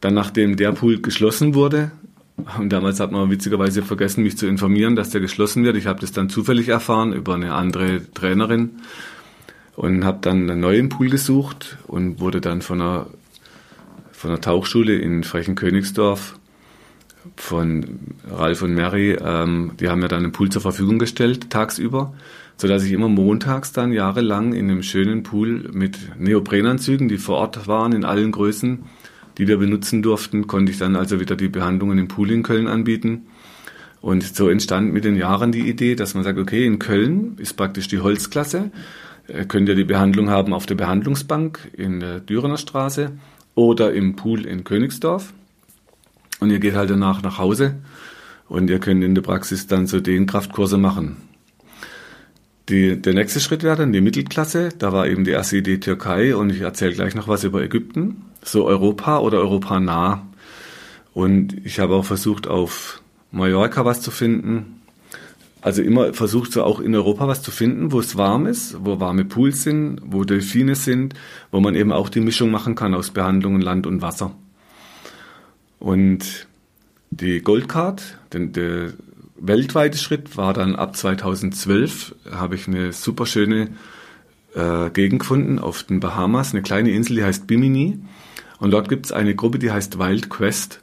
Dann, 0.01 0.13
nachdem 0.13 0.55
der 0.55 0.71
Pool 0.71 1.01
geschlossen 1.01 1.55
wurde, 1.55 1.91
und 2.57 2.69
damals 2.69 2.99
hat 2.99 3.11
man 3.11 3.31
witzigerweise 3.31 3.81
vergessen, 3.81 4.23
mich 4.23 4.37
zu 4.37 4.47
informieren, 4.47 4.95
dass 4.95 5.09
der 5.09 5.19
geschlossen 5.19 5.65
wird. 5.65 5.75
Ich 5.75 5.87
habe 5.87 5.99
das 5.99 6.11
dann 6.11 6.29
zufällig 6.29 6.69
erfahren 6.69 7.11
über 7.11 7.33
eine 7.33 7.53
andere 7.53 8.01
Trainerin 8.13 8.69
und 9.75 10.05
habe 10.05 10.19
dann 10.21 10.49
einen 10.49 10.61
neuen 10.61 10.89
Pool 10.89 11.09
gesucht 11.09 11.77
und 11.87 12.19
wurde 12.19 12.39
dann 12.39 12.61
von 12.61 12.79
einer, 12.79 13.07
von 14.11 14.29
einer 14.29 14.41
Tauchschule 14.41 14.95
in 14.95 15.23
Frechen-Königsdorf 15.23 16.39
von 17.35 17.99
Ralf 18.31 18.61
und 18.61 18.73
Mary, 18.73 19.17
ähm, 19.19 19.71
die 19.79 19.89
haben 19.89 19.99
mir 19.99 20.07
dann 20.07 20.23
einen 20.23 20.31
Pool 20.31 20.49
zur 20.49 20.61
Verfügung 20.61 20.99
gestellt, 20.99 21.49
tagsüber 21.49 22.13
so 22.59 22.67
dass 22.67 22.83
ich 22.83 22.91
immer 22.91 23.07
montags 23.07 23.71
dann 23.71 23.93
jahrelang 23.93 24.51
in 24.51 24.69
einem 24.69 24.83
schönen 24.83 25.23
Pool 25.23 25.69
mit 25.71 25.97
Neoprenanzügen, 26.19 27.07
die 27.07 27.17
vor 27.17 27.37
Ort 27.37 27.67
waren 27.67 27.93
in 27.93 28.03
allen 28.03 28.33
Größen, 28.33 28.79
die 29.37 29.47
wir 29.47 29.57
benutzen 29.57 30.01
durften, 30.01 30.45
konnte 30.45 30.73
ich 30.73 30.77
dann 30.77 30.97
also 30.97 31.21
wieder 31.21 31.37
die 31.37 31.47
Behandlungen 31.47 31.97
im 31.97 32.09
Pool 32.09 32.29
in 32.31 32.43
Köln 32.43 32.67
anbieten. 32.67 33.27
Und 34.01 34.23
so 34.23 34.49
entstand 34.49 34.91
mit 34.91 35.05
den 35.05 35.15
Jahren 35.15 35.53
die 35.53 35.69
Idee, 35.69 35.95
dass 35.95 36.15
man 36.15 36.25
sagt, 36.25 36.37
okay, 36.37 36.65
in 36.65 36.79
Köln 36.79 37.35
ist 37.37 37.53
praktisch 37.53 37.87
die 37.87 38.01
Holzklasse, 38.01 38.71
äh, 39.27 39.45
könnt 39.45 39.69
ihr 39.69 39.75
die 39.75 39.85
Behandlung 39.85 40.29
haben 40.29 40.53
auf 40.53 40.65
der 40.65 40.75
Behandlungsbank 40.75 41.71
in 41.77 42.01
der 42.01 42.19
Dürener 42.19 42.57
Straße 42.57 43.13
oder 43.55 43.93
im 43.93 44.17
Pool 44.17 44.45
in 44.45 44.65
Königsdorf. 44.65 45.33
Und 46.41 46.49
ihr 46.49 46.59
geht 46.59 46.75
halt 46.75 46.89
danach 46.89 47.21
nach 47.21 47.37
Hause 47.37 47.75
und 48.49 48.69
ihr 48.69 48.79
könnt 48.79 49.01
in 49.01 49.15
der 49.15 49.21
Praxis 49.21 49.65
dann 49.65 49.87
so 49.87 50.01
den 50.01 50.25
Kraftkurse 50.25 50.77
machen. 50.77 51.28
Die, 52.69 53.01
der 53.01 53.15
nächste 53.15 53.39
Schritt 53.39 53.63
wäre 53.63 53.77
dann 53.77 53.91
die 53.91 54.01
Mittelklasse. 54.01 54.69
Da 54.77 54.93
war 54.93 55.07
eben 55.07 55.23
die 55.23 55.31
erste 55.31 55.57
Idee 55.57 55.79
Türkei 55.79 56.35
und 56.35 56.51
ich 56.51 56.61
erzähle 56.61 56.93
gleich 56.93 57.15
noch 57.15 57.27
was 57.27 57.43
über 57.43 57.63
Ägypten. 57.63 58.25
So 58.43 58.65
Europa 58.65 59.19
oder 59.19 59.39
Europa 59.39 59.79
nah. 59.79 60.27
Und 61.13 61.65
ich 61.65 61.79
habe 61.79 61.95
auch 61.95 62.05
versucht, 62.05 62.47
auf 62.47 63.01
Mallorca 63.31 63.85
was 63.85 64.01
zu 64.01 64.11
finden. 64.11 64.81
Also 65.61 65.81
immer 65.81 66.13
versucht 66.13 66.51
so 66.53 66.63
auch 66.63 66.79
in 66.79 66.95
Europa 66.95 67.27
was 67.27 67.41
zu 67.41 67.51
finden, 67.51 67.91
wo 67.91 67.99
es 67.99 68.15
warm 68.15 68.45
ist, 68.45 68.77
wo 68.85 68.99
warme 68.99 69.25
Pools 69.25 69.63
sind, 69.63 69.99
wo 70.05 70.23
Delfine 70.23 70.75
sind, 70.75 71.15
wo 71.51 71.59
man 71.59 71.75
eben 71.75 71.91
auch 71.91 72.07
die 72.07 72.21
Mischung 72.21 72.51
machen 72.51 72.75
kann 72.75 72.93
aus 72.93 73.09
Behandlungen 73.09 73.61
Land 73.61 73.87
und 73.87 74.01
Wasser. 74.01 74.31
Und 75.79 76.47
die 77.09 77.41
Goldcard, 77.41 78.01
denn 78.31 78.53
der 78.53 78.93
weltweite 79.41 79.97
Schritt 79.97 80.37
war 80.37 80.53
dann 80.53 80.75
ab 80.75 80.95
2012, 80.95 82.15
habe 82.31 82.55
ich 82.55 82.67
eine 82.67 82.93
super 82.93 83.25
schöne 83.25 83.69
äh, 84.55 84.89
Gegend 84.91 85.19
gefunden 85.19 85.59
auf 85.59 85.83
den 85.83 85.99
Bahamas, 85.99 86.53
eine 86.53 86.61
kleine 86.61 86.91
Insel, 86.91 87.17
die 87.17 87.23
heißt 87.23 87.47
Bimini. 87.47 87.99
Und 88.59 88.71
dort 88.71 88.89
gibt 88.89 89.05
es 89.05 89.11
eine 89.11 89.35
Gruppe, 89.35 89.59
die 89.59 89.71
heißt 89.71 89.99
Wild 89.99 90.29
Quest. 90.29 90.81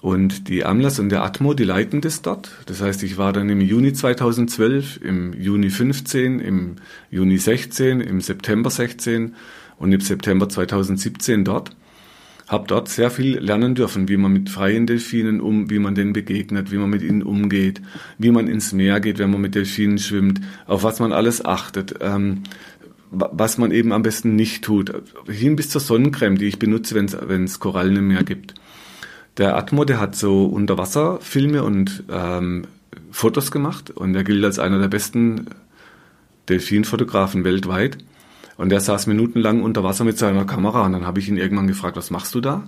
Und 0.00 0.48
die 0.48 0.64
Amlas 0.64 0.98
und 0.98 1.08
der 1.08 1.24
Atmo, 1.24 1.54
die 1.54 1.64
leiten 1.64 2.00
das 2.00 2.22
dort. 2.22 2.50
Das 2.66 2.80
heißt, 2.80 3.02
ich 3.02 3.18
war 3.18 3.32
dann 3.32 3.48
im 3.48 3.60
Juni 3.60 3.92
2012, 3.92 5.00
im 5.02 5.32
Juni 5.32 5.70
15, 5.70 6.38
im 6.40 6.76
Juni 7.10 7.38
16, 7.38 8.00
im 8.00 8.20
September 8.20 8.70
16 8.70 9.34
und 9.78 9.92
im 9.92 10.00
September 10.00 10.48
2017 10.48 11.44
dort 11.44 11.70
habe 12.48 12.66
dort 12.68 12.88
sehr 12.88 13.10
viel 13.10 13.38
lernen 13.38 13.74
dürfen, 13.74 14.08
wie 14.08 14.16
man 14.16 14.32
mit 14.32 14.50
freien 14.50 14.86
Delfinen 14.86 15.40
um, 15.40 15.68
wie 15.68 15.78
man 15.78 15.94
denen 15.94 16.12
begegnet, 16.12 16.70
wie 16.70 16.76
man 16.76 16.90
mit 16.90 17.02
ihnen 17.02 17.22
umgeht, 17.22 17.82
wie 18.18 18.30
man 18.30 18.46
ins 18.46 18.72
Meer 18.72 19.00
geht, 19.00 19.18
wenn 19.18 19.30
man 19.30 19.40
mit 19.40 19.54
Delfinen 19.54 19.98
schwimmt, 19.98 20.40
auf 20.66 20.84
was 20.84 21.00
man 21.00 21.12
alles 21.12 21.44
achtet, 21.44 21.96
ähm, 22.00 22.44
was 23.10 23.58
man 23.58 23.70
eben 23.72 23.92
am 23.92 24.02
besten 24.02 24.36
nicht 24.36 24.64
tut, 24.64 24.92
hin 25.28 25.56
bis 25.56 25.70
zur 25.70 25.80
Sonnencreme, 25.80 26.38
die 26.38 26.46
ich 26.46 26.58
benutze, 26.58 26.94
wenn 26.94 27.44
es 27.44 27.60
Korallen 27.60 27.96
im 27.96 28.08
Meer 28.08 28.24
gibt. 28.24 28.54
Der 29.38 29.56
Atmo, 29.56 29.84
der 29.84 30.00
hat 30.00 30.16
so 30.16 30.46
Unterwasserfilme 30.46 31.62
und 31.62 32.04
ähm, 32.10 32.66
Fotos 33.10 33.50
gemacht 33.50 33.90
und 33.90 34.14
er 34.14 34.24
gilt 34.24 34.44
als 34.44 34.58
einer 34.58 34.78
der 34.78 34.88
besten 34.88 35.46
Delfinfotografen 36.48 37.44
weltweit. 37.44 37.98
Und 38.56 38.70
der 38.70 38.80
saß 38.80 39.06
minutenlang 39.06 39.62
unter 39.62 39.84
Wasser 39.84 40.04
mit 40.04 40.18
seiner 40.18 40.44
Kamera 40.44 40.86
und 40.86 40.92
dann 40.92 41.06
habe 41.06 41.20
ich 41.20 41.28
ihn 41.28 41.36
irgendwann 41.36 41.66
gefragt, 41.66 41.96
was 41.96 42.10
machst 42.10 42.34
du 42.34 42.40
da? 42.40 42.64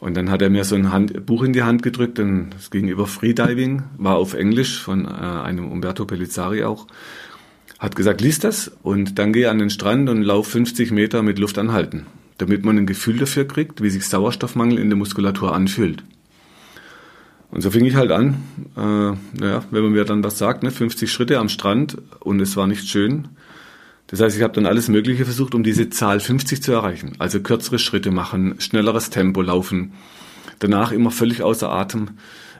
Und 0.00 0.16
dann 0.16 0.30
hat 0.30 0.42
er 0.42 0.50
mir 0.50 0.64
so 0.64 0.74
ein 0.74 0.92
Hand, 0.92 1.24
Buch 1.26 1.42
in 1.42 1.52
die 1.52 1.62
Hand 1.62 1.82
gedrückt, 1.82 2.18
denn 2.18 2.50
es 2.58 2.70
ging 2.70 2.88
über 2.88 3.06
Freediving, 3.06 3.84
war 3.96 4.16
auf 4.16 4.34
Englisch 4.34 4.82
von 4.82 5.06
äh, 5.06 5.08
einem 5.08 5.70
Umberto 5.70 6.04
Pellizzari 6.04 6.64
auch. 6.64 6.86
Hat 7.78 7.96
gesagt, 7.96 8.20
lies 8.20 8.38
das 8.38 8.70
und 8.82 9.18
dann 9.18 9.32
geh 9.32 9.46
an 9.46 9.58
den 9.58 9.70
Strand 9.70 10.08
und 10.08 10.22
lauf 10.22 10.48
50 10.48 10.90
Meter 10.90 11.22
mit 11.22 11.38
Luft 11.38 11.58
anhalten, 11.58 12.06
damit 12.38 12.64
man 12.64 12.78
ein 12.78 12.86
Gefühl 12.86 13.18
dafür 13.18 13.46
kriegt, 13.46 13.82
wie 13.82 13.90
sich 13.90 14.06
Sauerstoffmangel 14.06 14.78
in 14.78 14.90
der 14.90 14.96
Muskulatur 14.96 15.54
anfühlt. 15.54 16.02
Und 17.50 17.60
so 17.60 17.70
fing 17.70 17.84
ich 17.84 17.94
halt 17.94 18.10
an, 18.10 18.42
äh, 18.76 19.40
naja, 19.40 19.64
wenn 19.70 19.82
man 19.84 19.92
mir 19.92 20.04
dann 20.04 20.24
was 20.24 20.38
sagt, 20.38 20.62
ne, 20.62 20.70
50 20.70 21.10
Schritte 21.10 21.38
am 21.38 21.48
Strand 21.48 21.96
und 22.20 22.40
es 22.40 22.56
war 22.56 22.66
nicht 22.66 22.88
schön, 22.88 23.28
das 24.14 24.20
heißt, 24.20 24.36
ich 24.36 24.44
habe 24.44 24.52
dann 24.52 24.66
alles 24.66 24.88
Mögliche 24.88 25.24
versucht, 25.24 25.56
um 25.56 25.64
diese 25.64 25.90
Zahl 25.90 26.20
50 26.20 26.62
zu 26.62 26.70
erreichen. 26.70 27.14
Also 27.18 27.40
kürzere 27.40 27.80
Schritte 27.80 28.12
machen, 28.12 28.54
schnelleres 28.60 29.10
Tempo 29.10 29.42
laufen. 29.42 29.92
Danach 30.60 30.92
immer 30.92 31.10
völlig 31.10 31.42
außer 31.42 31.68
Atem. 31.68 32.10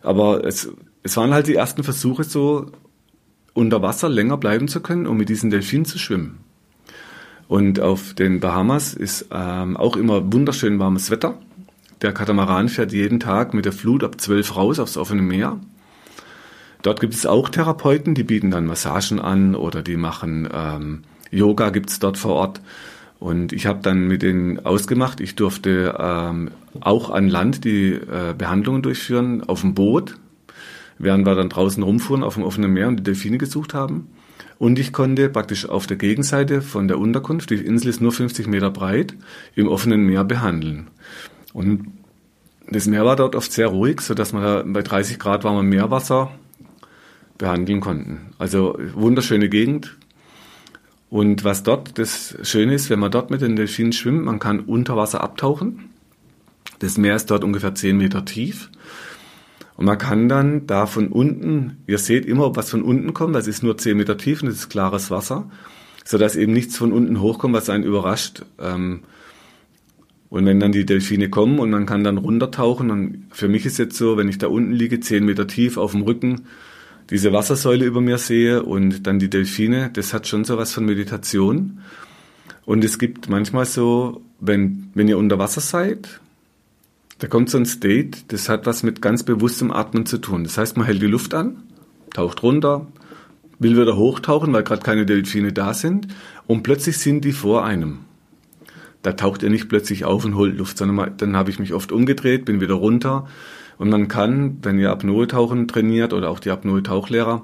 Aber 0.02 0.44
es, 0.44 0.68
es 1.04 1.16
waren 1.16 1.32
halt 1.32 1.46
die 1.46 1.54
ersten 1.54 1.84
Versuche, 1.84 2.24
so 2.24 2.72
unter 3.52 3.82
Wasser 3.82 4.08
länger 4.08 4.36
bleiben 4.36 4.66
zu 4.66 4.80
können, 4.80 5.06
um 5.06 5.16
mit 5.16 5.28
diesen 5.28 5.50
Delfinen 5.50 5.84
zu 5.84 5.96
schwimmen. 5.96 6.40
Und 7.46 7.78
auf 7.78 8.14
den 8.14 8.40
Bahamas 8.40 8.92
ist 8.92 9.26
ähm, 9.30 9.76
auch 9.76 9.96
immer 9.96 10.32
wunderschön 10.32 10.80
warmes 10.80 11.12
Wetter. 11.12 11.38
Der 12.02 12.12
Katamaran 12.12 12.68
fährt 12.68 12.92
jeden 12.92 13.20
Tag 13.20 13.54
mit 13.54 13.64
der 13.64 13.72
Flut 13.72 14.02
ab 14.02 14.20
12 14.20 14.56
raus 14.56 14.80
aufs 14.80 14.96
offene 14.96 15.22
Meer. 15.22 15.60
Dort 16.82 17.00
gibt 17.00 17.14
es 17.14 17.26
auch 17.26 17.48
Therapeuten, 17.48 18.16
die 18.16 18.24
bieten 18.24 18.50
dann 18.50 18.66
Massagen 18.66 19.20
an 19.20 19.54
oder 19.54 19.82
die 19.82 19.96
machen 19.96 20.48
ähm, 20.52 21.02
Yoga 21.30 21.70
gibt's 21.70 21.98
dort 21.98 22.18
vor 22.18 22.34
Ort. 22.34 22.60
Und 23.20 23.52
ich 23.52 23.66
habe 23.66 23.80
dann 23.82 24.06
mit 24.06 24.22
denen 24.22 24.64
ausgemacht, 24.66 25.20
ich 25.20 25.34
durfte 25.34 25.94
ähm, 25.98 26.50
auch 26.80 27.10
an 27.10 27.28
Land 27.28 27.64
die 27.64 27.92
äh, 27.92 28.34
Behandlungen 28.36 28.82
durchführen, 28.82 29.42
auf 29.42 29.62
dem 29.62 29.74
Boot, 29.74 30.16
während 30.98 31.26
wir 31.26 31.34
dann 31.34 31.48
draußen 31.48 31.82
rumfuhren 31.82 32.22
auf 32.22 32.34
dem 32.34 32.42
offenen 32.42 32.72
Meer 32.72 32.88
und 32.88 32.96
die 32.96 33.02
Delfine 33.02 33.38
gesucht 33.38 33.72
haben. 33.72 34.08
Und 34.58 34.78
ich 34.78 34.92
konnte 34.92 35.28
praktisch 35.28 35.68
auf 35.68 35.86
der 35.86 35.96
Gegenseite 35.96 36.62
von 36.62 36.86
der 36.88 36.98
Unterkunft, 36.98 37.50
die 37.50 37.54
Insel 37.54 37.88
ist 37.88 38.00
nur 38.00 38.12
50 38.12 38.46
Meter 38.46 38.70
breit, 38.70 39.14
im 39.54 39.68
offenen 39.68 40.06
Meer 40.06 40.24
behandeln. 40.24 40.88
Und 41.52 41.86
das 42.68 42.86
Meer 42.86 43.04
war 43.04 43.16
dort 43.16 43.36
oft 43.36 43.52
sehr 43.52 43.68
ruhig, 43.68 44.00
so 44.00 44.14
dass 44.14 44.32
man 44.32 44.42
da 44.42 44.62
bei 44.66 44.82
30 44.82 45.18
Grad 45.18 45.44
warmem 45.44 45.68
Meerwasser 45.68 46.30
behandeln 47.36 47.80
konnten. 47.80 48.32
Also 48.38 48.78
wunderschöne 48.94 49.48
Gegend. 49.48 49.96
Und 51.14 51.44
was 51.44 51.62
dort 51.62 51.96
das 51.96 52.36
Schöne 52.42 52.74
ist, 52.74 52.90
wenn 52.90 52.98
man 52.98 53.12
dort 53.12 53.30
mit 53.30 53.40
den 53.40 53.54
Delfinen 53.54 53.92
schwimmt, 53.92 54.24
man 54.24 54.40
kann 54.40 54.58
unter 54.58 54.96
Wasser 54.96 55.20
abtauchen. 55.20 55.90
Das 56.80 56.98
Meer 56.98 57.14
ist 57.14 57.30
dort 57.30 57.44
ungefähr 57.44 57.72
10 57.72 57.96
Meter 57.96 58.24
tief. 58.24 58.68
Und 59.76 59.84
man 59.84 59.96
kann 59.96 60.28
dann 60.28 60.66
da 60.66 60.86
von 60.86 61.06
unten, 61.06 61.76
ihr 61.86 61.98
seht 61.98 62.26
immer, 62.26 62.56
was 62.56 62.70
von 62.70 62.82
unten 62.82 63.14
kommt, 63.14 63.36
das 63.36 63.46
ist 63.46 63.62
nur 63.62 63.78
10 63.78 63.96
Meter 63.96 64.18
tief 64.18 64.42
und 64.42 64.48
das 64.48 64.56
ist 64.56 64.70
klares 64.70 65.12
Wasser, 65.12 65.48
sodass 66.04 66.34
eben 66.34 66.52
nichts 66.52 66.76
von 66.76 66.92
unten 66.92 67.20
hochkommt, 67.20 67.54
was 67.54 67.70
einen 67.70 67.84
überrascht. 67.84 68.44
Ähm, 68.58 69.04
und 70.30 70.46
wenn 70.46 70.58
dann 70.58 70.72
die 70.72 70.84
Delfine 70.84 71.30
kommen 71.30 71.60
und 71.60 71.70
man 71.70 71.86
kann 71.86 72.02
dann 72.02 72.18
runtertauchen, 72.18 72.90
und 72.90 73.28
für 73.30 73.46
mich 73.46 73.66
ist 73.66 73.78
jetzt 73.78 73.96
so, 73.96 74.16
wenn 74.16 74.28
ich 74.28 74.38
da 74.38 74.48
unten 74.48 74.72
liege, 74.72 74.98
10 74.98 75.24
Meter 75.24 75.46
tief 75.46 75.76
auf 75.76 75.92
dem 75.92 76.02
Rücken, 76.02 76.46
diese 77.10 77.32
Wassersäule 77.32 77.84
über 77.84 78.00
mir 78.00 78.18
sehe 78.18 78.62
und 78.62 79.06
dann 79.06 79.18
die 79.18 79.30
Delfine, 79.30 79.90
das 79.92 80.14
hat 80.14 80.26
schon 80.26 80.44
so 80.44 80.56
was 80.56 80.72
von 80.72 80.84
Meditation. 80.84 81.80
Und 82.64 82.82
es 82.84 82.98
gibt 82.98 83.28
manchmal 83.28 83.66
so, 83.66 84.22
wenn, 84.40 84.90
wenn 84.94 85.08
ihr 85.08 85.18
unter 85.18 85.38
Wasser 85.38 85.60
seid 85.60 86.20
da 87.18 87.28
kommt 87.28 87.48
so 87.48 87.58
ein 87.58 87.66
State, 87.66 88.18
das 88.28 88.48
hat 88.48 88.66
was 88.66 88.82
mit 88.82 89.00
ganz 89.00 89.22
bewusstem 89.22 89.70
Atmen 89.70 90.06
zu 90.06 90.18
tun. 90.18 90.44
Das 90.44 90.58
heißt, 90.58 90.76
man 90.76 90.86
hält 90.86 91.00
die 91.00 91.06
Luft 91.06 91.32
an, 91.34 91.62
taucht 92.12 92.42
runter, 92.42 92.86
will 93.58 93.80
wieder 93.80 93.96
hochtauchen, 93.96 94.52
weil 94.52 94.64
gerade 94.64 94.82
keine 94.82 95.06
Delfine 95.06 95.52
da 95.52 95.74
sind 95.74 96.08
und 96.46 96.64
plötzlich 96.64 96.98
sind 96.98 97.24
die 97.24 97.32
vor 97.32 97.64
einem. 97.64 98.00
Da 99.02 99.12
taucht 99.12 99.42
er 99.42 99.50
nicht 99.50 99.68
plötzlich 99.68 100.04
auf 100.04 100.24
und 100.24 100.34
holt 100.34 100.56
Luft, 100.58 100.78
sondern 100.78 100.96
mal, 100.96 101.12
dann 101.16 101.36
habe 101.36 101.50
ich 101.50 101.58
mich 101.58 101.72
oft 101.72 101.92
umgedreht, 101.92 102.46
bin 102.46 102.60
wieder 102.60 102.74
runter 102.74 103.28
und 103.78 103.90
man 103.90 104.08
kann, 104.08 104.58
wenn 104.62 104.78
ihr 104.78 104.90
Apnoe-Tauchen 104.90 105.68
trainiert 105.68 106.12
oder 106.12 106.30
auch 106.30 106.40
die 106.40 106.50
Apnoe-Tauchlehrer, 106.50 107.42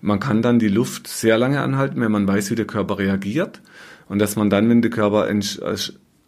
man 0.00 0.20
kann 0.20 0.42
dann 0.42 0.58
die 0.58 0.68
Luft 0.68 1.06
sehr 1.06 1.38
lange 1.38 1.60
anhalten, 1.60 2.00
wenn 2.00 2.12
man 2.12 2.26
weiß, 2.26 2.50
wie 2.50 2.56
der 2.56 2.66
Körper 2.66 2.98
reagiert 2.98 3.62
und 4.08 4.18
dass 4.18 4.36
man 4.36 4.50
dann, 4.50 4.68
wenn 4.68 4.82
der 4.82 4.90
Körper 4.90 5.28
äh, 5.28 5.40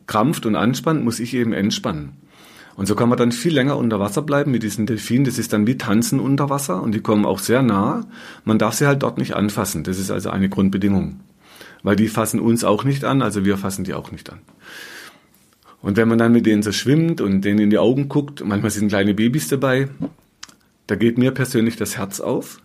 krampft 0.06 0.46
und 0.46 0.56
anspannt, 0.56 1.04
muss 1.04 1.20
ich 1.20 1.34
eben 1.34 1.52
entspannen. 1.52 2.12
Und 2.76 2.86
so 2.86 2.94
kann 2.94 3.08
man 3.08 3.18
dann 3.18 3.32
viel 3.32 3.54
länger 3.54 3.76
unter 3.76 4.00
Wasser 4.00 4.22
bleiben 4.22 4.50
mit 4.50 4.62
diesen 4.62 4.86
Delfinen. 4.86 5.24
Das 5.24 5.38
ist 5.38 5.52
dann 5.52 5.66
wie 5.66 5.78
Tanzen 5.78 6.18
unter 6.18 6.50
Wasser 6.50 6.82
und 6.82 6.92
die 6.92 7.00
kommen 7.00 7.24
auch 7.24 7.38
sehr 7.38 7.62
nah. 7.62 8.04
Man 8.44 8.58
darf 8.58 8.74
sie 8.74 8.86
halt 8.86 9.02
dort 9.02 9.18
nicht 9.18 9.34
anfassen. 9.34 9.84
Das 9.84 9.98
ist 9.98 10.10
also 10.10 10.30
eine 10.30 10.48
Grundbedingung. 10.48 11.20
Weil 11.82 11.96
die 11.96 12.08
fassen 12.08 12.40
uns 12.40 12.64
auch 12.64 12.82
nicht 12.84 13.04
an, 13.04 13.22
also 13.22 13.44
wir 13.44 13.58
fassen 13.58 13.84
die 13.84 13.94
auch 13.94 14.10
nicht 14.10 14.32
an. 14.32 14.40
Und 15.84 15.98
wenn 15.98 16.08
man 16.08 16.16
dann 16.16 16.32
mit 16.32 16.46
denen 16.46 16.62
so 16.62 16.72
schwimmt 16.72 17.20
und 17.20 17.42
denen 17.42 17.58
in 17.58 17.68
die 17.68 17.76
Augen 17.76 18.08
guckt, 18.08 18.42
manchmal 18.42 18.70
sind 18.70 18.88
kleine 18.88 19.12
Babys 19.12 19.48
dabei, 19.48 19.90
da 20.86 20.94
geht 20.94 21.18
mir 21.18 21.30
persönlich 21.30 21.76
das 21.76 21.98
Herz 21.98 22.20
auf. 22.20 22.62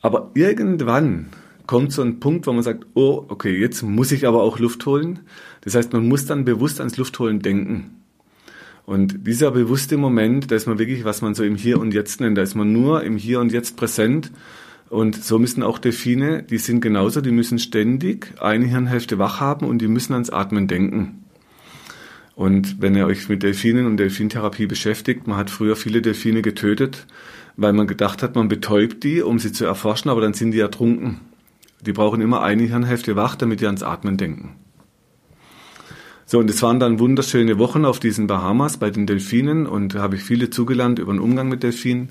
Aber 0.00 0.30
irgendwann 0.34 1.26
kommt 1.66 1.90
so 1.90 2.02
ein 2.02 2.20
Punkt, 2.20 2.46
wo 2.46 2.52
man 2.52 2.62
sagt, 2.62 2.86
oh, 2.94 3.24
okay, 3.26 3.58
jetzt 3.58 3.82
muss 3.82 4.12
ich 4.12 4.28
aber 4.28 4.44
auch 4.44 4.60
Luft 4.60 4.86
holen. 4.86 5.18
Das 5.62 5.74
heißt, 5.74 5.92
man 5.92 6.06
muss 6.06 6.26
dann 6.26 6.44
bewusst 6.44 6.78
ans 6.78 6.96
Luftholen 6.96 7.40
denken. 7.40 7.96
Und 8.84 9.26
dieser 9.26 9.50
bewusste 9.50 9.96
Moment, 9.96 10.48
da 10.52 10.54
ist 10.54 10.68
man 10.68 10.78
wirklich, 10.78 11.04
was 11.04 11.22
man 11.22 11.34
so 11.34 11.42
im 11.42 11.56
Hier 11.56 11.80
und 11.80 11.92
Jetzt 11.92 12.20
nennt, 12.20 12.38
da 12.38 12.42
ist 12.42 12.54
man 12.54 12.72
nur 12.72 13.02
im 13.02 13.16
Hier 13.16 13.40
und 13.40 13.50
Jetzt 13.50 13.76
präsent. 13.76 14.30
Und 14.88 15.16
so 15.16 15.40
müssen 15.40 15.64
auch 15.64 15.80
Delfine, 15.80 16.44
die 16.44 16.58
sind 16.58 16.80
genauso, 16.80 17.20
die 17.20 17.32
müssen 17.32 17.58
ständig 17.58 18.34
eine 18.40 18.66
Hirnhälfte 18.66 19.18
wach 19.18 19.40
haben 19.40 19.66
und 19.66 19.78
die 19.82 19.88
müssen 19.88 20.12
ans 20.12 20.30
Atmen 20.30 20.68
denken. 20.68 21.25
Und 22.36 22.82
wenn 22.82 22.94
ihr 22.94 23.06
euch 23.06 23.30
mit 23.30 23.42
Delfinen 23.42 23.86
und 23.86 23.96
Delfintherapie 23.96 24.66
beschäftigt, 24.66 25.26
man 25.26 25.38
hat 25.38 25.48
früher 25.48 25.74
viele 25.74 26.02
Delfine 26.02 26.42
getötet, 26.42 27.06
weil 27.56 27.72
man 27.72 27.86
gedacht 27.86 28.22
hat, 28.22 28.34
man 28.34 28.48
betäubt 28.48 29.02
die, 29.04 29.22
um 29.22 29.38
sie 29.38 29.52
zu 29.52 29.64
erforschen, 29.64 30.10
aber 30.10 30.20
dann 30.20 30.34
sind 30.34 30.50
die 30.50 30.60
ertrunken. 30.60 31.22
Die 31.80 31.94
brauchen 31.94 32.20
immer 32.20 32.42
eine 32.42 32.64
Hirnhälfte 32.64 33.16
wach, 33.16 33.36
damit 33.36 33.62
die 33.62 33.66
ans 33.66 33.82
Atmen 33.82 34.18
denken. 34.18 34.54
So, 36.26 36.38
und 36.38 36.50
es 36.50 36.60
waren 36.60 36.78
dann 36.78 36.98
wunderschöne 36.98 37.58
Wochen 37.58 37.86
auf 37.86 38.00
diesen 38.00 38.26
Bahamas 38.26 38.76
bei 38.76 38.90
den 38.90 39.06
Delfinen 39.06 39.66
und 39.66 39.94
da 39.94 40.02
habe 40.02 40.16
ich 40.16 40.22
viele 40.22 40.50
zugelernt 40.50 40.98
über 40.98 41.14
den 41.14 41.20
Umgang 41.20 41.48
mit 41.48 41.62
Delfinen. 41.62 42.10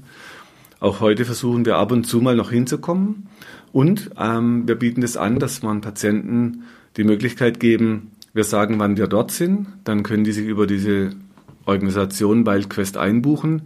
Auch 0.80 1.02
heute 1.02 1.26
versuchen 1.26 1.66
wir 1.68 1.78
ab 1.78 1.92
und 1.92 2.06
zu 2.06 2.20
mal 2.20 2.36
noch 2.36 2.50
hinzukommen. 2.50 3.28
Und 3.72 4.10
ähm, 4.18 4.68
wir 4.68 4.76
bieten 4.76 5.02
das 5.02 5.18
an, 5.18 5.38
dass 5.38 5.62
man 5.62 5.82
Patienten 5.82 6.64
die 6.98 7.04
Möglichkeit 7.04 7.60
geben, 7.60 8.12
wir 8.36 8.44
sagen, 8.44 8.78
wann 8.78 8.98
wir 8.98 9.08
dort 9.08 9.32
sind, 9.32 9.68
dann 9.84 10.04
können 10.04 10.24
die 10.24 10.32
sich 10.32 10.46
über 10.46 10.68
diese 10.68 11.12
Organisation 11.66 12.46
WildQuest 12.46 12.98
einbuchen. 12.98 13.64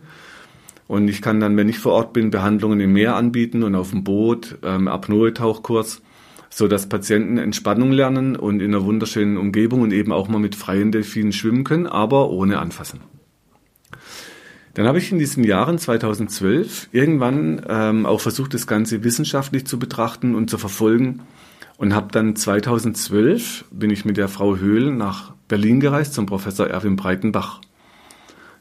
Und 0.88 1.10
ich 1.10 1.21
kann 1.21 1.41
dann, 1.41 1.58
wenn 1.58 1.67
ich 1.67 1.79
vor 1.79 1.91
Ort 1.91 2.13
bin, 2.13 2.32
Behandlungen 2.32 2.79
im 2.79 2.93
Meer 2.93 3.15
anbieten 3.15 3.63
und 3.63 3.75
auf 3.75 3.89
dem 3.89 4.05
Boot, 4.05 4.58
ähm, 4.63 4.88
Apnoe-Tauchkurs 4.88 6.01
so 6.49 6.67
dass 6.67 6.89
Patienten 6.89 7.38
Entspannung 7.38 7.91
lernen 7.91 8.36
und 8.36 8.60
in 8.60 8.73
einer 8.73 8.84
wunderschönen 8.84 9.38
Umgebung 9.38 9.82
und 9.82 9.93
eben 9.93 10.12
auch 10.12 10.27
mal 10.27 10.39
mit 10.39 10.55
freien 10.55 10.91
Delfinen 10.91 11.32
schwimmen 11.32 11.63
können, 11.63 11.88
aber 11.88 12.29
ohne 12.32 12.60
anfassen. 12.60 13.01
Dann 14.73 14.88
habe 14.88 14.97
ich 14.97 15.12
in 15.12 15.19
diesen 15.19 15.43
Jahren 15.43 15.77
2012 15.77 16.89
irgendwann 16.91 17.62
ähm, 17.67 18.05
auch 18.05 18.21
versucht, 18.21 18.53
das 18.53 18.65
Ganze 18.65 19.03
wissenschaftlich 19.03 19.65
zu 19.65 19.77
betrachten 19.77 20.36
und 20.36 20.49
zu 20.49 20.58
verfolgen 20.58 21.21
und 21.79 21.95
habe 21.95 22.09
dann 22.11 22.35
2012 22.35 23.65
bin 23.71 23.89
ich 23.89 24.05
mit 24.05 24.17
der 24.17 24.27
Frau 24.27 24.57
Höhl 24.57 24.91
nach 24.91 25.33
Berlin 25.47 25.79
gereist 25.79 26.13
zum 26.13 26.27
Professor 26.27 26.67
Erwin 26.67 26.95
Breitenbach. 26.95 27.59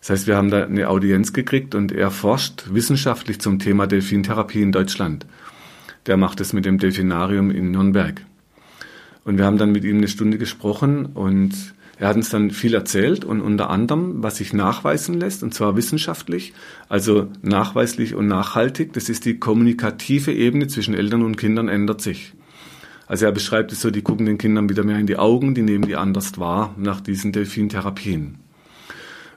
Das 0.00 0.09
heißt, 0.11 0.26
wir 0.26 0.37
haben 0.37 0.50
da 0.50 0.64
eine 0.64 0.88
Audienz 0.88 1.35
gekriegt 1.35 1.74
und 1.74 1.92
er 1.92 2.11
forscht 2.11 2.72
wissenschaftlich 2.72 3.40
zum 3.40 3.59
Thema 3.59 3.87
Delfintherapie 3.87 4.62
in 4.62 4.72
Deutschland 4.72 5.26
der 6.09 6.16
macht 6.16 6.40
es 6.40 6.52
mit 6.52 6.64
dem 6.64 6.78
Delfinarium 6.78 7.50
in 7.50 7.70
Nürnberg. 7.70 8.24
Und 9.24 9.37
wir 9.37 9.44
haben 9.44 9.59
dann 9.59 9.72
mit 9.72 9.85
ihm 9.85 9.98
eine 9.98 10.09
Stunde 10.09 10.38
gesprochen 10.38 11.07
und 11.07 11.74
er 11.98 12.09
hat 12.09 12.16
uns 12.16 12.31
dann 12.31 12.50
viel 12.50 12.74
erzählt 12.74 13.24
und 13.24 13.40
unter 13.40 13.70
anderem, 13.70 14.22
was 14.22 14.37
sich 14.37 14.52
nachweisen 14.52 15.18
lässt, 15.20 15.42
und 15.42 15.52
zwar 15.52 15.76
wissenschaftlich, 15.76 16.54
also 16.88 17.28
nachweislich 17.42 18.14
und 18.14 18.26
nachhaltig, 18.26 18.92
das 18.94 19.09
ist 19.09 19.24
die 19.24 19.38
kommunikative 19.38 20.33
Ebene 20.33 20.68
zwischen 20.68 20.94
Eltern 20.94 21.22
und 21.22 21.37
Kindern 21.37 21.68
ändert 21.68 22.00
sich. 22.00 22.33
Also 23.09 23.25
er 23.25 23.33
beschreibt 23.33 23.73
es 23.73 23.81
so, 23.81 23.90
die 23.90 24.03
gucken 24.03 24.27
den 24.27 24.37
Kindern 24.37 24.68
wieder 24.68 24.85
mehr 24.85 24.99
in 24.99 25.07
die 25.07 25.16
Augen, 25.16 25.55
die 25.55 25.62
nehmen 25.62 25.87
die 25.87 25.97
anders 25.97 26.38
wahr 26.38 26.75
nach 26.77 27.01
diesen 27.01 27.33
Delfintherapien. 27.33 28.38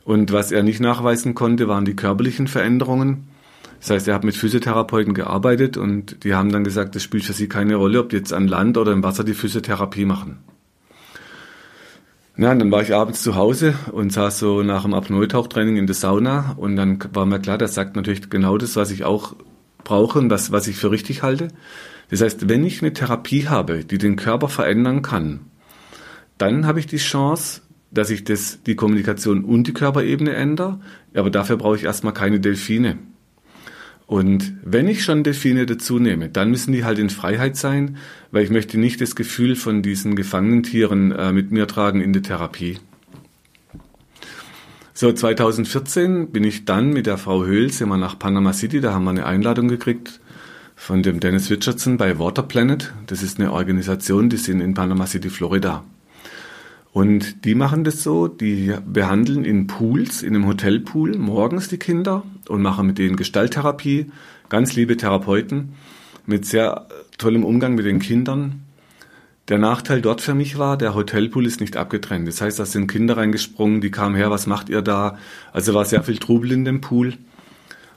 Und 0.03 0.33
was 0.33 0.51
er 0.51 0.61
nicht 0.61 0.81
nachweisen 0.81 1.35
konnte, 1.35 1.69
waren 1.69 1.85
die 1.85 1.95
körperlichen 1.95 2.47
Veränderungen. 2.47 3.29
Das 3.79 3.91
heißt, 3.91 4.07
er 4.09 4.15
hat 4.15 4.25
mit 4.25 4.35
Physiotherapeuten 4.35 5.13
gearbeitet 5.13 5.77
und 5.77 6.23
die 6.25 6.35
haben 6.35 6.51
dann 6.51 6.65
gesagt, 6.65 6.95
das 6.95 7.03
spielt 7.03 7.23
für 7.23 7.33
sie 7.33 7.47
keine 7.47 7.75
Rolle, 7.75 8.01
ob 8.01 8.09
die 8.09 8.17
jetzt 8.17 8.33
an 8.33 8.47
Land 8.47 8.77
oder 8.77 8.91
im 8.91 9.03
Wasser 9.03 9.23
die 9.23 9.33
Physiotherapie 9.33 10.05
machen. 10.05 10.39
Ja, 12.37 12.51
und 12.51 12.59
dann 12.59 12.71
war 12.71 12.81
ich 12.81 12.93
abends 12.93 13.21
zu 13.23 13.35
Hause 13.35 13.75
und 13.91 14.11
saß 14.11 14.39
so 14.39 14.63
nach 14.63 14.83
dem 14.83 14.93
Apnoe-Tauchtraining 14.93 15.77
in 15.77 15.85
der 15.85 15.95
Sauna 15.95 16.55
und 16.57 16.75
dann 16.75 16.99
war 17.13 17.25
mir 17.25 17.39
klar, 17.39 17.57
der 17.57 17.67
sagt 17.67 17.95
natürlich 17.95 18.29
genau 18.29 18.57
das, 18.57 18.75
was 18.75 18.91
ich 18.91 19.03
auch 19.03 19.35
brauche 19.83 20.19
und 20.19 20.29
was, 20.29 20.51
was 20.51 20.67
ich 20.67 20.75
für 20.75 20.91
richtig 20.91 21.23
halte. 21.23 21.49
Das 22.11 22.21
heißt, 22.21 22.49
wenn 22.49 22.65
ich 22.65 22.81
eine 22.81 22.93
Therapie 22.93 23.47
habe, 23.47 23.85
die 23.85 23.97
den 23.97 24.17
Körper 24.17 24.49
verändern 24.49 25.01
kann, 25.01 25.39
dann 26.37 26.67
habe 26.67 26.79
ich 26.79 26.85
die 26.85 26.97
Chance, 26.97 27.61
dass 27.89 28.09
ich 28.09 28.25
das, 28.25 28.61
die 28.63 28.75
Kommunikation 28.75 29.45
und 29.45 29.65
die 29.65 29.73
Körperebene 29.73 30.33
ändere, 30.33 30.81
aber 31.15 31.29
dafür 31.29 31.55
brauche 31.57 31.77
ich 31.77 31.85
erstmal 31.85 32.13
keine 32.13 32.41
Delfine. 32.41 32.97
Und 34.07 34.53
wenn 34.65 34.89
ich 34.89 35.05
schon 35.05 35.23
Delfine 35.23 35.65
dazu 35.65 35.99
nehme, 35.99 36.27
dann 36.27 36.51
müssen 36.51 36.73
die 36.73 36.83
halt 36.83 36.99
in 36.99 37.09
Freiheit 37.09 37.55
sein, 37.55 37.95
weil 38.31 38.43
ich 38.43 38.49
möchte 38.49 38.77
nicht 38.77 38.99
das 38.99 39.15
Gefühl 39.15 39.55
von 39.55 39.81
diesen 39.81 40.17
gefangenen 40.17 40.63
Tieren 40.63 41.13
äh, 41.13 41.31
mit 41.31 41.51
mir 41.51 41.65
tragen 41.65 42.01
in 42.01 42.11
der 42.11 42.23
Therapie. 42.23 42.79
So, 44.93 45.13
2014 45.13 46.31
bin 46.31 46.43
ich 46.43 46.65
dann 46.65 46.91
mit 46.91 47.05
der 47.05 47.17
Frau 47.17 47.45
Höhl, 47.45 47.71
sind 47.71 47.87
wir 47.87 47.97
nach 47.97 48.19
Panama 48.19 48.51
City, 48.51 48.81
da 48.81 48.93
haben 48.93 49.05
wir 49.05 49.11
eine 49.11 49.25
Einladung 49.25 49.69
gekriegt 49.69 50.20
von 50.81 51.03
dem 51.03 51.19
Dennis 51.19 51.51
Richardson 51.51 51.97
bei 51.97 52.17
Water 52.17 52.41
Planet. 52.41 52.91
Das 53.05 53.21
ist 53.21 53.39
eine 53.39 53.53
Organisation, 53.53 54.31
die 54.31 54.37
sind 54.37 54.61
in 54.61 54.73
Panama 54.73 55.05
City, 55.05 55.29
Florida. 55.29 55.83
Und 56.91 57.45
die 57.45 57.53
machen 57.53 57.83
das 57.83 58.01
so, 58.01 58.27
die 58.27 58.73
behandeln 58.83 59.45
in 59.45 59.67
Pools, 59.67 60.23
in 60.23 60.33
einem 60.33 60.47
Hotelpool 60.47 61.19
morgens 61.19 61.67
die 61.67 61.77
Kinder 61.77 62.23
und 62.49 62.63
machen 62.63 62.87
mit 62.87 62.97
denen 62.97 63.15
Gestalttherapie, 63.15 64.07
ganz 64.49 64.75
liebe 64.75 64.97
Therapeuten 64.97 65.73
mit 66.25 66.47
sehr 66.47 66.87
tollem 67.19 67.45
Umgang 67.45 67.75
mit 67.75 67.85
den 67.85 67.99
Kindern. 67.99 68.63
Der 69.49 69.59
Nachteil 69.59 70.01
dort 70.01 70.19
für 70.19 70.33
mich 70.33 70.57
war, 70.57 70.77
der 70.77 70.95
Hotelpool 70.95 71.45
ist 71.45 71.61
nicht 71.61 71.77
abgetrennt. 71.77 72.27
Das 72.27 72.41
heißt, 72.41 72.57
da 72.57 72.65
sind 72.65 72.87
Kinder 72.87 73.17
reingesprungen, 73.17 73.81
die 73.81 73.91
kamen 73.91 74.15
her, 74.15 74.31
was 74.31 74.47
macht 74.47 74.67
ihr 74.67 74.81
da? 74.81 75.19
Also 75.53 75.75
war 75.75 75.85
sehr 75.85 76.01
viel 76.01 76.17
Trubel 76.17 76.51
in 76.51 76.65
dem 76.65 76.81
Pool. 76.81 77.13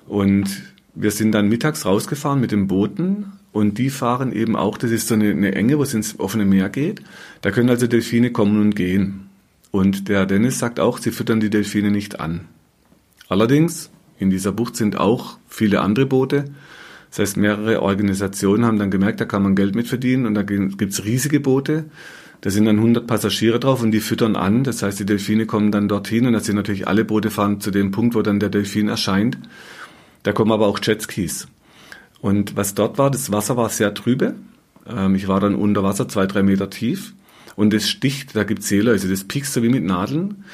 Und 0.07 0.74
wir 0.95 1.11
sind 1.11 1.33
dann 1.33 1.49
mittags 1.49 1.85
rausgefahren 1.85 2.41
mit 2.41 2.53
dem 2.53 2.69
Booten 2.69 3.33
und 3.53 3.79
die 3.79 3.91
fahren 3.91 4.33
eben 4.33 4.57
auch, 4.57 4.79
das 4.79 4.91
ist 4.91 5.09
so 5.09 5.15
eine, 5.15 5.31
eine 5.31 5.55
Enge, 5.55 5.79
wo 5.79 5.83
es 5.83 5.95
ins 5.95 6.19
offene 6.19 6.45
Meer 6.45 6.69
geht. 6.69 7.03
Da 7.41 7.51
können 7.51 7.71
also 7.71 7.87
Delfine 7.87 8.33
kommen 8.33 8.61
und 8.61 8.75
gehen. 8.75 9.29
Und 9.71 10.09
der 10.09 10.27
Dennis 10.27 10.59
sagt 10.59 10.79
auch, 10.79 10.99
sie 10.99 11.11
füttern 11.11 11.41
die 11.41 11.51
Delfine 11.51 11.91
nicht 11.91 12.21
an. 12.21 12.43
Allerdings, 13.29 13.91
in 14.19 14.31
dieser 14.31 14.53
Bucht 14.53 14.77
sind 14.77 14.99
auch 14.99 15.39
viele 15.49 15.81
andere 15.81 16.07
Boote. 16.07 16.45
Das 17.11 17.19
heißt, 17.19 17.37
mehrere 17.37 17.83
Organisationen 17.83 18.65
haben 18.65 18.79
dann 18.79 18.91
gemerkt, 18.91 19.21
da 19.21 19.25
kann 19.25 19.43
man 19.43 19.55
Geld 19.55 19.75
mit 19.75 19.89
verdienen 19.89 20.27
und 20.27 20.35
da 20.35 20.43
gibt's 20.43 21.05
riesige 21.05 21.41
Boote. 21.41 21.87
Da 22.41 22.51
sind 22.51 22.67
dann 22.67 22.77
100 22.77 23.07
Passagiere 23.07 23.59
drauf 23.59 23.83
und 23.83 23.91
die 23.91 24.01
füttern 24.01 24.37
an. 24.37 24.65
Das 24.65 24.83
heißt, 24.83 25.01
die 25.01 25.07
Delfine 25.07 25.47
kommen 25.47 25.73
dann 25.73 25.89
dorthin 25.89 26.27
und 26.27 26.35
da 26.35 26.41
sind 26.41 26.57
natürlich 26.57 26.87
alle 26.87 27.05
Boote 27.05 27.31
fahren 27.31 27.61
zu 27.61 27.71
dem 27.71 27.91
Punkt, 27.91 28.15
wo 28.15 28.23
dann 28.23 28.39
der 28.39 28.51
Delfin 28.51 28.89
erscheint. 28.89 29.39
Da 30.25 30.33
kommen 30.33 30.51
aber 30.51 30.67
auch 30.67 30.81
Jetskis. 30.83 31.47
Und 32.21 32.57
was 32.57 32.75
dort 32.75 32.99
war, 32.99 33.11
das 33.11 33.31
Wasser 33.31 33.57
war 33.57 33.69
sehr 33.69 33.95
trübe. 33.95 34.35
Ähm, 34.89 35.15
ich 35.15 35.29
war 35.29 35.39
dann 35.39 35.55
unter 35.55 35.85
Wasser, 35.85 36.09
zwei, 36.09 36.27
drei 36.27 36.43
Meter 36.43 36.71
tief. 36.71 37.13
Und 37.55 37.73
es 37.73 37.89
sticht, 37.89 38.35
da 38.35 38.43
gibt's 38.43 38.69
Seeläuse, 38.69 39.09
das 39.09 39.25
piekst 39.25 39.53
so 39.53 39.63
wie 39.63 39.69
mit 39.69 39.85
Nadeln. 39.85 40.45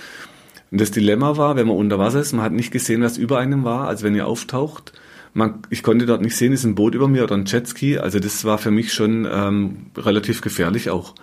Und 0.71 0.81
das 0.81 0.91
Dilemma 0.91 1.37
war, 1.37 1.57
wenn 1.57 1.67
man 1.67 1.77
unter 1.77 1.99
Wasser 1.99 2.21
ist, 2.21 2.33
man 2.33 2.45
hat 2.45 2.53
nicht 2.53 2.73
gesehen, 2.73 3.03
was 3.03 3.17
über 3.17 3.39
einem 3.39 3.65
war, 3.65 3.89
als 3.89 4.03
wenn 4.03 4.15
ihr 4.15 4.27
auftaucht. 4.27 4.93
Man, 5.33 5.61
ich 5.71 5.83
konnte 5.83 6.07
dort 6.07 6.23
nicht 6.23 6.37
sehen, 6.37 6.53
ist 6.53 6.65
ein 6.65 6.75
Boot 6.75 6.95
über 6.95 7.09
mir 7.09 7.23
oder 7.23 7.37
ein 7.37 7.47
Jetski. 7.47 7.99
Also 7.99 8.19
das 8.19 8.45
war 8.45 8.59
für 8.59 8.73
mich 8.73 8.93
schon 8.93 9.27
ähm, 9.31 9.87
relativ 9.97 10.41
gefährlich 10.41 10.91
auch. 10.91 11.15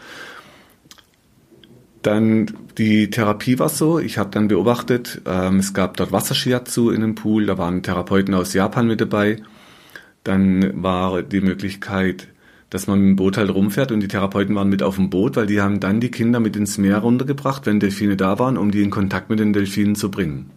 Dann 2.07 2.45
die 2.77 3.09
Therapie 3.09 3.59
war 3.59 3.67
so, 3.67 3.99
ich 3.99 4.17
habe 4.17 4.29
dann 4.29 4.47
beobachtet, 4.47 5.21
ähm, 5.25 5.57
es 5.57 5.73
gab 5.73 5.97
dort 5.97 6.13
Wassershiatsu 6.13 6.89
in 6.89 7.01
dem 7.01 7.15
Pool, 7.15 7.47
da 7.47 7.57
waren 7.57 7.83
Therapeuten 7.83 8.33
aus 8.33 8.53
Japan 8.53 8.87
mit 8.87 9.01
dabei. 9.01 9.41
Dann 10.23 10.81
war 10.81 11.21
die 11.21 11.41
Möglichkeit, 11.41 12.29
dass 12.69 12.87
man 12.87 12.99
mit 12.99 13.09
dem 13.09 13.15
Boot 13.17 13.35
halt 13.35 13.53
rumfährt 13.53 13.91
und 13.91 13.99
die 13.99 14.07
Therapeuten 14.07 14.55
waren 14.55 14.69
mit 14.69 14.83
auf 14.83 14.95
dem 14.95 15.09
Boot, 15.09 15.35
weil 15.35 15.47
die 15.47 15.59
haben 15.59 15.81
dann 15.81 15.99
die 15.99 16.09
Kinder 16.09 16.39
mit 16.39 16.55
ins 16.55 16.77
Meer 16.77 16.99
runtergebracht, 16.99 17.65
wenn 17.65 17.81
Delfine 17.81 18.15
da 18.15 18.39
waren, 18.39 18.57
um 18.57 18.71
die 18.71 18.83
in 18.83 18.89
Kontakt 18.89 19.29
mit 19.29 19.39
den 19.39 19.51
Delfinen 19.51 19.95
zu 19.95 20.09
bringen. 20.09 20.49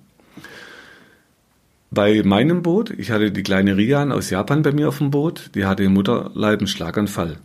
Bei 1.92 2.22
meinem 2.22 2.62
Boot, 2.62 2.90
ich 2.96 3.10
hatte 3.10 3.32
die 3.32 3.42
kleine 3.42 3.76
Rian 3.76 4.12
aus 4.12 4.30
Japan 4.30 4.62
bei 4.62 4.70
mir 4.70 4.86
auf 4.86 4.98
dem 4.98 5.10
Boot, 5.10 5.50
die 5.56 5.64
hatte 5.64 5.82
im 5.82 5.94
Mutterleib 5.94 6.60
einen 6.60 6.68
Schlaganfall. 6.68 7.38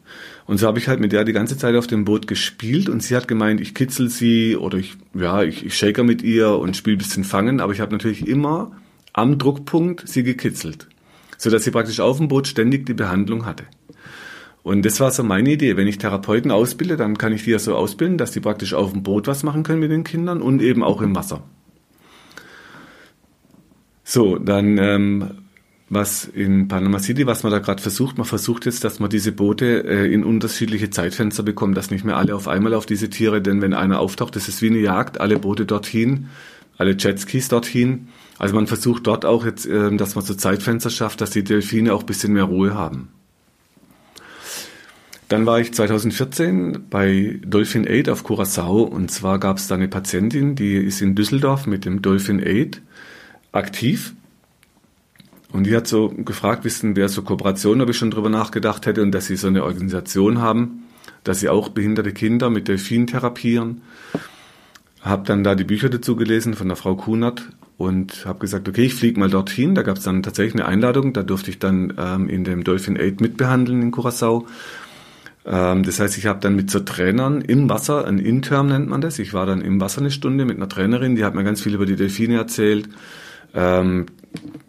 Und 0.45 0.59
so 0.59 0.67
habe 0.67 0.77
ich 0.77 0.87
halt 0.87 0.99
mit 0.99 1.13
der 1.13 1.23
die 1.23 1.33
ganze 1.33 1.57
Zeit 1.57 1.75
auf 1.75 1.87
dem 1.87 2.05
Boot 2.05 2.27
gespielt 2.27 2.87
und 2.87 3.01
sie 3.01 3.15
hat 3.15 3.27
gemeint, 3.27 3.59
ich 3.59 3.73
kitzel 3.73 4.07
sie 4.07 4.55
oder 4.55 4.77
ich, 4.77 4.97
ja, 5.15 5.41
ich, 5.41 5.65
ich 5.65 5.75
shaker 5.75 6.03
mit 6.03 6.21
ihr 6.21 6.51
und 6.59 6.77
spiele 6.77 6.97
bisschen 6.97 7.23
Fangen, 7.23 7.59
aber 7.59 7.73
ich 7.73 7.79
habe 7.79 7.91
natürlich 7.91 8.27
immer 8.27 8.71
am 9.13 9.39
Druckpunkt 9.39 10.07
sie 10.07 10.21
gekitzelt, 10.21 10.89
sodass 11.39 11.63
sie 11.63 11.71
praktisch 11.71 11.99
auf 11.99 12.17
dem 12.17 12.27
Boot 12.27 12.47
ständig 12.47 12.85
die 12.85 12.93
Behandlung 12.93 13.47
hatte. 13.47 13.63
Und 14.61 14.85
das 14.85 14.99
war 14.99 15.09
so 15.09 15.23
meine 15.23 15.53
Idee. 15.53 15.75
Wenn 15.75 15.87
ich 15.87 15.97
Therapeuten 15.97 16.51
ausbilde, 16.51 16.97
dann 16.97 17.17
kann 17.17 17.33
ich 17.33 17.45
die 17.45 17.51
ja 17.51 17.57
so 17.57 17.75
ausbilden, 17.75 18.19
dass 18.19 18.29
die 18.29 18.41
praktisch 18.41 18.75
auf 18.75 18.91
dem 18.91 19.01
Boot 19.01 19.25
was 19.25 19.41
machen 19.41 19.63
können 19.63 19.79
mit 19.79 19.89
den 19.89 20.03
Kindern 20.03 20.43
und 20.43 20.61
eben 20.61 20.83
auch 20.83 21.01
im 21.01 21.15
Wasser. 21.15 21.43
So, 24.07 24.37
dann 24.37 24.77
ähm, 24.77 25.31
was 25.89 26.25
in 26.25 26.67
Panama 26.67 26.99
City, 26.99 27.25
was 27.25 27.41
man 27.41 27.51
da 27.51 27.59
gerade 27.59 27.81
versucht, 27.81 28.17
man 28.17 28.25
versucht 28.25 28.65
jetzt, 28.65 28.83
dass 28.83 28.99
man 28.99 29.09
diese 29.09 29.31
Boote 29.31 29.83
äh, 29.83 30.13
in 30.13 30.23
unterschiedliche 30.23 30.91
Zeitfenster 30.91 31.41
bekommt, 31.41 31.75
dass 31.75 31.89
nicht 31.89 32.05
mehr 32.05 32.15
alle 32.15 32.35
auf 32.35 32.47
einmal 32.47 32.75
auf 32.75 32.85
diese 32.85 33.09
Tiere, 33.09 33.41
denn 33.41 33.61
wenn 33.61 33.73
einer 33.73 33.99
auftaucht, 33.99 34.35
das 34.35 34.47
ist 34.47 34.61
wie 34.61 34.69
eine 34.69 34.77
Jagd, 34.77 35.19
alle 35.19 35.39
Boote 35.39 35.65
dorthin, 35.65 36.27
alle 36.77 36.95
Jetskis 36.97 37.47
dorthin. 37.49 38.09
Also 38.37 38.53
man 38.53 38.67
versucht 38.67 39.07
dort 39.07 39.25
auch 39.25 39.43
jetzt, 39.43 39.65
äh, 39.65 39.95
dass 39.95 40.13
man 40.13 40.23
so 40.23 40.35
Zeitfenster 40.35 40.91
schafft, 40.91 41.19
dass 41.21 41.31
die 41.31 41.43
Delfine 41.43 41.93
auch 41.93 42.03
bisschen 42.03 42.33
mehr 42.33 42.43
Ruhe 42.43 42.75
haben. 42.75 43.09
Dann 45.29 45.47
war 45.47 45.59
ich 45.59 45.73
2014 45.73 46.85
bei 46.91 47.39
Dolphin 47.43 47.87
Aid 47.87 48.09
auf 48.09 48.23
Curacao 48.23 48.83
und 48.83 49.09
zwar 49.09 49.39
gab 49.39 49.57
es 49.57 49.67
da 49.67 49.73
eine 49.73 49.87
Patientin, 49.87 50.55
die 50.55 50.75
ist 50.75 51.01
in 51.01 51.15
Düsseldorf 51.15 51.65
mit 51.65 51.85
dem 51.85 52.03
Dolphin 52.03 52.39
Aid 52.39 52.83
aktiv. 53.55 54.13
Und 55.51 55.65
die 55.65 55.75
hat 55.75 55.87
so 55.87 56.09
gefragt, 56.09 56.65
wissen 56.65 56.95
wer 56.95 57.07
so 57.07 57.21
Kooperationen, 57.21 57.81
ob 57.81 57.89
ich 57.89 57.97
schon 57.97 58.11
drüber 58.11 58.29
nachgedacht 58.29 58.85
hätte 58.85 59.01
und 59.01 59.11
dass 59.11 59.27
sie 59.27 59.37
so 59.37 59.47
eine 59.47 59.63
Organisation 59.63 60.39
haben, 60.41 60.83
dass 61.23 61.39
sie 61.39 61.49
auch 61.49 61.69
behinderte 61.69 62.11
Kinder 62.11 62.49
mit 62.49 62.67
Delfinen 62.67 63.07
therapieren. 63.07 63.81
Habe 65.01 65.23
dann 65.25 65.43
da 65.43 65.55
die 65.55 65.63
Bücher 65.63 65.89
dazu 65.89 66.15
gelesen 66.15 66.55
von 66.55 66.67
der 66.67 66.75
Frau 66.75 66.95
Kunert 66.95 67.43
und 67.77 68.25
habe 68.25 68.39
gesagt, 68.39 68.67
okay, 68.67 68.85
ich 68.85 68.95
fliege 68.95 69.19
mal 69.19 69.29
dorthin. 69.29 69.75
Da 69.75 69.83
gab 69.83 69.97
es 69.97 70.03
dann 70.03 70.23
tatsächlich 70.23 70.55
eine 70.55 70.65
Einladung, 70.65 71.13
da 71.13 71.23
durfte 71.23 71.51
ich 71.51 71.59
dann 71.59 71.93
ähm, 71.97 72.27
in 72.27 72.43
dem 72.43 72.63
Dolphin 72.63 72.97
Aid 72.97 73.21
mitbehandeln 73.21 73.81
in 73.81 73.91
Curacao 73.91 74.47
ähm, 75.45 75.83
das 75.83 75.99
heißt, 75.99 76.17
ich 76.17 76.25
habe 76.25 76.39
dann 76.39 76.55
mit 76.55 76.71
so 76.71 76.79
Trainern 76.79 77.41
im 77.41 77.69
Wasser, 77.69 78.05
ein 78.05 78.17
Intern 78.17 78.67
nennt 78.67 78.89
man 78.89 79.01
das, 79.01 79.19
ich 79.19 79.33
war 79.33 79.45
dann 79.45 79.61
im 79.61 79.79
Wasser 79.79 80.01
eine 80.01 80.11
Stunde 80.11 80.43
mit 80.43 80.57
einer 80.57 80.67
Trainerin, 80.67 81.15
die 81.15 81.23
hat 81.23 81.35
mir 81.35 81.43
ganz 81.43 81.61
viel 81.61 81.75
über 81.75 81.85
die 81.85 81.95
Delfine 81.95 82.37
erzählt. 82.37 82.89
Ähm, 83.55 84.05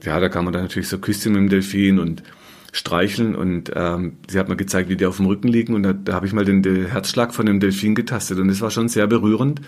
ja, 0.04 0.20
da 0.20 0.28
kann 0.28 0.44
man 0.44 0.52
dann 0.52 0.62
natürlich 0.62 0.88
so 0.88 0.98
Küsschen 0.98 1.32
mit 1.32 1.40
dem 1.40 1.48
Delfin 1.48 1.98
und 1.98 2.22
streicheln 2.72 3.34
und 3.34 3.72
ähm, 3.74 4.18
sie 4.28 4.38
hat 4.38 4.48
mir 4.48 4.56
gezeigt, 4.56 4.88
wie 4.88 4.96
die 4.96 5.06
auf 5.06 5.16
dem 5.16 5.26
Rücken 5.26 5.48
liegen 5.48 5.74
und 5.74 5.82
da, 5.82 5.92
da 5.92 6.12
habe 6.12 6.26
ich 6.26 6.32
mal 6.32 6.44
den, 6.44 6.62
den 6.62 6.86
Herzschlag 6.86 7.34
von 7.34 7.46
dem 7.46 7.58
Delfin 7.58 7.94
getastet 7.94 8.38
und 8.38 8.48
das 8.48 8.60
war 8.60 8.70
schon 8.70 8.88
sehr 8.88 9.06
berührend. 9.06 9.60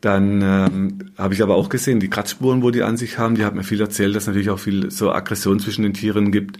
Dann 0.00 0.42
ähm, 0.42 1.12
habe 1.16 1.34
ich 1.34 1.42
aber 1.42 1.54
auch 1.54 1.68
gesehen, 1.68 2.00
die 2.00 2.10
Kratzspuren, 2.10 2.62
wo 2.62 2.70
die 2.70 2.82
an 2.82 2.96
sich 2.96 3.18
haben, 3.18 3.34
die 3.34 3.44
hat 3.44 3.54
mir 3.54 3.64
viel 3.64 3.80
erzählt, 3.80 4.14
dass 4.14 4.24
es 4.24 4.26
natürlich 4.26 4.50
auch 4.50 4.58
viel 4.58 4.90
so 4.90 5.10
Aggression 5.10 5.58
zwischen 5.58 5.82
den 5.82 5.94
Tieren 5.94 6.32
gibt 6.32 6.58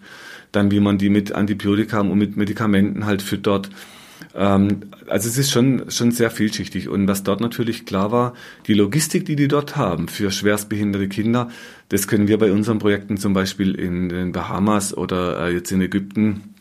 dann 0.53 0.71
wie 0.71 0.81
man 0.81 0.99
die 0.99 1.11
mit 1.11 1.33
Antibiotika 1.33 2.01
und 2.01 2.19
mit 2.19 2.37
Medikamenten 2.37 3.07
halt 3.07 3.23
füttert. 3.23 3.71
Ähm, 4.37 4.91
also 5.09 5.29
es 5.29 5.39
ist 5.39 5.51
schon, 5.51 5.91
schon 5.91 6.13
sehr 6.13 6.31
vielschichtig. 6.31 6.89
Und 6.89 7.09
was 7.09 7.23
dort 7.23 7.41
natürlich 7.41 7.87
klar 7.87 8.13
war, 8.13 8.35
die 8.67 8.75
Logistik, 8.75 9.25
die 9.25 9.37
die 9.37 9.49
dort 9.49 9.77
haben 9.77 10.09
für 10.09 10.31
schwerstbehinderte 10.31 11.09
Kinder, 11.09 11.49
das 11.89 12.07
können 12.07 12.29
wir 12.29 12.39
bei 12.39 12.53
unseren 12.53 12.79
Projekten 12.79 13.17
zum 13.17 13.33
Beispiel 13.33 13.75
in 13.75 14.09
den 14.09 14.33
Bahamas 14.33 14.97
oder 14.97 15.47
äh, 15.47 15.55
jetzt 15.55 15.73
in 15.73 15.81
Ägypten, 15.81 16.55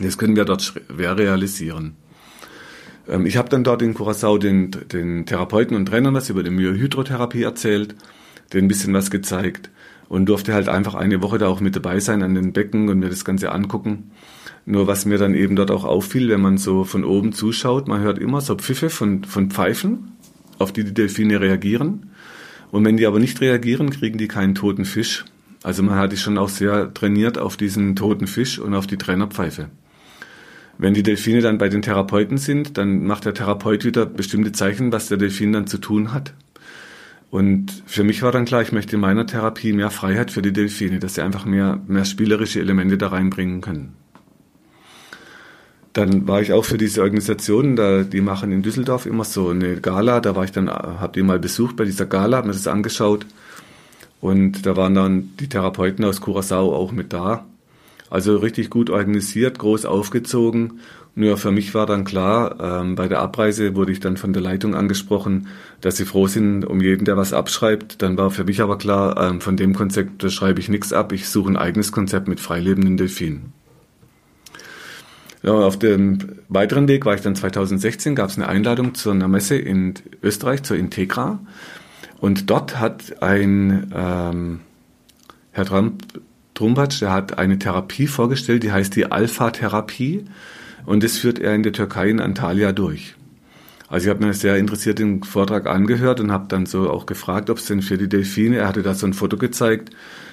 das 0.00 0.18
können 0.18 0.36
wir 0.36 0.44
dort 0.44 0.62
schwer 0.62 1.16
realisieren. 1.16 1.96
Ähm, 3.08 3.24
ich 3.26 3.36
habe 3.36 3.48
dann 3.48 3.64
dort 3.64 3.80
in 3.80 3.94
Curacao 3.94 4.38
den, 4.38 4.70
den 4.92 5.24
Therapeuten 5.24 5.76
und 5.76 5.86
Trainern 5.86 6.14
was 6.14 6.28
über 6.30 6.42
die 6.42 6.50
Myohydrotherapie 6.50 7.42
erzählt, 7.42 7.94
denen 8.52 8.66
ein 8.66 8.68
bisschen 8.68 8.92
was 8.92 9.10
gezeigt 9.10 9.70
und 10.08 10.26
durfte 10.26 10.52
halt 10.52 10.68
einfach 10.68 10.94
eine 10.94 11.22
Woche 11.22 11.38
da 11.38 11.48
auch 11.48 11.60
mit 11.60 11.74
dabei 11.74 12.00
sein 12.00 12.22
an 12.22 12.34
den 12.34 12.52
Becken 12.52 12.88
und 12.90 12.98
mir 12.98 13.08
das 13.08 13.24
Ganze 13.24 13.50
angucken. 13.52 14.10
Nur 14.66 14.86
was 14.86 15.04
mir 15.04 15.18
dann 15.18 15.34
eben 15.34 15.56
dort 15.56 15.70
auch 15.70 15.84
auffiel, 15.84 16.28
wenn 16.30 16.40
man 16.40 16.56
so 16.56 16.84
von 16.84 17.04
oben 17.04 17.32
zuschaut, 17.32 17.86
man 17.86 18.00
hört 18.00 18.18
immer 18.18 18.40
so 18.40 18.54
Pfiffe 18.56 18.88
von, 18.88 19.24
von 19.24 19.50
Pfeifen, 19.50 20.12
auf 20.58 20.72
die 20.72 20.84
die 20.84 20.94
Delfine 20.94 21.40
reagieren. 21.40 22.10
Und 22.70 22.84
wenn 22.84 22.96
die 22.96 23.06
aber 23.06 23.18
nicht 23.18 23.40
reagieren, 23.40 23.90
kriegen 23.90 24.18
die 24.18 24.28
keinen 24.28 24.54
toten 24.54 24.84
Fisch. 24.84 25.24
Also 25.62 25.82
man 25.82 25.96
hat 25.96 26.12
die 26.12 26.16
schon 26.16 26.38
auch 26.38 26.48
sehr 26.48 26.92
trainiert 26.92 27.38
auf 27.38 27.56
diesen 27.56 27.94
toten 27.94 28.26
Fisch 28.26 28.58
und 28.58 28.74
auf 28.74 28.86
die 28.86 28.96
Trainerpfeife. 28.96 29.68
Wenn 30.78 30.94
die 30.94 31.02
Delfine 31.02 31.40
dann 31.40 31.58
bei 31.58 31.68
den 31.68 31.82
Therapeuten 31.82 32.38
sind, 32.38 32.76
dann 32.78 33.04
macht 33.06 33.26
der 33.26 33.34
Therapeut 33.34 33.84
wieder 33.84 34.06
bestimmte 34.06 34.52
Zeichen, 34.52 34.92
was 34.92 35.08
der 35.08 35.18
Delfin 35.18 35.52
dann 35.52 35.66
zu 35.66 35.78
tun 35.78 36.12
hat. 36.12 36.34
Und 37.30 37.82
für 37.86 38.04
mich 38.04 38.22
war 38.22 38.32
dann 38.32 38.44
klar, 38.44 38.62
ich 38.62 38.72
möchte 38.72 38.96
in 38.96 39.00
meiner 39.00 39.26
Therapie 39.26 39.72
mehr 39.72 39.90
Freiheit 39.90 40.30
für 40.30 40.42
die 40.42 40.52
Delfine, 40.52 40.98
dass 40.98 41.14
sie 41.14 41.22
einfach 41.22 41.44
mehr, 41.44 41.80
mehr 41.86 42.04
spielerische 42.04 42.60
Elemente 42.60 42.98
da 42.98 43.08
reinbringen 43.08 43.60
können. 43.60 43.94
Dann 45.94 46.28
war 46.28 46.42
ich 46.42 46.52
auch 46.52 46.64
für 46.64 46.76
diese 46.76 47.02
Organisation, 47.02 47.76
da, 47.76 48.02
die 48.02 48.20
machen 48.20 48.52
in 48.52 48.62
Düsseldorf 48.62 49.06
immer 49.06 49.24
so 49.24 49.48
eine 49.48 49.80
Gala, 49.80 50.20
da 50.20 50.36
war 50.36 50.44
ich 50.44 50.52
dann, 50.52 50.68
hab 50.68 51.14
die 51.14 51.22
mal 51.22 51.38
besucht 51.38 51.76
bei 51.76 51.84
dieser 51.84 52.04
Gala, 52.04 52.36
hab 52.36 52.44
mir 52.44 52.52
das 52.52 52.66
angeschaut. 52.66 53.24
Und 54.20 54.66
da 54.66 54.76
waren 54.76 54.94
dann 54.94 55.30
die 55.40 55.48
Therapeuten 55.48 56.04
aus 56.04 56.20
Curacao 56.20 56.74
auch 56.74 56.92
mit 56.92 57.12
da. 57.12 57.46
Also 58.10 58.36
richtig 58.36 58.70
gut 58.70 58.90
organisiert, 58.90 59.58
groß 59.58 59.86
aufgezogen 59.86 60.80
nur 61.16 61.36
für 61.36 61.52
mich 61.52 61.74
war 61.74 61.86
dann 61.86 62.04
klar, 62.04 62.56
ähm, 62.60 62.96
bei 62.96 63.06
der 63.06 63.20
Abreise 63.20 63.76
wurde 63.76 63.92
ich 63.92 64.00
dann 64.00 64.16
von 64.16 64.32
der 64.32 64.42
Leitung 64.42 64.74
angesprochen, 64.74 65.46
dass 65.80 65.96
sie 65.96 66.06
froh 66.06 66.26
sind 66.26 66.64
um 66.64 66.80
jeden, 66.80 67.04
der 67.04 67.16
was 67.16 67.32
abschreibt. 67.32 68.02
Dann 68.02 68.16
war 68.16 68.30
für 68.30 68.44
mich 68.44 68.60
aber 68.60 68.78
klar, 68.78 69.16
ähm, 69.20 69.40
von 69.40 69.56
dem 69.56 69.74
Konzept 69.74 70.28
schreibe 70.32 70.58
ich 70.58 70.68
nichts 70.68 70.92
ab. 70.92 71.12
Ich 71.12 71.28
suche 71.28 71.52
ein 71.52 71.56
eigenes 71.56 71.92
Konzept 71.92 72.26
mit 72.26 72.40
freilebenden 72.40 72.96
Delfinen. 72.96 73.53
Ja, 75.44 75.52
auf 75.52 75.78
dem 75.78 76.20
weiteren 76.48 76.88
Weg 76.88 77.04
war 77.04 77.14
ich 77.14 77.20
dann 77.20 77.36
2016, 77.36 78.14
gab 78.14 78.30
es 78.30 78.36
eine 78.36 78.48
Einladung 78.48 78.94
zu 78.94 79.10
einer 79.10 79.28
Messe 79.28 79.56
in 79.56 79.92
Österreich, 80.22 80.62
zur 80.62 80.78
Integra. 80.78 81.38
Und 82.18 82.48
dort 82.48 82.80
hat 82.80 83.22
ein 83.22 83.92
ähm, 83.94 84.60
Herr 85.52 85.66
Trump, 85.66 86.02
Trumpatsch, 86.54 87.02
der 87.02 87.12
hat 87.12 87.36
eine 87.36 87.58
Therapie 87.58 88.06
vorgestellt, 88.06 88.62
die 88.62 88.72
heißt 88.72 88.96
die 88.96 89.12
Alpha-Therapie. 89.12 90.24
Und 90.86 91.02
das 91.02 91.18
führt 91.18 91.38
er 91.38 91.54
in 91.54 91.62
der 91.62 91.74
Türkei 91.74 92.08
in 92.08 92.20
Antalya 92.20 92.72
durch. 92.72 93.14
Also 93.88 94.06
ich 94.06 94.14
habe 94.14 94.24
mir 94.24 94.32
sehr 94.32 94.56
interessiert 94.56 94.98
den 94.98 95.22
Vortrag 95.24 95.66
angehört 95.66 96.20
und 96.20 96.32
habe 96.32 96.46
dann 96.48 96.64
so 96.64 96.88
auch 96.88 97.04
gefragt, 97.04 97.50
ob 97.50 97.58
es 97.58 97.66
denn 97.66 97.82
für 97.82 97.98
die 97.98 98.08
Delfine, 98.08 98.56
er 98.56 98.68
hatte 98.68 98.82
da 98.82 98.94
so 98.94 99.06
ein 99.06 99.12
Foto 99.12 99.36
gezeigt, 99.36 99.90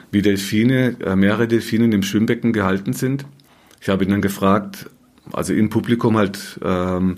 wie 0.09 0.21
Delfine, 0.21 0.95
äh, 1.05 1.17
mehrere 1.17 1.49
Delfine 1.49 1.83
in 1.83 1.91
dem 1.91 2.03
Schwimmbecken 2.03 2.53
gehalten 2.53 2.93
sind. 2.93 3.25
Ich 3.81 3.89
habe 3.89 4.05
ihn 4.05 4.11
dann 4.11 4.21
gefragt, 4.21 4.89
also 5.33 5.53
im 5.53 5.69
Publikum 5.69 6.17
halt, 6.17 6.59
ähm, 6.63 7.17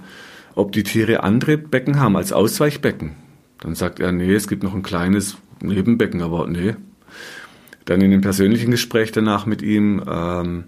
ob 0.56 0.72
die 0.72 0.84
Tiere 0.84 1.24
andere 1.24 1.58
Becken 1.58 2.00
haben 2.00 2.16
als 2.16 2.32
Ausweichbecken. 2.32 3.12
Dann 3.60 3.76
sagt 3.76 4.00
er, 4.00 4.12
nee, 4.12 4.34
es 4.34 4.48
gibt 4.48 4.64
noch 4.64 4.74
ein 4.74 4.84
kleines 4.84 5.38
Nebenbecken, 5.62 6.22
aber 6.22 6.48
nee. 6.48 6.76
Dann 7.86 8.02
in 8.02 8.12
dem 8.12 8.22
persönlichen 8.22 8.72
Gespräch 8.72 9.12
danach 9.12 9.46
mit 9.46 9.62
ihm 9.62 10.04
ähm, 10.08 10.64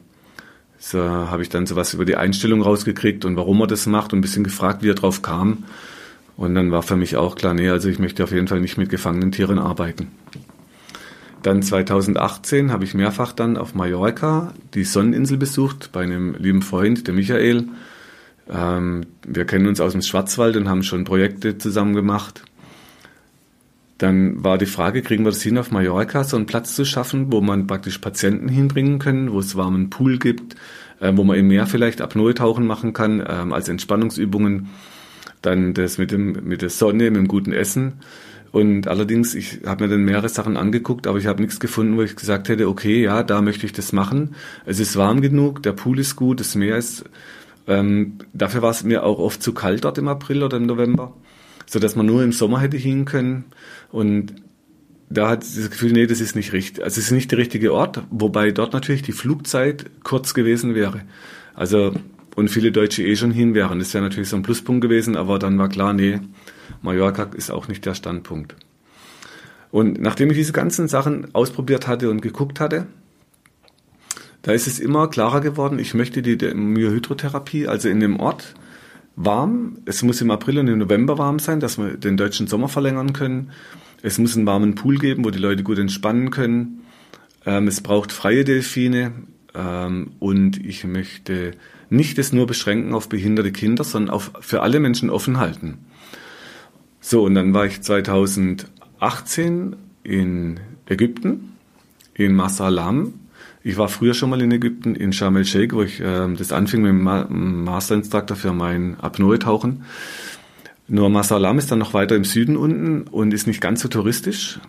so, 0.77 1.01
habe 1.01 1.41
ich 1.41 1.49
dann 1.49 1.65
sowas 1.65 1.93
über 1.93 2.05
die 2.05 2.15
Einstellung 2.15 2.61
rausgekriegt 2.61 3.25
und 3.25 3.35
warum 3.37 3.61
er 3.61 3.67
das 3.67 3.85
macht 3.85 4.13
und 4.13 4.19
ein 4.19 4.21
bisschen 4.21 4.43
gefragt, 4.43 4.83
wie 4.83 4.89
er 4.89 4.95
drauf 4.95 5.21
kam. 5.21 5.63
Und 6.37 6.53
dann 6.55 6.71
war 6.71 6.83
für 6.83 6.97
mich 6.97 7.15
auch 7.15 7.35
klar, 7.35 7.53
nee, 7.53 7.69
also 7.69 7.89
ich 7.89 7.99
möchte 7.99 8.23
auf 8.23 8.31
jeden 8.31 8.47
Fall 8.47 8.59
nicht 8.59 8.77
mit 8.77 8.89
gefangenen 8.89 9.31
Tieren 9.31 9.57
arbeiten. 9.57 10.11
Dann 11.45 11.61
2018 11.61 12.71
habe 12.71 12.85
ich 12.85 12.95
mehrfach 12.95 13.31
dann 13.31 13.55
auf 13.55 13.75
Mallorca 13.75 14.51
die 14.73 14.83
Sonneninsel 14.83 15.37
besucht 15.37 15.91
bei 15.91 16.01
einem 16.01 16.33
lieben 16.39 16.63
Freund, 16.63 17.05
der 17.05 17.13
Michael. 17.13 17.67
Ähm, 18.49 19.05
wir 19.27 19.45
kennen 19.45 19.67
uns 19.67 19.79
aus 19.79 19.91
dem 19.91 20.01
Schwarzwald 20.01 20.57
und 20.57 20.67
haben 20.67 20.81
schon 20.81 21.03
Projekte 21.03 21.59
zusammen 21.59 21.93
gemacht. 21.93 22.41
Dann 23.99 24.43
war 24.43 24.57
die 24.57 24.65
Frage, 24.65 25.03
kriegen 25.03 25.23
wir 25.23 25.29
das 25.29 25.43
hin, 25.43 25.59
auf 25.59 25.69
Mallorca 25.69 26.23
so 26.23 26.35
einen 26.35 26.47
Platz 26.47 26.75
zu 26.75 26.83
schaffen, 26.83 27.31
wo 27.31 27.41
man 27.41 27.67
praktisch 27.67 27.99
Patienten 27.99 28.47
hinbringen 28.47 28.97
können, 28.97 29.31
wo 29.31 29.37
es 29.37 29.55
warmen 29.55 29.91
Pool 29.91 30.17
gibt, 30.17 30.55
äh, 30.99 31.11
wo 31.15 31.23
man 31.23 31.37
im 31.37 31.47
Meer 31.47 31.67
vielleicht 31.67 32.01
Apnoe-Tauchen 32.01 32.65
machen 32.65 32.93
kann, 32.93 33.19
äh, 33.19 33.25
als 33.51 33.69
Entspannungsübungen. 33.69 34.69
Dann 35.43 35.75
das 35.75 35.99
mit, 35.99 36.09
dem, 36.09 36.39
mit 36.43 36.63
der 36.63 36.71
Sonne, 36.71 37.11
mit 37.11 37.17
dem 37.17 37.27
guten 37.27 37.53
Essen. 37.53 37.99
Und 38.55 38.87
allerdings, 38.87 39.35
ich 39.35 39.59
habe 39.65 39.83
mir 39.83 39.89
dann 39.89 40.05
mehrere 40.05 40.29
Sachen 40.29 40.55
angeguckt, 40.55 41.07
aber 41.07 41.17
ich 41.17 41.25
habe 41.25 41.41
nichts 41.41 41.59
gefunden, 41.59 41.97
wo 41.97 42.01
ich 42.03 42.15
gesagt 42.15 42.47
hätte, 42.47 42.69
okay, 42.69 43.03
ja, 43.03 43.21
da 43.23 43.41
möchte 43.41 43.65
ich 43.65 43.73
das 43.73 43.91
machen. 43.91 44.35
Es 44.65 44.79
ist 44.79 44.95
warm 44.95 45.21
genug, 45.21 45.61
der 45.63 45.73
Pool 45.73 45.99
ist 45.99 46.15
gut, 46.15 46.39
das 46.39 46.55
Meer 46.55 46.77
ist. 46.77 47.03
Ähm, 47.67 48.19
dafür 48.33 48.61
war 48.61 48.71
es 48.71 48.83
mir 48.83 49.03
auch 49.03 49.19
oft 49.19 49.43
zu 49.43 49.53
kalt 49.53 49.83
dort 49.83 49.97
im 49.97 50.07
April 50.07 50.43
oder 50.43 50.57
im 50.57 50.65
November 50.65 51.13
so 51.65 51.79
dass 51.79 51.95
man 51.95 52.05
nur 52.05 52.23
im 52.23 52.31
Sommer 52.31 52.59
hätte 52.59 52.77
hin 52.77 53.05
können. 53.05 53.45
Und 53.91 54.35
da 55.09 55.29
hat 55.29 55.41
das 55.41 55.69
Gefühl, 55.69 55.91
nee, 55.91 56.07
das 56.07 56.21
ist 56.21 56.35
nicht 56.35 56.53
richtig. 56.53 56.83
Also 56.83 56.99
es 56.99 57.07
ist 57.07 57.11
nicht 57.11 57.31
der 57.31 57.37
richtige 57.37 57.73
Ort, 57.73 58.03
wobei 58.09 58.51
dort 58.51 58.73
natürlich 58.73 59.03
die 59.03 59.11
Flugzeit 59.11 59.85
kurz 60.03 60.33
gewesen 60.33 60.75
wäre. 60.75 61.01
Also 61.53 61.93
und 62.35 62.49
viele 62.49 62.71
Deutsche 62.71 63.03
eh 63.03 63.15
schon 63.15 63.31
hin 63.31 63.53
wären. 63.53 63.79
Das 63.79 63.93
wäre 63.93 64.03
natürlich 64.03 64.27
so 64.27 64.35
ein 64.35 64.43
Pluspunkt 64.43 64.81
gewesen, 64.81 65.15
aber 65.15 65.39
dann 65.39 65.57
war 65.57 65.69
klar, 65.69 65.93
nee, 65.93 66.19
Mallorca 66.81 67.29
ist 67.35 67.51
auch 67.51 67.67
nicht 67.67 67.85
der 67.85 67.95
Standpunkt. 67.95 68.55
Und 69.71 69.99
nachdem 69.99 70.29
ich 70.29 70.37
diese 70.37 70.53
ganzen 70.53 70.87
Sachen 70.87 71.33
ausprobiert 71.33 71.87
hatte 71.87 72.09
und 72.09 72.21
geguckt 72.21 72.59
hatte, 72.59 72.87
da 74.41 74.51
ist 74.51 74.67
es 74.67 74.79
immer 74.79 75.07
klarer 75.07 75.41
geworden, 75.41 75.79
ich 75.79 75.93
möchte 75.93 76.21
die 76.21 76.37
Myohydrotherapie, 76.53 77.67
also 77.67 77.89
in 77.89 77.99
dem 77.99 78.19
Ort, 78.19 78.53
warm. 79.15 79.79
Es 79.85 80.03
muss 80.03 80.21
im 80.21 80.31
April 80.31 80.59
und 80.59 80.67
im 80.67 80.77
November 80.77 81.17
warm 81.17 81.39
sein, 81.39 81.59
dass 81.59 81.77
wir 81.77 81.97
den 81.97 82.17
deutschen 82.17 82.47
Sommer 82.47 82.69
verlängern 82.69 83.13
können. 83.13 83.51
Es 84.01 84.17
muss 84.17 84.35
einen 84.37 84.45
warmen 84.45 84.75
Pool 84.75 84.97
geben, 84.97 85.25
wo 85.25 85.31
die 85.31 85.39
Leute 85.39 85.63
gut 85.63 85.79
entspannen 85.79 86.29
können. 86.29 86.81
Ähm, 87.45 87.67
es 87.67 87.81
braucht 87.81 88.11
freie 88.11 88.43
Delfine. 88.43 89.13
Ähm, 89.55 90.11
und 90.19 90.63
ich 90.63 90.83
möchte 90.83 91.51
nicht 91.89 92.19
es 92.19 92.33
nur 92.33 92.45
beschränken 92.45 92.93
auf 92.93 93.09
behinderte 93.09 93.51
Kinder, 93.51 93.83
sondern 93.83 94.13
auf, 94.13 94.31
für 94.41 94.61
alle 94.61 94.79
Menschen 94.79 95.09
offen 95.09 95.39
halten. 95.39 95.79
So, 97.07 97.23
und 97.23 97.35
dann 97.35 97.53
war 97.53 97.67
ich 97.67 97.83
2018 97.83 99.75
in 100.01 100.59
Ägypten, 100.87 101.53
in 102.15 102.33
Masalam, 102.33 103.13
ich 103.61 103.77
war 103.77 103.89
früher 103.89 104.15
schon 104.15 104.31
mal 104.31 104.41
in 104.41 104.51
Ägypten, 104.51 104.95
in 104.95 105.13
Sharm 105.13 105.37
el-Sheikh, 105.37 105.75
wo 105.75 105.83
ich 105.83 106.01
äh, 106.01 106.33
das 106.33 106.51
anfing 106.51 106.81
mit 106.81 106.89
dem 106.89 107.03
Ma 107.03 107.27
Master 107.29 107.93
Instructor 107.93 108.35
für 108.35 108.53
mein 108.53 108.99
Apnoe-Tauchen. 108.99 109.83
Nur 110.87 111.11
Masalam 111.11 111.59
ist 111.59 111.69
dann 111.71 111.77
noch 111.77 111.93
weiter 111.93 112.15
im 112.15 112.23
Süden 112.23 112.57
unten 112.57 113.03
und 113.03 113.35
ist 113.35 113.45
nicht 113.45 113.61
ganz 113.61 113.81
so 113.81 113.87
touristisch. 113.87 114.59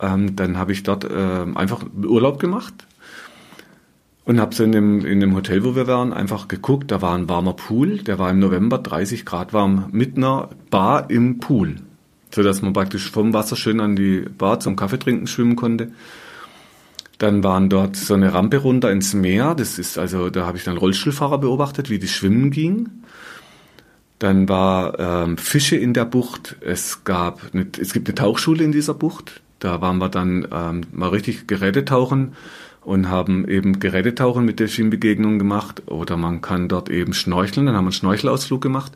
Ähm, 0.00 0.36
dann 0.36 0.58
habe 0.58 0.70
ich 0.70 0.84
dort 0.84 1.02
äh, 1.02 1.46
einfach 1.56 1.84
Urlaub 2.00 2.38
gemacht 2.38 2.86
und 4.26 4.40
habe 4.40 4.54
so 4.54 4.64
in 4.64 4.72
dem, 4.72 5.06
in 5.06 5.20
dem 5.20 5.34
Hotel, 5.34 5.64
wo 5.64 5.76
wir 5.76 5.86
waren, 5.86 6.12
einfach 6.12 6.48
geguckt. 6.48 6.90
Da 6.90 7.00
war 7.00 7.14
ein 7.16 7.28
warmer 7.28 7.54
Pool, 7.54 7.98
der 7.98 8.18
war 8.18 8.28
im 8.30 8.40
November 8.40 8.78
30 8.78 9.24
Grad 9.24 9.52
warm, 9.52 9.88
mit 9.92 10.16
einer 10.16 10.50
Bar 10.68 11.10
im 11.10 11.38
Pool, 11.38 11.76
so 12.34 12.42
dass 12.42 12.60
man 12.60 12.72
praktisch 12.72 13.10
vom 13.10 13.32
Wasser 13.32 13.54
schön 13.56 13.80
an 13.80 13.94
die 13.94 14.24
Bar 14.36 14.60
zum 14.60 14.74
Kaffeetrinken 14.74 15.28
schwimmen 15.28 15.54
konnte. 15.54 15.92
Dann 17.18 17.44
waren 17.44 17.70
dort 17.70 17.96
so 17.96 18.14
eine 18.14 18.34
Rampe 18.34 18.58
runter 18.58 18.90
ins 18.90 19.14
Meer. 19.14 19.54
Das 19.54 19.78
ist 19.78 19.96
also, 19.96 20.28
da 20.28 20.44
habe 20.44 20.58
ich 20.58 20.64
dann 20.64 20.76
Rollstuhlfahrer 20.76 21.38
beobachtet, 21.38 21.88
wie 21.88 21.98
die 21.98 22.08
schwimmen 22.08 22.50
gingen. 22.50 23.04
Dann 24.18 24.48
war 24.48 24.98
ähm, 24.98 25.38
Fische 25.38 25.76
in 25.76 25.94
der 25.94 26.04
Bucht. 26.04 26.56
Es 26.60 27.04
gab, 27.04 27.40
eine, 27.54 27.66
es 27.80 27.92
gibt 27.92 28.08
eine 28.08 28.16
Tauchschule 28.16 28.64
in 28.64 28.72
dieser 28.72 28.92
Bucht. 28.92 29.40
Da 29.60 29.80
waren 29.80 29.98
wir 29.98 30.10
dann 30.10 30.46
ähm, 30.52 30.82
mal 30.92 31.08
richtig 31.10 31.46
Gerätetauchen 31.46 32.34
und 32.86 33.08
haben 33.08 33.48
eben 33.48 33.80
Gerätetauchen 33.80 34.44
mit 34.44 34.60
Delfinbegegnungen 34.60 35.40
gemacht. 35.40 35.82
Oder 35.86 36.16
man 36.16 36.40
kann 36.40 36.68
dort 36.68 36.88
eben 36.88 37.14
schnorcheln. 37.14 37.66
Dann 37.66 37.74
haben 37.74 37.84
wir 37.84 37.88
einen 37.88 37.92
Schnorchelausflug 37.92 38.60
gemacht. 38.62 38.92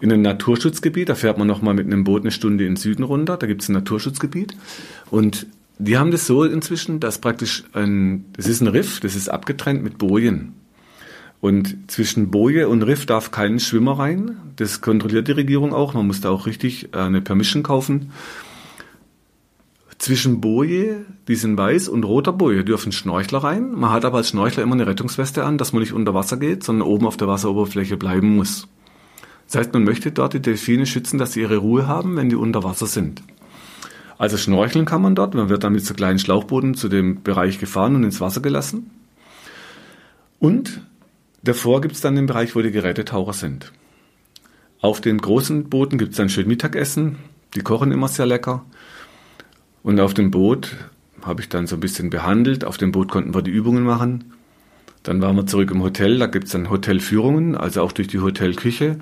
In 0.00 0.12
ein 0.12 0.22
Naturschutzgebiet, 0.22 1.08
da 1.08 1.16
fährt 1.16 1.36
man 1.36 1.48
nochmal 1.48 1.74
mit 1.74 1.86
einem 1.86 2.04
Boot 2.04 2.22
eine 2.22 2.30
Stunde 2.30 2.64
in 2.64 2.74
den 2.74 2.76
Süden 2.76 3.02
runter. 3.02 3.38
Da 3.38 3.48
gibt 3.48 3.62
es 3.62 3.68
ein 3.68 3.72
Naturschutzgebiet. 3.72 4.56
Und 5.10 5.48
die 5.80 5.98
haben 5.98 6.12
das 6.12 6.28
so 6.28 6.44
inzwischen, 6.44 7.00
dass 7.00 7.20
praktisch 7.20 7.64
ein, 7.72 8.26
das 8.34 8.46
ist 8.46 8.60
ein 8.60 8.68
Riff, 8.68 9.00
das 9.00 9.16
ist 9.16 9.30
abgetrennt 9.30 9.82
mit 9.82 9.98
Bojen. 9.98 10.52
Und 11.40 11.90
zwischen 11.90 12.30
Boje 12.30 12.68
und 12.68 12.84
Riff 12.84 13.04
darf 13.04 13.32
kein 13.32 13.58
Schwimmer 13.58 13.98
rein. 13.98 14.36
Das 14.54 14.80
kontrolliert 14.80 15.26
die 15.26 15.32
Regierung 15.32 15.74
auch. 15.74 15.92
Man 15.92 16.06
muss 16.06 16.20
da 16.20 16.30
auch 16.30 16.46
richtig 16.46 16.94
äh, 16.94 16.98
eine 16.98 17.20
Permission 17.20 17.64
kaufen. 17.64 18.12
Zwischen 19.98 20.40
Boje, 20.40 21.06
die 21.26 21.36
sind 21.36 21.56
weiß, 21.56 21.88
und 21.88 22.04
roter 22.04 22.32
Boje 22.32 22.64
dürfen 22.64 22.92
Schnorchler 22.92 23.38
rein. 23.38 23.72
Man 23.72 23.90
hat 23.90 24.04
aber 24.04 24.18
als 24.18 24.28
Schnorchler 24.28 24.62
immer 24.62 24.74
eine 24.74 24.86
Rettungsweste 24.86 25.44
an, 25.44 25.58
dass 25.58 25.72
man 25.72 25.80
nicht 25.80 25.92
unter 25.92 26.12
Wasser 26.12 26.36
geht, 26.36 26.64
sondern 26.64 26.86
oben 26.86 27.06
auf 27.06 27.16
der 27.16 27.28
Wasseroberfläche 27.28 27.96
bleiben 27.96 28.36
muss. 28.36 28.68
Das 29.46 29.56
heißt, 29.56 29.72
man 29.72 29.84
möchte 29.84 30.12
dort 30.12 30.34
die 30.34 30.42
Delfine 30.42 30.86
schützen, 30.86 31.18
dass 31.18 31.32
sie 31.32 31.40
ihre 31.40 31.58
Ruhe 31.58 31.86
haben, 31.86 32.16
wenn 32.16 32.28
die 32.28 32.36
unter 32.36 32.62
Wasser 32.62 32.86
sind. 32.86 33.22
Also 34.18 34.36
schnorcheln 34.36 34.86
kann 34.86 35.02
man 35.02 35.14
dort. 35.14 35.34
Man 35.34 35.48
wird 35.48 35.64
dann 35.64 35.72
mit 35.72 35.84
so 35.84 35.94
kleinen 35.94 36.18
Schlauchbooten 36.18 36.74
zu 36.74 36.88
dem 36.88 37.22
Bereich 37.22 37.58
gefahren 37.58 37.94
und 37.96 38.04
ins 38.04 38.20
Wasser 38.20 38.40
gelassen. 38.40 38.90
Und 40.38 40.82
davor 41.42 41.80
gibt 41.80 41.94
es 41.94 42.00
dann 42.00 42.16
den 42.16 42.26
Bereich, 42.26 42.54
wo 42.54 42.62
die 42.62 42.70
Gerätetaucher 42.70 43.32
sind. 43.32 43.72
Auf 44.80 45.00
den 45.00 45.18
großen 45.18 45.68
Booten 45.68 45.98
gibt 45.98 46.12
es 46.12 46.16
dann 46.16 46.28
schön 46.28 46.48
Mittagessen. 46.48 47.16
Die 47.54 47.60
kochen 47.60 47.92
immer 47.92 48.08
sehr 48.08 48.26
lecker. 48.26 48.64
Und 49.86 50.00
auf 50.00 50.14
dem 50.14 50.32
Boot 50.32 50.74
habe 51.22 51.42
ich 51.42 51.48
dann 51.48 51.68
so 51.68 51.76
ein 51.76 51.80
bisschen 51.80 52.10
behandelt. 52.10 52.64
Auf 52.64 52.76
dem 52.76 52.90
Boot 52.90 53.08
konnten 53.08 53.36
wir 53.36 53.42
die 53.42 53.52
Übungen 53.52 53.84
machen. 53.84 54.32
Dann 55.04 55.22
waren 55.22 55.36
wir 55.36 55.46
zurück 55.46 55.70
im 55.70 55.80
Hotel. 55.80 56.18
Da 56.18 56.26
gibt 56.26 56.46
es 56.46 56.50
dann 56.50 56.70
Hotelführungen, 56.70 57.54
also 57.54 57.82
auch 57.82 57.92
durch 57.92 58.08
die 58.08 58.18
Hotelküche. 58.18 58.98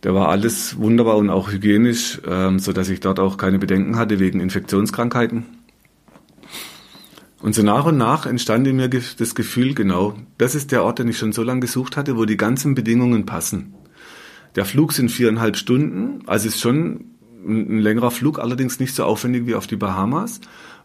Da 0.00 0.14
war 0.14 0.30
alles 0.30 0.78
wunderbar 0.78 1.16
und 1.16 1.30
auch 1.30 1.52
hygienisch, 1.52 2.20
ähm, 2.26 2.58
so 2.58 2.72
dass 2.72 2.88
ich 2.88 2.98
dort 2.98 3.20
auch 3.20 3.36
keine 3.36 3.60
Bedenken 3.60 3.94
hatte 3.94 4.18
wegen 4.18 4.40
Infektionskrankheiten. 4.40 5.44
Und 7.40 7.54
so 7.54 7.62
nach 7.62 7.86
und 7.86 7.98
nach 7.98 8.26
entstand 8.26 8.66
in 8.66 8.74
mir 8.74 8.88
das 8.88 9.36
Gefühl, 9.36 9.74
genau, 9.74 10.16
das 10.38 10.56
ist 10.56 10.72
der 10.72 10.82
Ort, 10.82 10.98
den 10.98 11.06
ich 11.06 11.18
schon 11.18 11.30
so 11.30 11.44
lange 11.44 11.60
gesucht 11.60 11.96
hatte, 11.96 12.16
wo 12.16 12.24
die 12.24 12.36
ganzen 12.36 12.74
Bedingungen 12.74 13.26
passen. 13.26 13.74
Der 14.56 14.64
Flug 14.64 14.92
sind 14.92 15.08
viereinhalb 15.08 15.56
Stunden, 15.56 16.24
also 16.26 16.48
ist 16.48 16.58
schon 16.58 17.12
ein 17.48 17.78
längerer 17.78 18.10
Flug, 18.10 18.38
allerdings 18.38 18.78
nicht 18.78 18.94
so 18.94 19.04
aufwendig 19.04 19.46
wie 19.46 19.54
auf 19.54 19.66
die 19.66 19.76
Bahamas. 19.76 20.40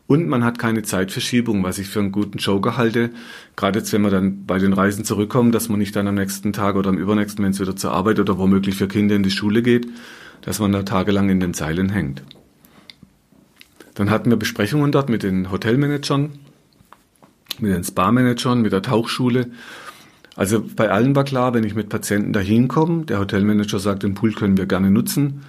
Und 0.05 0.27
man 0.27 0.43
hat 0.43 0.59
keine 0.59 0.83
Zeitverschiebung, 0.83 1.63
was 1.63 1.77
ich 1.77 1.87
für 1.87 1.99
einen 1.99 2.11
guten 2.11 2.37
Joker 2.37 2.75
halte. 2.75 3.11
Gerade 3.55 3.79
jetzt, 3.79 3.93
wenn 3.93 4.01
man 4.01 4.11
dann 4.11 4.45
bei 4.45 4.59
den 4.59 4.73
Reisen 4.73 5.05
zurückkommt, 5.05 5.55
dass 5.55 5.69
man 5.69 5.79
nicht 5.79 5.95
dann 5.95 6.07
am 6.07 6.15
nächsten 6.15 6.51
Tag 6.51 6.75
oder 6.75 6.89
am 6.89 6.97
übernächsten, 6.97 7.43
wenn 7.43 7.51
es 7.51 7.59
wieder 7.59 7.75
zur 7.75 7.93
Arbeit 7.93 8.19
oder 8.19 8.37
womöglich 8.37 8.75
für 8.75 8.87
Kinder 8.87 9.15
in 9.15 9.23
die 9.23 9.31
Schule 9.31 9.61
geht, 9.61 9.87
dass 10.41 10.59
man 10.59 10.73
da 10.73 10.83
tagelang 10.83 11.29
in 11.29 11.39
den 11.39 11.53
Zeilen 11.53 11.89
hängt. 11.89 12.21
Dann 13.95 14.09
hatten 14.09 14.29
wir 14.29 14.37
Besprechungen 14.37 14.91
dort 14.91 15.09
mit 15.09 15.23
den 15.23 15.51
Hotelmanagern, 15.51 16.31
mit 17.59 17.73
den 17.73 17.83
Spa-Managern, 17.83 18.61
mit 18.61 18.73
der 18.73 18.81
Tauchschule. 18.81 19.51
Also 20.35 20.65
bei 20.75 20.89
allen 20.89 21.15
war 21.15 21.23
klar, 21.23 21.53
wenn 21.53 21.63
ich 21.63 21.75
mit 21.75 21.89
Patienten 21.89 22.33
dahin 22.33 22.67
komme, 22.67 23.05
der 23.05 23.19
Hotelmanager 23.19 23.79
sagt, 23.79 24.03
den 24.03 24.15
Pool 24.15 24.33
können 24.33 24.57
wir 24.57 24.65
gerne 24.65 24.89
nutzen. 24.91 25.43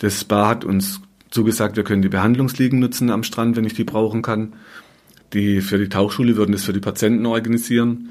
Das 0.00 0.18
Spa 0.18 0.48
hat 0.48 0.64
uns 0.64 1.02
zugesagt, 1.30 1.76
wir 1.76 1.84
können 1.84 2.00
die 2.00 2.08
Behandlungsliegen 2.08 2.78
nutzen 2.78 3.10
am 3.10 3.22
Strand, 3.22 3.56
wenn 3.56 3.66
ich 3.66 3.74
die 3.74 3.84
brauchen 3.84 4.22
kann. 4.22 4.54
Die 5.34 5.60
für 5.60 5.78
die 5.78 5.90
Tauchschule 5.90 6.36
würden 6.36 6.52
das 6.52 6.64
für 6.64 6.72
die 6.72 6.80
Patienten 6.80 7.26
organisieren. 7.26 8.08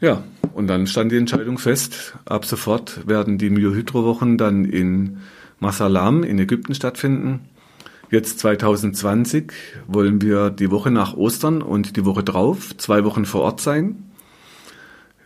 Ja, 0.00 0.22
und 0.54 0.68
dann 0.68 0.86
stand 0.86 1.10
die 1.10 1.16
Entscheidung 1.16 1.58
fest, 1.58 2.14
ab 2.24 2.44
sofort 2.44 3.06
werden 3.08 3.38
die 3.38 3.50
Myohydro-Wochen 3.50 4.38
dann 4.38 4.64
in 4.64 5.18
Masalam 5.58 6.22
in 6.22 6.38
Ägypten 6.38 6.74
stattfinden. 6.74 7.40
Jetzt 8.10 8.38
2020 8.38 9.52
wollen 9.88 10.22
wir 10.22 10.50
die 10.50 10.70
Woche 10.70 10.92
nach 10.92 11.14
Ostern 11.14 11.60
und 11.60 11.96
die 11.96 12.04
Woche 12.04 12.22
drauf 12.22 12.76
zwei 12.76 13.02
Wochen 13.04 13.24
vor 13.24 13.40
Ort 13.42 13.60
sein. 13.60 14.04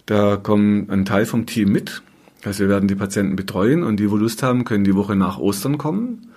Da 0.06 0.36
kommen 0.36 0.88
ein 0.88 1.04
Teil 1.04 1.26
vom 1.26 1.44
Team 1.44 1.72
mit. 1.72 2.02
Also 2.44 2.60
wir 2.60 2.68
werden 2.68 2.88
die 2.88 2.94
Patienten 2.94 3.36
betreuen 3.36 3.82
und 3.82 3.98
die, 3.98 4.10
wo 4.10 4.16
Lust 4.16 4.42
haben, 4.42 4.64
können 4.64 4.84
die 4.84 4.94
Woche 4.94 5.16
nach 5.16 5.38
Ostern 5.38 5.78
kommen. 5.78 6.28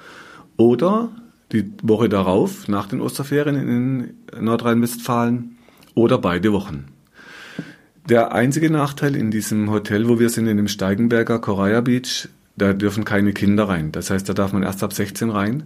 Oder 0.58 1.10
die 1.52 1.72
Woche 1.84 2.10
darauf, 2.10 2.68
nach 2.68 2.88
den 2.88 3.02
Osterferien 3.02 3.56
in 3.56 4.14
Nordrhein-Westfalen 4.44 5.58
oder 5.94 6.18
beide 6.18 6.54
Wochen. 6.54 6.86
Der 8.10 8.34
einzige 8.34 8.70
Nachteil 8.70 9.16
in 9.16 9.32
diesem 9.32 9.70
Hotel, 9.70 10.08
wo 10.08 10.20
wir 10.20 10.30
sind, 10.30 10.48
in 10.48 10.58
dem 10.58 10.68
Steigenberger 10.68 11.40
Coraya 11.40 11.82
Beach, 11.82 12.30
da 12.58 12.74
dürfen 12.74 13.06
keine 13.06 13.34
Kinder 13.34 13.70
rein. 13.70 13.92
Das 13.92 14.10
heißt, 14.10 14.28
da 14.28 14.34
darf 14.34 14.54
man 14.54 14.64
erst 14.64 14.84
ab 14.84 14.94
16 14.94 15.30
rein. 15.30 15.64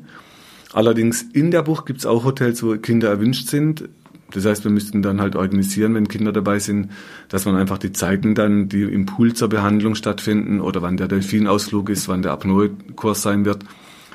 Allerdings 0.74 1.22
in 1.22 1.52
der 1.52 1.64
Bucht 1.64 1.86
gibt 1.86 2.00
es 2.00 2.06
auch 2.06 2.26
Hotels, 2.26 2.62
wo 2.62 2.76
Kinder 2.78 3.10
erwünscht 3.10 3.48
sind. 3.48 3.88
Das 4.32 4.46
heißt, 4.46 4.64
wir 4.64 4.72
müssten 4.72 5.02
dann 5.02 5.22
halt 5.22 5.36
organisieren, 5.36 5.94
wenn 5.94 6.08
Kinder 6.08 6.32
dabei 6.32 6.60
sind, 6.60 6.92
dass 7.30 7.46
man 7.46 7.56
einfach 7.56 7.78
die 7.78 7.92
Zeiten 7.92 8.36
dann, 8.36 8.70
die 8.70 8.84
im 8.84 9.06
Pool 9.06 9.34
zur 9.34 9.50
Behandlung 9.50 9.96
stattfinden 9.96 10.62
oder 10.62 10.82
wann 10.82 10.98
der 10.98 11.08
Delfinausflug 11.08 11.90
ist, 11.90 12.08
wann 12.08 12.22
der 12.22 12.32
Apnoe-Kurs 12.32 13.22
sein 13.22 13.46
wird, 13.46 13.64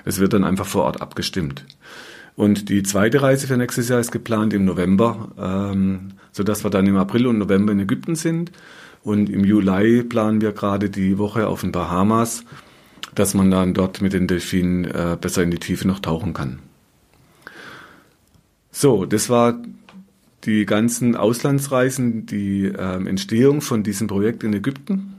es 0.04 0.18
wird 0.18 0.32
dann 0.32 0.44
einfach 0.44 0.66
vor 0.66 0.84
Ort 0.84 1.00
abgestimmt. 1.00 1.64
Und 2.34 2.68
die 2.68 2.82
zweite 2.82 3.22
Reise 3.22 3.46
für 3.46 3.56
nächstes 3.56 3.88
Jahr 3.88 4.00
ist 4.00 4.12
geplant 4.12 4.52
im 4.52 4.64
November, 4.64 5.28
ähm, 5.38 6.12
sodass 6.32 6.64
wir 6.64 6.70
dann 6.70 6.86
im 6.86 6.96
April 6.96 7.26
und 7.26 7.38
November 7.38 7.72
in 7.72 7.80
Ägypten 7.80 8.14
sind. 8.14 8.50
Und 9.02 9.30
im 9.30 9.44
Juli 9.44 10.02
planen 10.02 10.40
wir 10.40 10.52
gerade 10.52 10.90
die 10.90 11.18
Woche 11.18 11.46
auf 11.46 11.62
den 11.62 11.72
Bahamas, 11.72 12.44
dass 13.14 13.34
man 13.34 13.50
dann 13.50 13.74
dort 13.74 14.00
mit 14.00 14.12
den 14.12 14.26
Delfinen 14.26 14.84
äh, 14.84 15.16
besser 15.20 15.42
in 15.42 15.50
die 15.50 15.58
Tiefe 15.58 15.86
noch 15.86 16.00
tauchen 16.00 16.32
kann. 16.32 16.60
So, 18.70 19.04
das 19.04 19.28
war 19.28 19.60
die 20.44 20.64
ganzen 20.66 21.16
Auslandsreisen, 21.16 22.26
die 22.26 22.66
äh, 22.66 23.06
Entstehung 23.06 23.60
von 23.60 23.82
diesem 23.82 24.06
Projekt 24.06 24.42
in 24.42 24.54
Ägypten, 24.54 25.14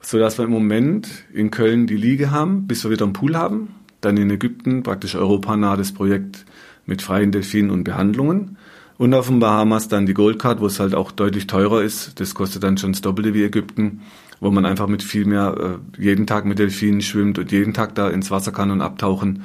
so 0.00 0.18
dass 0.18 0.38
wir 0.38 0.44
im 0.44 0.50
Moment 0.50 1.08
in 1.32 1.50
Köln 1.50 1.86
die 1.86 1.96
Liege 1.96 2.30
haben, 2.30 2.66
bis 2.66 2.84
wir 2.84 2.90
wieder 2.90 3.04
einen 3.04 3.12
Pool 3.12 3.36
haben. 3.36 3.74
Dann 4.00 4.16
in 4.16 4.30
Ägypten 4.30 4.84
praktisch 4.84 5.16
europanah 5.16 5.76
das 5.76 5.92
Projekt 5.92 6.44
mit 6.86 7.02
freien 7.02 7.32
Delfinen 7.32 7.70
und 7.70 7.84
Behandlungen. 7.84 8.56
Und 8.96 9.14
auf 9.14 9.28
den 9.28 9.38
Bahamas 9.38 9.88
dann 9.88 10.06
die 10.06 10.14
Goldcard, 10.14 10.60
wo 10.60 10.66
es 10.66 10.80
halt 10.80 10.94
auch 10.94 11.12
deutlich 11.12 11.46
teurer 11.46 11.82
ist. 11.82 12.18
Das 12.20 12.34
kostet 12.34 12.64
dann 12.64 12.78
schon 12.78 12.92
das 12.92 13.00
Doppelte 13.00 13.34
wie 13.34 13.44
Ägypten, 13.44 14.00
wo 14.40 14.50
man 14.50 14.66
einfach 14.66 14.88
mit 14.88 15.02
viel 15.02 15.24
mehr, 15.24 15.78
äh, 15.96 16.02
jeden 16.02 16.26
Tag 16.26 16.44
mit 16.44 16.58
Delfinen 16.58 17.00
schwimmt 17.00 17.38
und 17.38 17.52
jeden 17.52 17.74
Tag 17.74 17.94
da 17.94 18.08
ins 18.08 18.30
Wasser 18.30 18.52
kann 18.52 18.70
und 18.70 18.82
abtauchen 18.82 19.42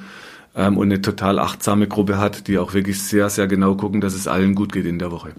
ähm, 0.55 0.77
und 0.77 0.87
eine 0.87 1.01
total 1.01 1.39
achtsame 1.39 1.87
Gruppe 1.87 2.17
hat, 2.17 2.47
die 2.47 2.57
auch 2.57 2.73
wirklich 2.73 3.01
sehr, 3.01 3.29
sehr 3.29 3.47
genau 3.47 3.75
gucken, 3.75 4.01
dass 4.01 4.13
es 4.13 4.27
allen 4.27 4.55
gut 4.55 4.71
geht 4.71 4.85
in 4.85 4.99
der 4.99 5.11
Woche. 5.11 5.33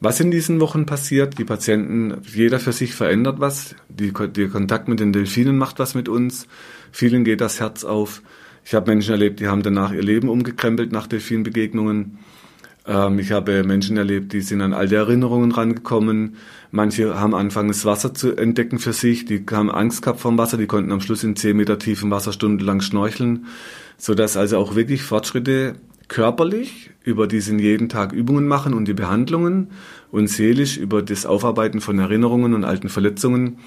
Was 0.00 0.20
in 0.20 0.30
diesen 0.30 0.60
Wochen 0.60 0.84
passiert, 0.84 1.38
die 1.38 1.44
Patienten, 1.44 2.20
jeder 2.26 2.60
für 2.60 2.72
sich 2.72 2.94
verändert 2.94 3.40
was, 3.40 3.74
die, 3.88 4.12
der 4.12 4.48
Kontakt 4.48 4.88
mit 4.88 5.00
den 5.00 5.12
Delfinen 5.12 5.56
macht 5.56 5.78
was 5.78 5.94
mit 5.94 6.08
uns, 6.08 6.48
vielen 6.92 7.24
geht 7.24 7.40
das 7.40 7.60
Herz 7.60 7.82
auf. 7.84 8.22
Ich 8.64 8.74
habe 8.74 8.90
Menschen 8.90 9.12
erlebt, 9.12 9.40
die 9.40 9.48
haben 9.48 9.62
danach 9.62 9.92
ihr 9.92 10.02
Leben 10.02 10.28
umgekrempelt 10.28 10.92
nach 10.92 11.06
Delfinbegegnungen. 11.06 12.18
Ähm, 12.86 13.18
ich 13.18 13.32
habe 13.32 13.64
Menschen 13.64 13.96
erlebt, 13.96 14.32
die 14.32 14.40
sind 14.40 14.60
an 14.60 14.72
alte 14.72 14.96
Erinnerungen 14.96 15.52
rangekommen. 15.52 16.36
Manche 16.70 17.18
haben 17.18 17.34
angefangen, 17.34 17.68
das 17.68 17.84
Wasser 17.84 18.14
zu 18.14 18.36
entdecken 18.36 18.78
für 18.78 18.92
sich. 18.92 19.24
Die 19.24 19.44
haben 19.50 19.70
Angst 19.70 20.02
gehabt 20.02 20.20
vom 20.20 20.38
Wasser. 20.38 20.56
Die 20.56 20.66
konnten 20.66 20.92
am 20.92 21.00
Schluss 21.00 21.24
in 21.24 21.36
zehn 21.36 21.56
Meter 21.56 21.78
tiefen 21.78 22.10
Wasser 22.10 22.32
stundenlang 22.32 22.80
schnorcheln. 22.80 23.46
Sodass 23.98 24.36
also 24.36 24.58
auch 24.58 24.74
wirklich 24.76 25.02
Fortschritte 25.02 25.74
körperlich 26.08 26.90
über 27.02 27.26
diesen 27.26 27.58
jeden 27.58 27.88
Tag 27.88 28.12
Übungen 28.12 28.46
machen 28.46 28.74
und 28.74 28.86
die 28.86 28.94
Behandlungen 28.94 29.70
und 30.12 30.28
seelisch 30.28 30.76
über 30.76 31.02
das 31.02 31.26
Aufarbeiten 31.26 31.80
von 31.80 31.98
Erinnerungen 31.98 32.54
und 32.54 32.64
alten 32.64 32.88
Verletzungen 32.88 33.58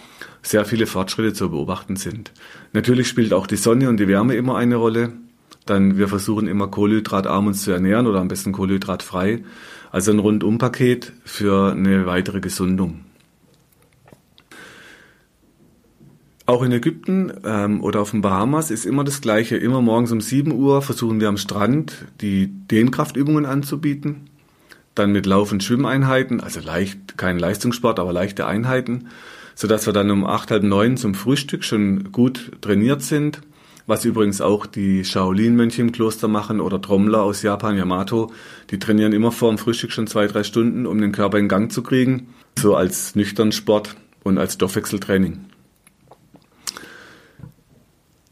sehr 0.42 0.64
viele 0.64 0.88
Fortschritte 0.88 1.34
zu 1.34 1.50
beobachten 1.50 1.98
sind. 1.98 2.32
Natürlich 2.72 3.08
spielt 3.08 3.34
auch 3.34 3.46
die 3.46 3.58
Sonne 3.58 3.90
und 3.90 4.00
die 4.00 4.08
Wärme 4.08 4.36
immer 4.36 4.58
eine 4.58 4.78
Rolle. 4.78 5.14
Dann 5.70 6.00
wir 6.00 6.08
versuchen 6.08 6.48
immer 6.48 6.68
kohlenhydratarm 6.68 7.46
uns 7.46 7.62
zu 7.62 7.70
ernähren 7.70 8.08
oder 8.08 8.22
am 8.22 8.28
besten 8.28 8.54
kohlenhydratfrei. 8.54 9.44
Also 9.92 10.12
ein 10.12 10.18
Rundumpaket 10.18 11.14
für 11.26 11.74
eine 11.74 12.08
weitere 12.08 12.40
Gesundung. 12.40 13.02
Auch 16.48 16.64
in 16.64 16.72
Ägypten 16.72 17.32
ähm, 17.46 17.84
oder 17.84 18.02
auf 18.02 18.10
den 18.10 18.22
Bahamas 18.22 18.72
ist 18.72 18.88
immer 18.88 19.04
das 19.04 19.22
Gleiche. 19.22 19.58
Immer 19.58 19.84
morgens 19.84 20.12
um 20.12 20.22
7 20.22 20.52
Uhr 20.52 20.82
versuchen 20.82 21.20
wir 21.20 21.30
am 21.30 21.38
Strand 21.38 21.94
die 22.22 22.48
Dehnkraftübungen 22.48 23.46
anzubieten. 23.46 24.22
Dann 24.96 25.12
mit 25.12 25.28
Lauf- 25.28 25.52
und 25.52 25.64
Schwimmeinheiten, 25.64 26.42
also 26.42 26.62
leicht, 26.62 27.20
kein 27.20 27.38
Leistungssport, 27.38 28.00
aber 28.00 28.12
leichte 28.12 28.48
Einheiten, 28.48 29.10
sodass 29.54 29.86
wir 29.86 29.94
dann 29.94 30.10
um 30.10 30.26
8, 30.26 30.50
halb 30.50 30.64
9 30.64 30.98
zum 30.98 31.14
Frühstück 31.14 31.64
schon 31.64 32.12
gut 32.12 32.54
trainiert 32.62 33.04
sind 33.04 33.42
was 33.90 34.06
übrigens 34.06 34.40
auch 34.40 34.68
die 34.68 35.04
Shaolin-Mönche 35.04 35.82
im 35.82 35.92
Kloster 35.92 36.28
machen 36.28 36.62
oder 36.62 36.80
Trommler 36.80 37.24
aus 37.24 37.42
Japan, 37.42 37.76
Yamato. 37.76 38.32
Die 38.70 38.78
trainieren 38.78 39.14
immer 39.14 39.32
vor 39.32 39.50
dem 39.50 39.58
Frühstück 39.58 39.92
schon 39.92 40.06
zwei, 40.06 40.28
drei 40.28 40.44
Stunden, 40.44 40.86
um 40.86 41.02
den 41.02 41.12
Körper 41.12 41.40
in 41.40 41.48
Gang 41.48 41.72
zu 41.72 41.82
kriegen. 41.82 42.28
So 42.60 42.76
als 42.76 43.16
nüchtern 43.16 43.52
Sport 43.52 43.96
und 44.24 44.38
als 44.38 44.54
Stoffwechseltraining. 44.54 45.40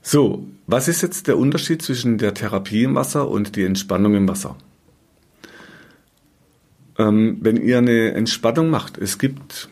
So, 0.04 0.48
was 0.68 0.88
ist 0.88 1.02
jetzt 1.02 1.28
der 1.28 1.40
Unterschied 1.40 1.82
zwischen 1.82 2.20
der 2.20 2.36
Therapie 2.36 2.84
im 2.84 2.94
Wasser 2.94 3.28
und 3.28 3.56
die 3.56 3.64
Entspannung 3.64 4.14
im 4.14 4.28
Wasser? 4.28 4.56
Ähm, 7.00 7.40
wenn 7.42 7.58
ihr 7.58 7.80
eine 7.80 8.14
Entspannung 8.14 8.70
macht, 8.70 9.00
es 9.00 9.18
gibt 9.18 9.70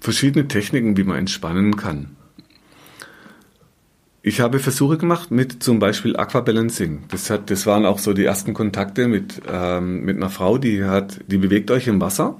verschiedene 0.00 0.48
Techniken, 0.48 0.96
wie 0.96 1.04
man 1.04 1.18
entspannen 1.18 1.76
kann. 1.76 2.15
Ich 4.28 4.40
habe 4.40 4.58
Versuche 4.58 4.98
gemacht 4.98 5.30
mit 5.30 5.62
zum 5.62 5.78
Beispiel 5.78 6.16
Aquabalancing. 6.16 7.04
Das, 7.12 7.30
hat, 7.30 7.48
das 7.48 7.64
waren 7.64 7.86
auch 7.86 8.00
so 8.00 8.12
die 8.12 8.24
ersten 8.24 8.54
Kontakte 8.54 9.06
mit, 9.06 9.40
ähm, 9.48 10.00
mit 10.00 10.16
einer 10.16 10.30
Frau, 10.30 10.58
die 10.58 10.82
hat, 10.82 11.20
die 11.28 11.38
bewegt 11.38 11.70
euch 11.70 11.86
im 11.86 12.00
Wasser. 12.00 12.36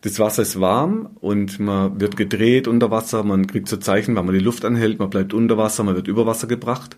Das 0.00 0.18
Wasser 0.18 0.42
ist 0.42 0.58
warm 0.58 1.10
und 1.20 1.60
man 1.60 2.00
wird 2.00 2.16
gedreht 2.16 2.66
unter 2.66 2.90
Wasser. 2.90 3.22
Man 3.22 3.46
kriegt 3.46 3.68
so 3.68 3.76
Zeichen, 3.76 4.16
wenn 4.16 4.26
man 4.26 4.34
die 4.34 4.40
Luft 4.40 4.64
anhält, 4.64 4.98
man 4.98 5.08
bleibt 5.08 5.34
unter 5.34 5.56
Wasser, 5.56 5.84
man 5.84 5.94
wird 5.94 6.08
über 6.08 6.26
Wasser 6.26 6.48
gebracht. 6.48 6.96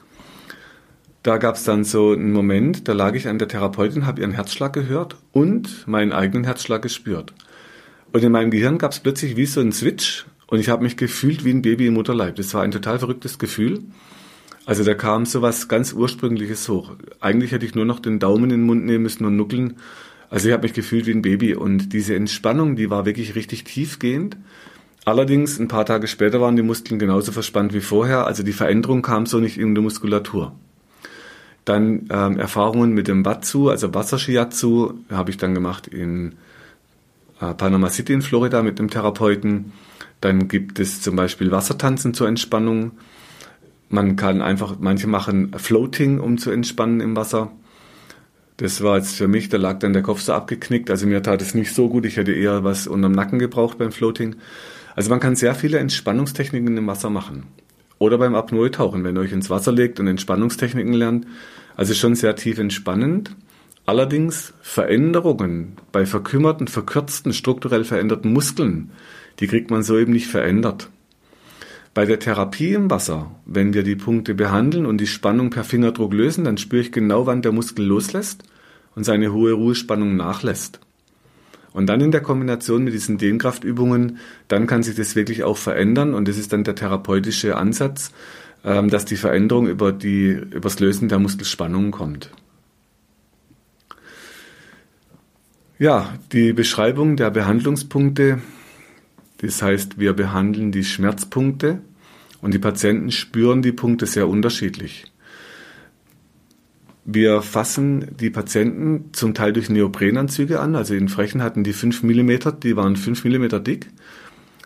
Da 1.22 1.36
gab 1.36 1.56
es 1.56 1.64
dann 1.64 1.84
so 1.84 2.12
einen 2.12 2.32
Moment, 2.32 2.88
da 2.88 2.94
lag 2.94 3.12
ich 3.12 3.28
an 3.28 3.38
der 3.38 3.48
Therapeutin, 3.48 4.06
habe 4.06 4.22
ihren 4.22 4.32
Herzschlag 4.32 4.72
gehört 4.72 5.16
und 5.32 5.86
meinen 5.86 6.12
eigenen 6.12 6.44
Herzschlag 6.44 6.80
gespürt. 6.80 7.34
Und 8.14 8.24
in 8.24 8.32
meinem 8.32 8.50
Gehirn 8.50 8.78
gab 8.78 8.92
es 8.92 9.00
plötzlich 9.00 9.36
wie 9.36 9.44
so 9.44 9.60
einen 9.60 9.72
Switch 9.72 10.24
und 10.54 10.60
ich 10.60 10.68
habe 10.68 10.84
mich 10.84 10.96
gefühlt 10.96 11.44
wie 11.44 11.50
ein 11.50 11.62
Baby 11.62 11.88
im 11.88 11.94
Mutterleib. 11.94 12.36
Das 12.36 12.54
war 12.54 12.62
ein 12.62 12.70
total 12.70 13.00
verrücktes 13.00 13.40
Gefühl. 13.40 13.82
Also 14.66 14.84
da 14.84 14.94
kam 14.94 15.26
so 15.26 15.42
was 15.42 15.66
ganz 15.66 15.92
Ursprüngliches 15.92 16.68
hoch. 16.68 16.92
Eigentlich 17.20 17.50
hätte 17.50 17.66
ich 17.66 17.74
nur 17.74 17.84
noch 17.84 17.98
den 17.98 18.20
Daumen 18.20 18.44
in 18.44 18.50
den 18.50 18.62
Mund 18.62 18.84
nehmen 18.84 19.02
müssen 19.02 19.24
und 19.24 19.34
nuckeln. 19.34 19.78
Also 20.30 20.46
ich 20.46 20.52
habe 20.52 20.62
mich 20.62 20.72
gefühlt 20.72 21.06
wie 21.06 21.10
ein 21.10 21.22
Baby. 21.22 21.56
Und 21.56 21.92
diese 21.92 22.14
Entspannung, 22.14 22.76
die 22.76 22.88
war 22.88 23.04
wirklich 23.04 23.34
richtig 23.34 23.64
tiefgehend. 23.64 24.36
Allerdings, 25.04 25.58
ein 25.58 25.66
paar 25.66 25.86
Tage 25.86 26.06
später 26.06 26.40
waren 26.40 26.54
die 26.54 26.62
Muskeln 26.62 27.00
genauso 27.00 27.32
verspannt 27.32 27.74
wie 27.74 27.80
vorher. 27.80 28.24
Also 28.24 28.44
die 28.44 28.52
Veränderung 28.52 29.02
kam 29.02 29.26
so 29.26 29.40
nicht 29.40 29.58
in 29.58 29.74
der 29.74 29.82
Muskulatur. 29.82 30.54
Dann 31.64 32.06
ähm, 32.10 32.38
Erfahrungen 32.38 32.92
mit 32.92 33.08
dem 33.08 33.24
Watsu, 33.24 33.70
also 33.70 33.92
Wassershiatsu, 33.92 34.94
habe 35.10 35.30
ich 35.30 35.36
dann 35.36 35.52
gemacht 35.52 35.88
in 35.88 36.36
äh, 37.40 37.54
Panama 37.54 37.90
City 37.90 38.12
in 38.12 38.22
Florida 38.22 38.62
mit 38.62 38.78
einem 38.78 38.88
Therapeuten. 38.88 39.72
Dann 40.24 40.48
gibt 40.48 40.80
es 40.80 41.02
zum 41.02 41.16
Beispiel 41.16 41.50
Wassertanzen 41.50 42.14
zur 42.14 42.28
Entspannung. 42.28 42.92
Man 43.90 44.16
kann 44.16 44.40
einfach, 44.40 44.76
manche 44.80 45.06
machen 45.06 45.52
Floating, 45.58 46.18
um 46.18 46.38
zu 46.38 46.50
entspannen 46.50 47.02
im 47.02 47.14
Wasser. 47.14 47.52
Das 48.56 48.82
war 48.82 48.96
jetzt 48.96 49.16
für 49.16 49.28
mich, 49.28 49.50
da 49.50 49.58
lag 49.58 49.80
dann 49.80 49.92
der 49.92 50.00
Kopf 50.00 50.22
so 50.22 50.32
abgeknickt. 50.32 50.88
Also 50.88 51.06
mir 51.06 51.22
tat 51.22 51.42
es 51.42 51.54
nicht 51.54 51.74
so 51.74 51.90
gut. 51.90 52.06
Ich 52.06 52.16
hätte 52.16 52.32
eher 52.32 52.64
was 52.64 52.86
unterm 52.86 53.12
Nacken 53.12 53.38
gebraucht 53.38 53.76
beim 53.76 53.92
Floating. 53.92 54.36
Also 54.96 55.10
man 55.10 55.20
kann 55.20 55.36
sehr 55.36 55.54
viele 55.54 55.78
Entspannungstechniken 55.78 56.74
im 56.74 56.86
Wasser 56.86 57.10
machen. 57.10 57.42
Oder 57.98 58.16
beim 58.16 58.34
Apnoe-Tauchen, 58.34 59.04
wenn 59.04 59.18
ihr 59.18 59.20
euch 59.20 59.32
ins 59.32 59.50
Wasser 59.50 59.72
legt 59.72 60.00
und 60.00 60.06
Entspannungstechniken 60.06 60.94
lernt. 60.94 61.26
Also 61.76 61.92
schon 61.92 62.14
sehr 62.14 62.34
tief 62.34 62.58
entspannend. 62.58 63.36
Allerdings 63.84 64.54
Veränderungen 64.62 65.76
bei 65.92 66.06
verkümmerten, 66.06 66.66
verkürzten, 66.66 67.34
strukturell 67.34 67.84
veränderten 67.84 68.32
Muskeln 68.32 68.90
die 69.40 69.46
kriegt 69.46 69.70
man 69.70 69.82
so 69.82 69.98
eben 69.98 70.12
nicht 70.12 70.28
verändert. 70.28 70.90
Bei 71.94 72.06
der 72.06 72.18
Therapie 72.18 72.72
im 72.72 72.90
Wasser, 72.90 73.30
wenn 73.46 73.72
wir 73.72 73.84
die 73.84 73.94
Punkte 73.94 74.34
behandeln 74.34 74.84
und 74.84 74.98
die 74.98 75.06
Spannung 75.06 75.50
per 75.50 75.62
Fingerdruck 75.62 76.12
lösen, 76.12 76.44
dann 76.44 76.58
spüre 76.58 76.82
ich 76.82 76.92
genau, 76.92 77.26
wann 77.26 77.42
der 77.42 77.52
Muskel 77.52 77.84
loslässt 77.84 78.42
und 78.96 79.04
seine 79.04 79.32
hohe 79.32 79.52
Ruhespannung 79.52 80.16
nachlässt. 80.16 80.80
Und 81.72 81.86
dann 81.86 82.00
in 82.00 82.12
der 82.12 82.20
Kombination 82.20 82.84
mit 82.84 82.94
diesen 82.94 83.18
Dehnkraftübungen, 83.18 84.18
dann 84.48 84.66
kann 84.66 84.82
sich 84.82 84.94
das 84.94 85.16
wirklich 85.16 85.44
auch 85.44 85.56
verändern 85.56 86.14
und 86.14 86.28
das 86.28 86.38
ist 86.38 86.52
dann 86.52 86.64
der 86.64 86.76
therapeutische 86.76 87.56
Ansatz, 87.56 88.12
ähm, 88.64 88.90
dass 88.90 89.04
die 89.04 89.16
Veränderung 89.16 89.68
über, 89.68 89.92
die, 89.92 90.30
über 90.30 90.60
das 90.60 90.80
Lösen 90.80 91.08
der 91.08 91.18
Muskelspannung 91.18 91.90
kommt. 91.90 92.30
Ja, 95.78 96.14
die 96.32 96.52
Beschreibung 96.52 97.16
der 97.16 97.30
Behandlungspunkte 97.30 98.38
das 99.44 99.60
heißt, 99.62 99.98
wir 99.98 100.14
behandeln 100.14 100.72
die 100.72 100.84
Schmerzpunkte 100.84 101.80
und 102.40 102.54
die 102.54 102.58
Patienten 102.58 103.10
spüren 103.10 103.62
die 103.62 103.72
Punkte 103.72 104.06
sehr 104.06 104.28
unterschiedlich. 104.28 105.04
Wir 107.04 107.42
fassen 107.42 108.16
die 108.18 108.30
Patienten 108.30 109.10
zum 109.12 109.34
Teil 109.34 109.52
durch 109.52 109.68
Neoprenanzüge 109.68 110.60
an. 110.60 110.74
Also 110.74 110.94
in 110.94 111.10
Frechen 111.10 111.42
hatten 111.42 111.62
die 111.62 111.74
5 111.74 112.02
mm, 112.02 112.30
die 112.62 112.76
waren 112.76 112.96
5 112.96 113.24
mm 113.24 113.62
dick. 113.62 113.90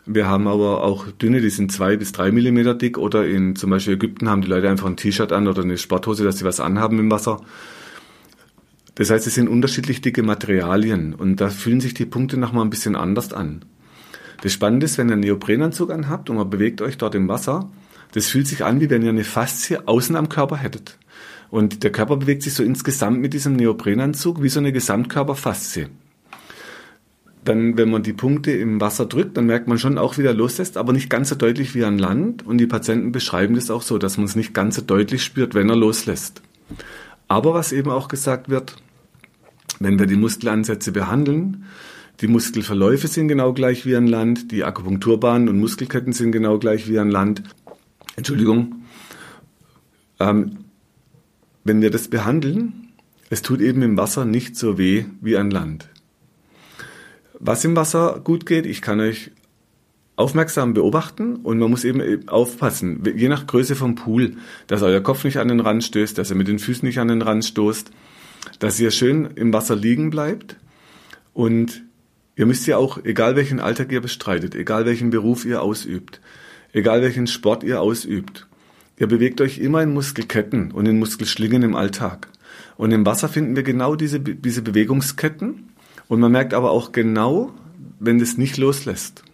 Wir 0.07 0.29
haben 0.29 0.47
aber 0.47 0.85
auch 0.85 1.11
dünne, 1.11 1.41
die 1.41 1.51
sind 1.51 1.72
2 1.72 1.97
bis 1.97 2.12
3 2.12 2.31
mm 2.31 2.79
dick. 2.79 2.97
Oder 2.97 3.26
in 3.26 3.57
zum 3.57 3.70
Beispiel 3.70 3.95
Ägypten 3.95 4.29
haben 4.29 4.43
die 4.43 4.49
Leute 4.49 4.70
einfach 4.70 4.87
ein 4.87 4.97
T-Shirt 4.97 5.33
an 5.33 5.49
oder 5.49 5.62
eine 5.62 5.79
Sporthose, 5.79 6.22
dass 6.22 6.39
sie 6.39 6.45
was 6.45 6.61
anhaben 6.61 7.01
im 7.01 7.11
Wasser. 7.11 7.41
Das 8.95 9.11
heißt, 9.11 9.26
es 9.26 9.35
sind 9.35 9.49
unterschiedlich 9.49 10.01
dicke 10.01 10.22
Materialien 10.22 11.14
und 11.14 11.41
da 11.41 11.51
fühlen 11.51 11.81
sich 11.81 11.95
die 11.95 12.07
Punkte 12.07 12.37
nochmal 12.37 12.64
ein 12.64 12.70
bisschen 12.70 12.95
anders 12.95 13.33
an. 13.33 13.64
Das 14.41 14.53
Spannende 14.53 14.84
ist, 14.86 14.99
wenn 14.99 15.09
ihr 15.09 15.14
einen 15.14 15.22
Neoprenanzug 15.22 15.91
anhabt 15.91 16.30
und 16.30 16.36
man 16.36 16.49
bewegt 16.49 16.80
euch 16.80 16.97
dort 16.97 17.14
im 17.14 17.28
Wasser, 17.28 17.68
das 18.12 18.28
fühlt 18.28 18.47
sich 18.47 18.64
an, 18.64 18.80
wie 18.80 18.91
wenn 18.91 19.03
ihr 19.03 19.11
eine 19.11 19.24
Faszie 19.24 19.86
außen 19.86 20.16
am 20.16 20.28
Körper 20.28 20.57
hättet. 20.57 20.99
Und 21.51 21.82
der 21.82 21.93
Körper 21.93 22.16
bewegt 22.16 22.43
sich 22.43 22.55
so 22.55 22.62
insgesamt 22.62 23.20
mit 23.20 23.32
diesem 23.34 23.55
Neoprenanzug 23.55 24.43
wie 24.43 24.49
so 24.49 24.61
eine 24.61 24.72
Gesamtkörperfaszie. 24.72 25.89
Dann, 27.45 27.78
wenn 27.78 27.91
man 27.91 28.03
die 28.03 28.12
Punkte 28.12 28.51
im 28.53 28.80
Wasser 28.80 29.07
drückt, 29.07 29.36
dann 29.36 29.47
merkt 29.47 29.68
man 29.68 29.78
schon 29.78 29.97
auch, 29.97 30.18
wie 30.18 30.22
der 30.22 30.34
loslässt, 30.34 30.76
aber 30.76 30.93
nicht 30.93 31.09
ganz 31.09 31.30
so 31.30 31.34
deutlich 31.34 31.74
wie 31.74 31.84
an 31.84 31.99
Land. 31.99 32.45
Und 32.47 32.59
die 32.59 32.66
Patienten 32.66 33.12
beschreiben 33.12 33.55
das 33.55 33.70
auch 33.70 33.82
so, 33.82 33.97
dass 33.97 34.18
man 34.18 34.26
es 34.26 34.36
nicht 34.36 34.53
ganz 34.53 34.76
so 34.76 34.82
deutlich 34.82 35.24
spürt, 35.24 35.55
wenn 35.55 35.70
er 35.70 35.76
loslässt. 35.76 36.43
Aber 37.26 37.55
was 37.55 37.72
eben 37.72 37.91
auch 37.91 38.09
gesagt 38.09 38.51
wird, 38.51 38.76
wenn 39.80 39.99
wir 39.99 40.07
die 40.07 40.16
Muskelansätze 40.16 40.93
behandeln, 40.93 41.64
die 42.20 42.26
Muskelverläufe 42.26 43.06
sind 43.06 43.28
genau 43.28 43.52
gleich 43.52 43.86
wie 43.86 43.94
an 43.94 44.06
Land, 44.06 44.50
die 44.50 44.64
Akupunkturbahnen 44.64 45.48
und 45.48 45.58
Muskelketten 45.58 46.12
sind 46.12 46.32
genau 46.32 46.58
gleich 46.58 46.88
wie 46.88 46.98
an 46.98 47.10
Land. 47.10 47.42
Entschuldigung. 48.16 48.82
Ähm, 50.18 50.58
wenn 51.64 51.80
wir 51.80 51.90
das 51.90 52.08
behandeln, 52.08 52.88
es 53.30 53.42
tut 53.42 53.60
eben 53.60 53.82
im 53.82 53.96
Wasser 53.96 54.24
nicht 54.24 54.56
so 54.56 54.78
weh 54.78 55.04
wie 55.20 55.36
an 55.36 55.50
Land. 55.50 55.88
Was 57.38 57.64
im 57.64 57.76
Wasser 57.76 58.20
gut 58.24 58.46
geht, 58.46 58.66
ich 58.66 58.82
kann 58.82 58.98
euch 58.98 59.30
aufmerksam 60.16 60.74
beobachten 60.74 61.36
und 61.36 61.58
man 61.60 61.70
muss 61.70 61.84
eben 61.84 62.28
aufpassen, 62.28 63.04
je 63.14 63.28
nach 63.28 63.46
Größe 63.46 63.76
vom 63.76 63.94
Pool, 63.94 64.36
dass 64.66 64.82
euer 64.82 65.00
Kopf 65.00 65.22
nicht 65.22 65.36
an 65.36 65.46
den 65.46 65.60
Rand 65.60 65.84
stößt, 65.84 66.18
dass 66.18 66.30
ihr 66.30 66.36
mit 66.36 66.48
den 66.48 66.58
Füßen 66.58 66.84
nicht 66.84 66.98
an 66.98 67.06
den 67.06 67.22
Rand 67.22 67.44
stoßt, 67.44 67.92
dass 68.58 68.80
ihr 68.80 68.90
schön 68.90 69.28
im 69.36 69.52
Wasser 69.52 69.76
liegen 69.76 70.10
bleibt 70.10 70.56
und 71.34 71.84
ihr 72.39 72.47
müsst 72.47 72.66
ja 72.66 72.78
auch, 72.78 73.05
egal 73.05 73.36
welchen 73.36 73.61
Alltag 73.61 73.93
ihr 73.93 74.01
bestreitet, 74.01 74.55
egal 74.55 74.86
welchen 74.86 75.11
Beruf 75.11 75.45
ihr 75.45 75.61
ausübt, 75.61 76.20
egal 76.72 77.03
welchen 77.03 77.26
Sport 77.26 77.64
ihr 77.64 77.80
ausübt, 77.82 78.47
ihr 78.97 79.09
bewegt 79.09 79.41
euch 79.41 79.59
immer 79.59 79.82
in 79.82 79.93
Muskelketten 79.93 80.70
und 80.70 80.86
in 80.86 80.99
Muskelschlingen 80.99 81.64
im 81.64 81.74
Alltag. 81.74 82.28
Und 82.76 82.93
im 82.93 83.05
Wasser 83.05 83.28
finden 83.28 83.57
wir 83.57 83.64
genau 83.64 83.97
diese, 83.97 84.20
diese 84.20 84.62
Bewegungsketten 84.62 85.70
und 86.07 86.20
man 86.20 86.30
merkt 86.30 86.55
aber 86.55 86.70
auch 86.70 86.93
genau, 86.93 87.53
wenn 87.99 88.20
das 88.20 88.39
nicht 88.39 88.57
loslässt. 88.57 89.24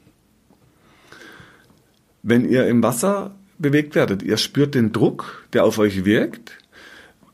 Wenn 2.23 2.49
ihr 2.49 2.67
im 2.67 2.83
Wasser 2.83 3.35
bewegt 3.59 3.95
werdet, 3.95 4.23
ihr 4.23 4.39
spürt 4.39 4.75
den 4.75 4.93
Druck, 4.93 5.47
der 5.53 5.67
auf 5.67 5.79
euch 5.79 6.07
wirkt, 6.07 6.57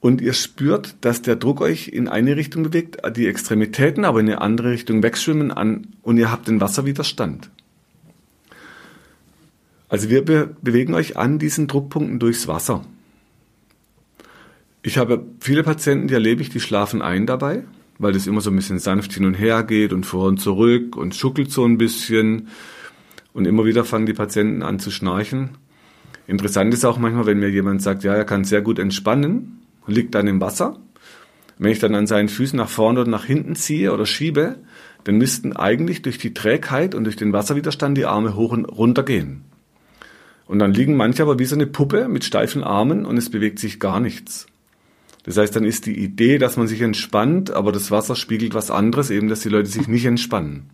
und 0.01 0.23
ihr 0.23 0.33
spürt, 0.33 0.97
dass 1.03 1.23
der 1.23 1.37
Druck 1.37 1.61
euch 1.61 1.89
in 1.89 2.09
eine 2.09 2.37
Richtung 2.37 2.63
bewegt, 2.63 2.99
die 3.17 3.27
Extremitäten 3.27 4.05
aber 4.05 4.21
in 4.21 4.27
eine 4.27 4.41
andere 4.41 4.71
Richtung 4.71 5.03
wegschwimmen 5.03 5.51
an 5.51 5.89
und 6.03 6.17
ihr 6.17 6.33
habt 6.33 6.49
den 6.49 6.61
Wasserwiderstand. 6.61 7.51
Also 9.89 10.09
wir 10.09 10.25
be 10.25 10.55
bewegen 10.63 10.95
euch 10.95 11.17
an 11.17 11.39
diesen 11.39 11.67
Druckpunkten 11.67 12.19
durchs 12.19 12.49
Wasser. 12.49 12.85
Ich 14.83 14.97
habe 14.97 15.27
viele 15.41 15.63
Patienten, 15.63 16.09
die 16.09 16.15
erlebe 16.15 16.41
ich, 16.41 16.49
die 16.49 16.61
schlafen 16.61 17.03
ein 17.03 17.27
dabei, 17.27 17.65
weil 17.99 18.13
das 18.13 18.27
immer 18.27 18.41
so 18.41 18.51
ein 18.51 18.57
bisschen 18.57 18.79
sanft 18.79 19.13
hin 19.13 19.27
und 19.27 19.35
her 19.35 19.63
geht 19.65 19.93
und 19.93 20.07
vor 20.07 20.29
und 20.29 20.39
zurück 20.39 20.97
und 20.97 21.15
schuckelt 21.15 21.51
so 21.51 21.67
ein 21.67 21.77
bisschen. 21.77 22.49
Und 23.35 23.47
immer 23.47 23.67
wieder 23.67 23.85
fangen 23.85 24.07
die 24.07 24.15
Patienten 24.15 24.63
an 24.63 24.79
zu 24.79 24.91
schnarchen. 24.91 25.51
Interessant 26.27 26.73
ist 26.73 26.85
auch 26.85 26.97
manchmal, 26.97 27.27
wenn 27.27 27.41
mir 27.41 27.51
jemand 27.51 27.83
sagt, 27.83 28.03
ja, 28.03 28.15
er 28.15 28.25
kann 28.25 28.45
sehr 28.45 28.63
gut 28.63 28.79
entspannen, 28.79 29.60
liegt 29.91 30.15
dann 30.15 30.27
im 30.27 30.41
Wasser. 30.41 30.79
Wenn 31.59 31.73
ich 31.73 31.79
dann 31.79 31.95
an 31.95 32.07
seinen 32.07 32.29
Füßen 32.29 32.57
nach 32.57 32.69
vorne 32.69 33.01
oder 33.01 33.11
nach 33.11 33.25
hinten 33.25 33.55
ziehe 33.55 33.93
oder 33.93 34.07
schiebe, 34.07 34.57
dann 35.05 35.17
müssten 35.17 35.55
eigentlich 35.55 36.03
durch 36.03 36.19
die 36.19 36.35
Trägheit 36.35 36.95
und 36.95 37.05
durch 37.05 37.17
den 37.17 37.33
Wasserwiderstand 37.33 37.97
die 37.97 38.07
Arme 38.07 38.35
hoch 38.35 38.53
und 38.53 38.65
runter 38.65 39.03
gehen. 39.03 39.45
Und 40.47 40.59
dann 40.59 40.75
liegen 40.75 40.97
manche 40.97 41.23
aber 41.23 41.39
wie 41.39 41.45
so 41.45 41.55
eine 41.55 41.67
Puppe 41.67 42.09
mit 42.09 42.25
steifen 42.25 42.65
Armen 42.65 43.07
und 43.07 43.17
es 43.17 43.31
bewegt 43.31 43.59
sich 43.59 43.79
gar 43.79 44.01
nichts. 44.01 44.47
Das 45.25 45.37
heißt, 45.37 45.55
dann 45.55 45.65
ist 45.65 45.87
die 45.87 45.99
Idee, 45.99 46.39
dass 46.39 46.57
man 46.57 46.67
sich 46.67 46.81
entspannt, 46.81 47.51
aber 47.51 47.73
das 47.73 47.91
Wasser 47.91 48.17
spiegelt 48.17 48.55
was 48.55 48.71
anderes, 48.71 49.11
eben, 49.11 49.29
dass 49.29 49.41
die 49.41 49.49
Leute 49.49 49.69
sich 49.69 49.87
nicht 49.87 50.07
entspannen. 50.07 50.71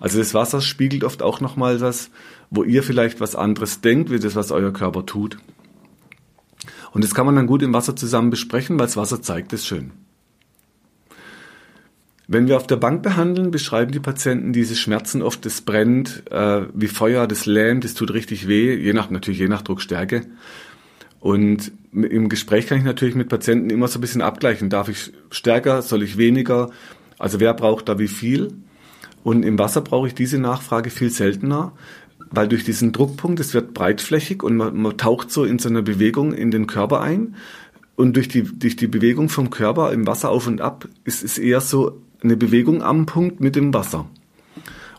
Also 0.00 0.18
das 0.18 0.34
Wasser 0.34 0.60
spiegelt 0.60 1.02
oft 1.02 1.22
auch 1.22 1.40
nochmal 1.40 1.80
was, 1.80 2.10
wo 2.50 2.62
ihr 2.62 2.82
vielleicht 2.82 3.20
was 3.20 3.34
anderes 3.34 3.80
denkt, 3.80 4.10
wie 4.10 4.18
das, 4.18 4.36
was 4.36 4.52
euer 4.52 4.72
Körper 4.72 5.06
tut. 5.06 5.38
Und 6.94 7.02
das 7.02 7.14
kann 7.14 7.26
man 7.26 7.34
dann 7.34 7.48
gut 7.48 7.62
im 7.62 7.74
Wasser 7.74 7.96
zusammen 7.96 8.30
besprechen, 8.30 8.78
weil 8.78 8.86
das 8.86 8.96
Wasser 8.96 9.20
zeigt 9.20 9.52
es 9.52 9.66
schön. 9.66 9.90
Wenn 12.28 12.46
wir 12.46 12.56
auf 12.56 12.68
der 12.68 12.76
Bank 12.76 13.02
behandeln, 13.02 13.50
beschreiben 13.50 13.90
die 13.92 14.00
Patienten 14.00 14.52
diese 14.52 14.76
Schmerzen 14.76 15.20
oft, 15.20 15.44
das 15.44 15.60
brennt 15.60 16.22
äh, 16.30 16.62
wie 16.72 16.86
Feuer, 16.86 17.26
das 17.26 17.46
lähmt, 17.46 17.84
das 17.84 17.94
tut 17.94 18.14
richtig 18.14 18.48
weh, 18.48 18.74
je 18.74 18.92
nach 18.92 19.10
natürlich 19.10 19.40
je 19.40 19.48
nach 19.48 19.62
Druckstärke. 19.62 20.24
Und 21.18 21.72
im 21.92 22.28
Gespräch 22.28 22.68
kann 22.68 22.78
ich 22.78 22.84
natürlich 22.84 23.16
mit 23.16 23.28
Patienten 23.28 23.70
immer 23.70 23.88
so 23.88 23.98
ein 23.98 24.00
bisschen 24.00 24.22
abgleichen. 24.22 24.70
Darf 24.70 24.88
ich 24.88 25.12
stärker, 25.30 25.82
soll 25.82 26.02
ich 26.02 26.16
weniger? 26.16 26.70
Also 27.18 27.40
wer 27.40 27.54
braucht 27.54 27.88
da 27.88 27.98
wie 27.98 28.08
viel? 28.08 28.54
Und 29.24 29.42
im 29.42 29.58
Wasser 29.58 29.80
brauche 29.80 30.06
ich 30.06 30.14
diese 30.14 30.38
Nachfrage 30.38 30.90
viel 30.90 31.10
seltener, 31.10 31.72
weil 32.30 32.48
durch 32.48 32.64
diesen 32.64 32.92
Druckpunkt, 32.92 33.40
es 33.40 33.54
wird 33.54 33.74
breitflächig 33.74 34.42
und 34.42 34.56
man, 34.56 34.76
man 34.76 34.96
taucht 34.96 35.30
so 35.30 35.44
in 35.44 35.58
so 35.58 35.68
einer 35.68 35.82
Bewegung 35.82 36.32
in 36.32 36.50
den 36.50 36.66
Körper 36.66 37.00
ein. 37.00 37.34
Und 37.96 38.16
durch 38.16 38.28
die, 38.28 38.42
durch 38.42 38.76
die 38.76 38.88
Bewegung 38.88 39.28
vom 39.28 39.50
Körper 39.50 39.92
im 39.92 40.06
Wasser 40.06 40.30
auf 40.30 40.46
und 40.46 40.60
ab 40.60 40.88
ist 41.04 41.22
es 41.22 41.38
eher 41.38 41.60
so 41.60 42.00
eine 42.22 42.36
Bewegung 42.36 42.82
am 42.82 43.06
Punkt 43.06 43.40
mit 43.40 43.54
dem 43.54 43.72
Wasser. 43.72 44.06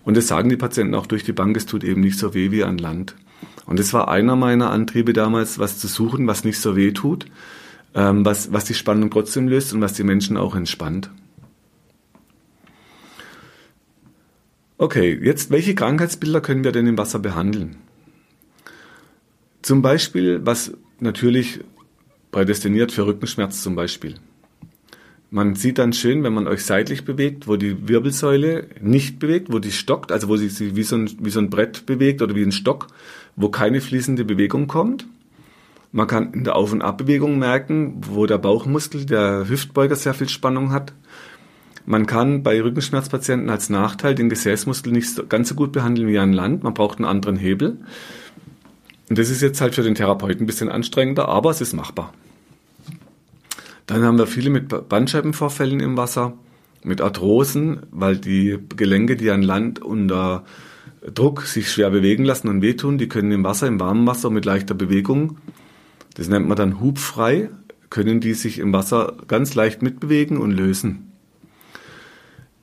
Und 0.03 0.15
das 0.15 0.27
sagen 0.27 0.49
die 0.49 0.57
Patienten 0.57 0.95
auch 0.95 1.07
durch 1.07 1.23
die 1.23 1.33
Bank, 1.33 1.57
es 1.57 1.65
tut 1.65 1.83
eben 1.83 2.01
nicht 2.01 2.17
so 2.17 2.33
weh 2.33 2.51
wie 2.51 2.63
an 2.63 2.77
Land. 2.77 3.15
Und 3.65 3.79
das 3.79 3.91
war 3.93 4.07
einer 4.07 4.35
meiner 4.35 4.69
Antriebe 4.69 5.11
damals, 5.11 5.59
was 5.59 5.79
zu 5.79 5.87
suchen, 5.87 6.27
was 6.27 6.43
nicht 6.43 6.59
so 6.59 6.75
weh 6.75 6.91
tut, 6.91 7.25
ähm, 7.95 8.23
was, 8.23 8.53
was 8.53 8.65
die 8.65 8.75
Spannung 8.75 9.09
trotzdem 9.09 9.47
löst 9.47 9.73
und 9.73 9.81
was 9.81 9.93
die 9.93 10.03
Menschen 10.03 10.37
auch 10.37 10.55
entspannt. 10.55 11.09
Okay, 14.77 15.17
jetzt 15.23 15.51
welche 15.51 15.73
Krankheitsbilder 15.73 16.41
können 16.41 16.65
wir 16.65 16.73
denn 16.73 16.85
im 16.85 16.97
Wasser 16.97 17.19
behandeln? 17.19 17.77
Zum 19.61 19.81
Beispiel, 19.81 20.41
was 20.43 20.73
natürlich 20.99 21.61
prädestiniert 22.31 22.91
für 22.91 23.07
Rückenschmerz 23.07 23.63
zum 23.63 23.75
Beispiel. 23.75 24.15
Man 25.31 25.55
sieht 25.55 25.77
dann 25.77 25.93
schön, 25.93 26.23
wenn 26.23 26.33
man 26.33 26.47
euch 26.47 26.65
seitlich 26.65 27.05
bewegt, 27.05 27.47
wo 27.47 27.55
die 27.55 27.87
Wirbelsäule 27.87 28.67
nicht 28.81 29.17
bewegt, 29.17 29.51
wo 29.51 29.59
die 29.59 29.71
stockt, 29.71 30.11
also 30.11 30.27
wo 30.27 30.35
sie 30.35 30.49
sich 30.49 30.75
wie 30.75 30.83
so 30.83 30.97
ein, 30.97 31.09
wie 31.21 31.29
so 31.29 31.39
ein 31.39 31.49
Brett 31.49 31.85
bewegt 31.85 32.21
oder 32.21 32.35
wie 32.35 32.43
ein 32.43 32.51
Stock, 32.51 32.87
wo 33.37 33.47
keine 33.47 33.79
fließende 33.79 34.25
Bewegung 34.25 34.67
kommt. 34.67 35.07
Man 35.93 36.07
kann 36.07 36.33
in 36.33 36.43
der 36.43 36.57
Auf- 36.57 36.73
und 36.73 36.81
Abbewegung 36.81 37.39
merken, 37.39 38.01
wo 38.09 38.25
der 38.25 38.39
Bauchmuskel, 38.39 39.05
der 39.05 39.47
Hüftbeuger 39.47 39.95
sehr 39.95 40.13
viel 40.13 40.27
Spannung 40.27 40.73
hat 40.73 40.91
man 41.85 42.07
kann 42.07 42.41
bei 42.41 42.61
Rückenschmerzpatienten 42.61 43.49
als 43.49 43.69
Nachteil 43.69 44.15
den 44.15 44.29
Gesäßmuskel 44.29 44.91
nicht 44.91 45.29
ganz 45.29 45.49
so 45.49 45.55
gut 45.55 45.71
behandeln 45.71 46.07
wie 46.07 46.17
an 46.17 46.33
Land. 46.33 46.63
Man 46.63 46.73
braucht 46.73 46.97
einen 46.97 47.05
anderen 47.05 47.37
Hebel. 47.37 47.77
Und 49.09 49.19
das 49.19 49.29
ist 49.29 49.41
jetzt 49.41 49.61
halt 49.61 49.75
für 49.75 49.83
den 49.83 49.95
Therapeuten 49.95 50.43
ein 50.43 50.47
bisschen 50.47 50.69
anstrengender, 50.69 51.27
aber 51.27 51.51
es 51.51 51.61
ist 51.61 51.73
machbar. 51.73 52.13
Dann 53.85 54.03
haben 54.03 54.17
wir 54.17 54.25
viele 54.25 54.49
mit 54.49 54.89
Bandscheibenvorfällen 54.89 55.79
im 55.79 55.95
Wasser, 55.95 56.33
mit 56.83 57.01
Arthrosen, 57.01 57.81
weil 57.91 58.17
die 58.17 58.57
Gelenke, 58.75 59.15
die 59.15 59.29
an 59.29 59.43
Land 59.43 59.79
unter 59.79 60.43
Druck 61.13 61.43
sich 61.43 61.71
schwer 61.71 61.91
bewegen 61.91 62.25
lassen 62.25 62.47
und 62.47 62.63
wehtun, 62.63 62.97
die 62.97 63.07
können 63.07 63.31
im 63.31 63.43
Wasser, 63.43 63.67
im 63.67 63.79
warmen 63.79 64.07
Wasser 64.07 64.31
mit 64.31 64.45
leichter 64.45 64.73
Bewegung, 64.73 65.37
das 66.15 66.29
nennt 66.29 66.47
man 66.47 66.57
dann 66.57 66.79
hubfrei, 66.79 67.49
können 67.91 68.21
die 68.21 68.33
sich 68.33 68.57
im 68.57 68.73
Wasser 68.73 69.13
ganz 69.27 69.53
leicht 69.53 69.83
mitbewegen 69.83 70.37
und 70.37 70.51
lösen. 70.51 71.04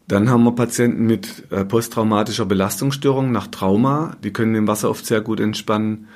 Dann 0.08 0.28
haben 0.28 0.44
wir 0.44 0.52
Patienten 0.52 1.06
mit 1.06 1.50
äh, 1.50 1.64
posttraumatischer 1.64 2.46
Belastungsstörung 2.46 3.32
nach 3.32 3.46
Trauma, 3.46 4.16
die 4.22 4.32
können 4.32 4.54
im 4.54 4.66
Wasser 4.66 4.90
oft 4.90 5.06
sehr 5.06 5.20
gut 5.20 5.40
entspannen. 5.40 6.08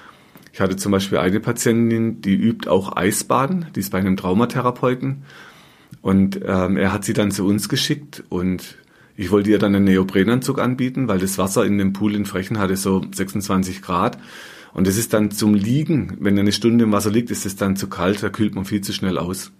Ich 0.52 0.60
hatte 0.60 0.76
zum 0.76 0.92
Beispiel 0.92 1.18
eine 1.18 1.40
Patientin, 1.40 2.20
die 2.20 2.34
übt 2.34 2.68
auch 2.68 2.96
Eisbaden, 2.96 3.66
die 3.74 3.80
ist 3.80 3.92
bei 3.92 3.98
einem 3.98 4.16
Traumatherapeuten. 4.16 5.22
Und 6.02 6.40
ähm, 6.44 6.76
er 6.76 6.92
hat 6.92 7.04
sie 7.04 7.12
dann 7.12 7.30
zu 7.30 7.46
uns 7.46 7.68
geschickt 7.68 8.24
und 8.28 8.76
ich 9.16 9.30
wollte 9.30 9.50
ihr 9.50 9.58
dann 9.58 9.74
einen 9.74 9.84
Neoprenanzug 9.84 10.60
anbieten, 10.60 11.08
weil 11.08 11.18
das 11.18 11.38
Wasser 11.38 11.64
in 11.64 11.78
dem 11.78 11.92
Pool 11.92 12.14
in 12.14 12.26
Frechen 12.26 12.58
hatte 12.58 12.76
so 12.76 13.02
26 13.12 13.82
Grad. 13.82 14.18
Und 14.74 14.86
es 14.86 14.98
ist 14.98 15.14
dann 15.14 15.30
zum 15.30 15.54
Liegen, 15.54 16.18
wenn 16.20 16.36
er 16.36 16.42
eine 16.42 16.52
Stunde 16.52 16.84
im 16.84 16.92
Wasser 16.92 17.10
liegt, 17.10 17.30
ist 17.30 17.46
es 17.46 17.56
dann 17.56 17.76
zu 17.76 17.88
kalt, 17.88 18.22
da 18.22 18.28
kühlt 18.28 18.54
man 18.54 18.66
viel 18.66 18.82
zu 18.82 18.92
schnell 18.92 19.16
aus. 19.16 19.52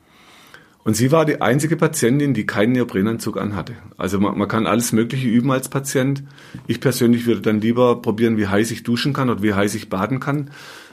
Und 0.87 0.95
sie 0.95 1.11
war 1.11 1.25
die 1.25 1.41
einzige 1.41 1.77
Patientin, 1.77 2.33
die 2.33 2.47
keinen 2.47 2.71
Neoprenanzug 2.71 3.39
anhatte. 3.39 3.73
Also 3.97 4.21
man, 4.21 4.39
man, 4.39 4.47
kann 4.47 4.69
alles 4.69 4.93
Mögliche 4.93 5.27
üben 5.27 5.51
als 5.51 5.69
Patient. 5.69 6.23
Ich 6.69 6.81
persönlich 6.81 7.27
würde 7.27 7.41
dann 7.41 7.61
lieber 7.61 8.01
probieren, 8.01 8.37
wie 8.37 8.47
heiß 8.47 8.71
ich 8.71 8.85
duschen 8.85 9.13
kann 9.13 9.29
oder 9.29 9.43
wie 9.43 9.53
heiß 9.53 9.75
ich 9.75 9.89
baden 9.89 10.21
kann. 10.21 10.53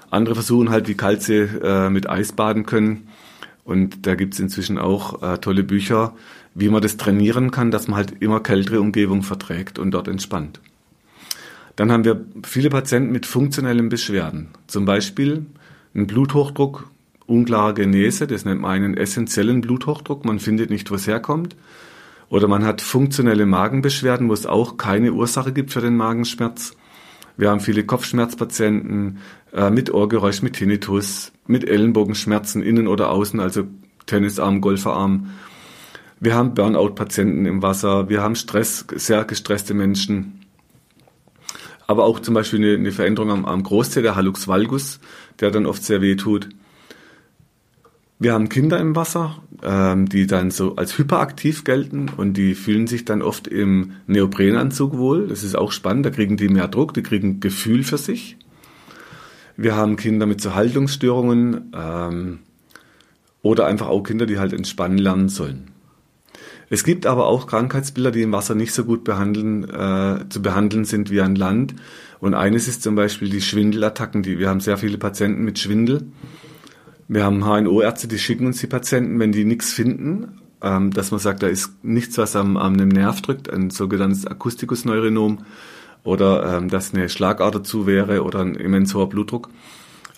Andere 0.10 0.34
versuchen 0.34 0.72
halt, 0.72 0.88
wie 0.88 0.96
kalt 0.96 1.22
sie 1.22 1.41
äh, 1.62 1.91
mit 1.91 2.10
Eis 2.10 2.32
baden 2.32 2.66
können. 2.66 3.08
Und 3.66 4.08
da 4.08 4.16
gibt's 4.16 4.39
inzwischen 4.39 4.80
auch 4.80 5.22
äh, 5.22 5.38
tolle 5.38 5.62
Bücher, 5.62 6.16
wie 6.56 6.70
man 6.70 6.82
das 6.82 6.98
trainieren 6.98 7.52
kann, 7.52 7.70
dass 7.70 7.88
man 7.88 7.98
halt 7.98 8.20
immer 8.20 8.39
kältere 8.39 8.82
Umgebung 8.82 9.22
verträgt 9.22 9.78
und 9.78 9.91
dort 9.91 10.08
entspannt. 10.08 10.60
Dann 11.76 11.91
haben 11.91 12.04
wir 12.04 12.26
viele 12.44 12.72
Patienten 12.72 13.12
mit 13.12 13.28
funktionellen 13.28 13.89
Beschwerden. 13.89 14.48
Zum 14.66 14.86
Beispiel 14.86 15.46
ein 15.94 16.08
Bluthochdruck 16.08 16.89
unklare 17.26 17.74
Genese, 17.74 18.28
das 18.28 18.46
nennt 18.46 18.62
man 18.62 18.72
einen 18.72 18.98
essentiellen 18.98 19.62
Bluthochdruck, 19.62 20.26
man 20.26 20.40
findet 20.40 20.70
nicht, 20.70 20.92
wo 20.92 20.96
es 20.96 21.08
herkommt. 21.08 21.56
Oder 22.30 22.48
man 22.48 22.66
hat 22.66 22.82
funktionelle 22.82 23.46
Magenbeschwerden, 23.46 24.28
wo 24.28 24.34
es 24.34 24.46
auch 24.46 24.78
keine 24.78 25.14
Ursache 25.14 25.54
gibt 25.54 25.72
für 25.72 25.82
den 25.82 25.96
Magenschmerz. 25.96 26.76
Wir 27.38 27.50
haben 27.50 27.60
viele 27.60 27.84
Kopfschmerzpatienten 27.84 29.20
äh, 29.54 29.70
mit 29.70 29.94
Ohrgeräusch, 29.94 30.42
mit 30.42 30.54
Tinnitus, 30.54 31.32
mit 31.48 31.68
Ellenbogenschmerzen 31.68 32.62
innen 32.64 32.88
oder 32.88 33.10
außen, 33.10 33.40
also 33.40 33.66
Tennisarm, 34.06 34.62
Golferarm. 34.62 35.32
Wir 36.20 36.36
haben 36.36 36.54
Burnout-Patienten 36.54 37.46
im 37.46 37.62
Wasser, 37.62 38.10
wir 38.10 38.22
haben 38.22 38.36
Stress, 38.36 38.86
sehr 38.96 39.26
gestresste 39.26 39.74
Menschen. 39.74 40.40
Aber 41.86 42.06
auch 42.06 42.20
zum 42.20 42.34
Beispiel 42.34 42.60
eine, 42.60 42.76
eine 42.76 42.92
Veränderung 42.92 43.30
am, 43.30 43.46
am 43.46 43.64
Großzeh, 43.64 44.02
der 44.02 44.16
Hallux 44.16 44.48
valgus, 44.48 45.00
der 45.40 45.52
dann 45.52 45.66
oft 45.66 45.84
sehr 45.84 46.02
weh 46.02 46.16
tut. 46.16 46.50
Wir 48.20 48.34
haben 48.34 48.49
Kinder 48.49 48.80
im 48.80 48.95
Wasser, 48.95 49.38
ähm, 49.64 50.07
die 50.07 50.28
dann 50.28 50.51
so 50.51 50.76
als 50.76 50.97
hyperaktiv 50.97 51.64
gelten 51.64 52.09
und 52.16 52.36
die 52.38 52.55
fühlen 52.55 52.88
sich 52.88 53.05
dann 53.05 53.22
oft 53.22 53.47
im 53.47 53.93
Neoprenanzug 54.07 54.97
wohl. 54.97 55.28
Das 55.28 55.43
ist 55.43 55.55
auch 55.55 55.72
spannend, 55.72 56.05
da 56.05 56.09
kriegen 56.09 56.38
die 56.38 56.47
mehr 56.47 56.68
Druck, 56.68 56.93
die 56.93 57.03
kriegen 57.03 57.39
Gefühl 57.39 57.84
für 57.84 57.97
sich. 57.97 58.38
Wir 59.57 59.76
haben 59.76 59.97
Kinder 59.97 60.26
mit 60.26 60.41
so 60.41 60.55
Haltungsstörungen 60.55 61.72
ähm, 61.76 62.39
oder 63.41 63.66
einfach 63.68 63.88
auch 63.88 64.03
Kinder, 64.03 64.26
die 64.26 64.39
halt 64.39 64.53
entspannen 64.53 64.97
lernen 64.97 65.30
sollen. 65.30 65.74
Es 66.70 66.84
gibt 66.84 67.05
aber 67.05 67.28
auch 67.28 67.45
Krankheitsbilder, 67.45 68.11
die 68.11 68.24
im 68.24 68.32
Wasser 68.32 68.55
nicht 68.55 68.74
so 68.74 68.84
gut 68.84 69.03
behandeln, 69.03 69.64
äh, 69.70 70.28
zu 70.30 70.41
behandeln 70.41 70.86
sind 70.86 71.11
wie 71.11 71.22
an 71.22 71.36
Land. 71.36 71.76
Und 72.20 72.34
eines 72.34 72.68
ist 72.68 72.82
zum 72.82 72.95
Beispiel 72.95 73.30
die 73.30 73.41
Schwindelattacken. 73.41 74.24
Die, 74.24 74.39
wir 74.39 74.49
haben 74.49 74.59
sehr 74.59 74.78
viele 74.78 74.97
Patienten 74.97 75.43
mit 75.43 75.59
Schwindel. 75.59 76.03
Wir 77.08 77.24
haben 77.24 77.43
HNO-Ärzte, 77.43 78.08
die 78.08 78.20
schicken 78.20 78.45
uns 78.45 78.60
die 78.60 78.68
Patienten, 78.68 79.20
wenn 79.20 79.32
die 79.32 79.45
nichts 79.45 79.74
finden, 79.74 80.41
ähm, 80.62 80.91
dass 80.91 81.12
man 81.12 81.20
sagt, 81.20 81.43
da 81.43 81.47
ist 81.47 81.84
nichts, 81.84 82.18
was 82.18 82.36
am, 82.36 82.58
am 82.58 82.74
Nerv 82.74 83.22
drückt, 83.22 83.49
ein 83.49 83.70
sogenanntes 83.70 84.26
Akustikusneuronom 84.26 85.45
oder 86.04 86.58
ähm, 86.58 86.70
dass 86.70 86.93
eine 86.93 87.10
Schlagader 87.10 87.64
zu 87.64 87.86
wäre 87.86 88.24
oder 88.24 88.39
ein 88.39 88.56
immens 88.56 88.93
hoher 88.93 89.10
Blutdruck. 89.10 89.49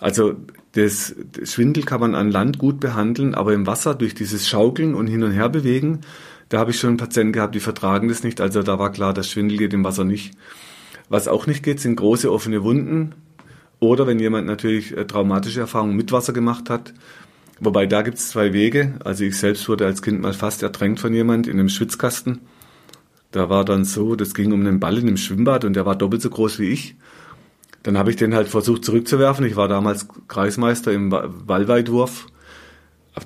Also 0.00 0.34
das, 0.72 1.14
das 1.32 1.52
Schwindel 1.52 1.84
kann 1.84 2.00
man 2.00 2.14
an 2.14 2.30
Land 2.30 2.58
gut 2.58 2.80
behandeln, 2.80 3.34
aber 3.34 3.54
im 3.54 3.66
Wasser 3.66 3.94
durch 3.94 4.14
dieses 4.14 4.48
Schaukeln 4.48 4.94
und 4.94 5.06
hin 5.06 5.22
und 5.22 5.32
her 5.32 5.48
bewegen, 5.48 6.00
da 6.48 6.58
habe 6.58 6.70
ich 6.70 6.78
schon 6.78 6.96
Patienten 6.96 7.32
gehabt, 7.32 7.54
die 7.54 7.60
vertragen 7.60 8.08
das 8.08 8.22
nicht. 8.22 8.40
Also 8.40 8.62
da 8.62 8.78
war 8.78 8.92
klar, 8.92 9.12
das 9.12 9.30
Schwindel 9.30 9.58
geht 9.58 9.74
im 9.74 9.84
Wasser 9.84 10.04
nicht. 10.04 10.34
Was 11.08 11.28
auch 11.28 11.46
nicht 11.46 11.62
geht, 11.62 11.80
sind 11.80 11.96
große 11.96 12.30
offene 12.30 12.62
Wunden, 12.62 13.14
oder 13.80 14.06
wenn 14.06 14.18
jemand 14.18 14.46
natürlich 14.46 14.96
äh, 14.96 15.06
traumatische 15.06 15.60
Erfahrungen 15.60 15.96
mit 15.96 16.12
Wasser 16.12 16.32
gemacht 16.32 16.70
hat. 16.70 16.94
Wobei 17.60 17.86
da 17.86 18.02
gibt 18.02 18.18
es 18.18 18.28
zwei 18.28 18.52
Wege. 18.52 18.94
Also 19.04 19.24
ich 19.24 19.38
selbst 19.38 19.68
wurde 19.68 19.86
als 19.86 20.02
Kind 20.02 20.20
mal 20.20 20.34
fast 20.34 20.62
ertränkt 20.62 21.00
von 21.00 21.12
jemand 21.14 21.46
in 21.46 21.58
einem 21.58 21.68
Schwitzkasten. 21.68 22.40
Da 23.32 23.48
war 23.48 23.64
dann 23.64 23.84
so, 23.84 24.14
das 24.14 24.34
ging 24.34 24.52
um 24.52 24.60
einen 24.60 24.80
Ball 24.80 24.98
in 24.98 25.06
einem 25.06 25.16
Schwimmbad 25.16 25.64
und 25.64 25.74
der 25.74 25.86
war 25.86 25.96
doppelt 25.96 26.22
so 26.22 26.30
groß 26.30 26.58
wie 26.58 26.70
ich. 26.70 26.96
Dann 27.82 27.96
habe 27.98 28.10
ich 28.10 28.16
den 28.16 28.34
halt 28.34 28.48
versucht 28.48 28.84
zurückzuwerfen. 28.84 29.44
Ich 29.46 29.56
war 29.56 29.68
damals 29.68 30.08
Kreismeister 30.28 30.92
im 30.92 31.10
Ballweitwurf. 31.10 32.26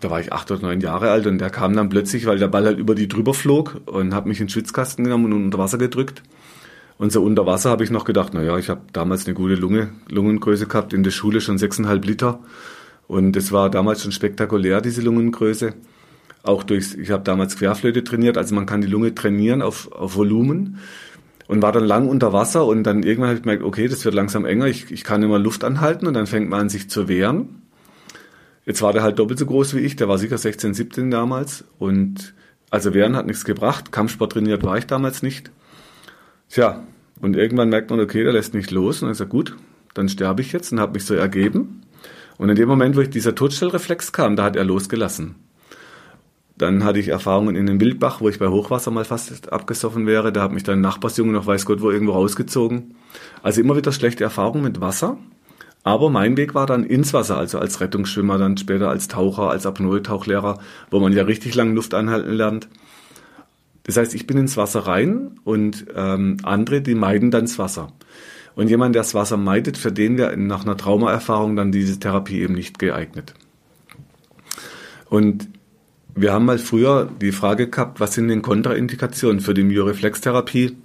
Da 0.00 0.10
war 0.10 0.20
ich 0.20 0.32
acht 0.32 0.50
oder 0.50 0.62
neun 0.62 0.80
Jahre 0.80 1.10
alt 1.10 1.26
und 1.26 1.38
der 1.38 1.50
kam 1.50 1.74
dann 1.74 1.88
plötzlich, 1.88 2.26
weil 2.26 2.38
der 2.38 2.46
Ball 2.46 2.64
halt 2.64 2.78
über 2.78 2.94
die 2.94 3.08
drüber 3.08 3.34
flog 3.34 3.80
und 3.86 4.14
hat 4.14 4.26
mich 4.26 4.38
in 4.38 4.46
den 4.46 4.50
Schwitzkasten 4.50 5.04
genommen 5.04 5.32
und 5.32 5.44
unter 5.44 5.58
Wasser 5.58 5.78
gedrückt. 5.78 6.22
Und 7.00 7.12
so 7.12 7.22
unter 7.22 7.46
Wasser 7.46 7.70
habe 7.70 7.82
ich 7.82 7.90
noch 7.90 8.04
gedacht, 8.04 8.32
na 8.34 8.42
ja, 8.42 8.58
ich 8.58 8.68
habe 8.68 8.82
damals 8.92 9.24
eine 9.24 9.32
gute 9.32 9.54
Lunge, 9.54 9.88
Lungengröße 10.10 10.66
gehabt, 10.66 10.92
in 10.92 11.02
der 11.02 11.10
Schule 11.10 11.40
schon 11.40 11.56
6,5 11.56 12.04
Liter. 12.04 12.40
Und 13.08 13.34
es 13.38 13.52
war 13.52 13.70
damals 13.70 14.02
schon 14.02 14.12
spektakulär, 14.12 14.82
diese 14.82 15.00
Lungengröße. 15.00 15.72
Auch 16.42 16.62
durch, 16.62 16.94
ich 16.98 17.10
habe 17.10 17.24
damals 17.24 17.56
Querflöte 17.56 18.04
trainiert, 18.04 18.36
also 18.36 18.54
man 18.54 18.66
kann 18.66 18.82
die 18.82 18.86
Lunge 18.86 19.14
trainieren 19.14 19.62
auf, 19.62 19.90
auf 19.92 20.14
Volumen. 20.14 20.76
Und 21.48 21.62
war 21.62 21.72
dann 21.72 21.86
lang 21.86 22.06
unter 22.06 22.34
Wasser 22.34 22.66
und 22.66 22.82
dann 22.82 23.02
irgendwann 23.02 23.30
habe 23.30 23.36
ich 23.38 23.44
gemerkt, 23.44 23.62
okay, 23.62 23.88
das 23.88 24.04
wird 24.04 24.14
langsam 24.14 24.44
enger, 24.44 24.66
ich, 24.66 24.90
ich 24.90 25.02
kann 25.02 25.22
immer 25.22 25.38
Luft 25.38 25.64
anhalten 25.64 26.06
und 26.06 26.12
dann 26.12 26.26
fängt 26.26 26.50
man 26.50 26.60
an, 26.60 26.68
sich 26.68 26.90
zu 26.90 27.08
wehren. 27.08 27.62
Jetzt 28.66 28.82
war 28.82 28.92
der 28.92 29.02
halt 29.02 29.18
doppelt 29.18 29.38
so 29.38 29.46
groß 29.46 29.74
wie 29.74 29.80
ich, 29.80 29.96
der 29.96 30.08
war 30.10 30.18
sicher 30.18 30.36
16, 30.36 30.74
17 30.74 31.10
damals. 31.10 31.64
Und 31.78 32.34
also 32.68 32.92
Wehren 32.92 33.16
hat 33.16 33.26
nichts 33.26 33.46
gebracht, 33.46 33.90
Kampfsport 33.90 34.32
trainiert 34.32 34.64
war 34.64 34.76
ich 34.76 34.84
damals 34.84 35.22
nicht. 35.22 35.50
Tja, 36.50 36.82
und 37.20 37.36
irgendwann 37.36 37.68
merkt 37.68 37.90
man, 37.90 38.00
okay, 38.00 38.24
der 38.24 38.32
lässt 38.32 38.54
nicht 38.54 38.70
los. 38.70 39.00
Und 39.00 39.06
dann 39.06 39.12
ist 39.12 39.20
er 39.20 39.26
gut, 39.26 39.56
dann 39.94 40.08
sterbe 40.08 40.42
ich 40.42 40.52
jetzt 40.52 40.72
und 40.72 40.80
habe 40.80 40.94
mich 40.94 41.04
so 41.04 41.14
ergeben. 41.14 41.82
Und 42.38 42.48
in 42.48 42.56
dem 42.56 42.68
Moment, 42.68 42.96
wo 42.96 43.00
ich 43.00 43.10
dieser 43.10 43.34
Todstellreflex 43.34 44.12
kam, 44.12 44.34
da 44.34 44.44
hat 44.44 44.56
er 44.56 44.64
losgelassen. 44.64 45.36
Dann 46.56 46.84
hatte 46.84 46.98
ich 46.98 47.08
Erfahrungen 47.08 47.56
in 47.56 47.66
den 47.66 47.80
Wildbach, 47.80 48.20
wo 48.20 48.28
ich 48.28 48.38
bei 48.38 48.48
Hochwasser 48.48 48.90
mal 48.90 49.04
fast 49.04 49.52
abgesoffen 49.52 50.06
wäre. 50.06 50.32
Da 50.32 50.42
hat 50.42 50.52
mich 50.52 50.62
dann 50.62 50.78
ein 50.78 50.82
Nachbarsjunge 50.82 51.32
noch 51.32 51.46
weiß 51.46 51.64
Gott 51.64 51.80
wo 51.80 51.90
irgendwo 51.90 52.12
rausgezogen. 52.12 52.94
Also 53.42 53.60
immer 53.60 53.76
wieder 53.76 53.92
schlechte 53.92 54.24
Erfahrungen 54.24 54.64
mit 54.64 54.80
Wasser. 54.80 55.18
Aber 55.82 56.10
mein 56.10 56.36
Weg 56.36 56.54
war 56.54 56.66
dann 56.66 56.84
ins 56.84 57.14
Wasser, 57.14 57.38
also 57.38 57.58
als 57.58 57.80
Rettungsschwimmer, 57.80 58.36
dann 58.36 58.58
später 58.58 58.90
als 58.90 59.08
Taucher, 59.08 59.48
als 59.48 59.64
Apnoe-Tauchlehrer, 59.64 60.58
wo 60.90 61.00
man 61.00 61.14
ja 61.14 61.22
richtig 61.22 61.54
lang 61.54 61.74
Luft 61.74 61.94
anhalten 61.94 62.32
lernt. 62.32 62.68
Das 63.90 63.96
heißt, 63.96 64.14
ich 64.14 64.24
bin 64.28 64.38
ins 64.38 64.56
Wasser 64.56 64.86
rein 64.86 65.40
und 65.42 65.86
ähm, 65.96 66.36
andere, 66.44 66.80
die 66.80 66.94
meiden 66.94 67.32
dann 67.32 67.46
das 67.46 67.58
Wasser. 67.58 67.92
Und 68.54 68.70
jemand, 68.70 68.94
der 68.94 69.02
das 69.02 69.14
Wasser 69.14 69.36
meidet, 69.36 69.76
für 69.76 69.90
den 69.90 70.16
wäre 70.16 70.36
nach 70.36 70.62
einer 70.62 70.76
Traumaerfahrung 70.76 71.56
dann 71.56 71.72
diese 71.72 71.98
Therapie 71.98 72.40
eben 72.40 72.54
nicht 72.54 72.78
geeignet. 72.78 73.34
Und 75.08 75.48
wir 76.14 76.32
haben 76.32 76.44
mal 76.44 76.58
früher 76.60 77.10
die 77.20 77.32
Frage 77.32 77.68
gehabt, 77.68 77.98
was 77.98 78.14
sind 78.14 78.28
denn 78.28 78.42
Kontraindikationen 78.42 79.40
für 79.40 79.54
die 79.54 79.64
Myoreflextherapie? 79.64 80.76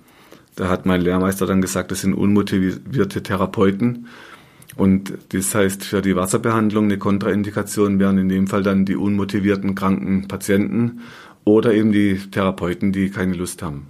Da 0.56 0.68
hat 0.68 0.88
mein 0.88 1.02
Lehrmeister 1.02 1.46
dann 1.46 1.62
gesagt, 1.62 1.92
das 1.92 2.02
sind 2.02 2.16
unmotivierte 2.16 3.22
Therapeuten. 3.22 4.08
Und 4.76 5.14
das 5.30 5.54
heißt, 5.54 5.86
für 5.86 6.02
die 6.02 6.16
Wasserbehandlung 6.16 6.86
eine 6.86 6.98
Kontraindikation 6.98 8.00
wären 8.00 8.18
in 8.18 8.30
dem 8.30 8.48
Fall 8.48 8.64
dann 8.64 8.84
die 8.84 8.96
unmotivierten 8.96 9.76
kranken 9.76 10.28
Patienten 10.28 11.02
oder 11.46 11.74
eben 11.74 11.92
die 11.92 12.18
Therapeuten, 12.18 12.92
die 12.92 13.10
keine 13.10 13.36
Lust 13.36 13.64
haben. 13.64 13.88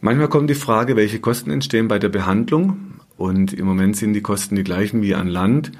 Manchmal 0.00 0.28
kommt 0.28 0.50
die 0.50 0.54
Frage, 0.54 0.96
welche 0.96 1.20
Kosten 1.20 1.50
entstehen 1.50 1.88
bei 1.88 1.98
der 1.98 2.10
Behandlung. 2.10 3.00
Und 3.16 3.54
im 3.54 3.64
Moment 3.64 3.96
sind 3.96 4.12
die 4.12 4.20
Kosten 4.20 4.56
die 4.56 4.64
gleichen 4.64 5.00
wie 5.00 5.14
an 5.14 5.28
Land. 5.28 5.72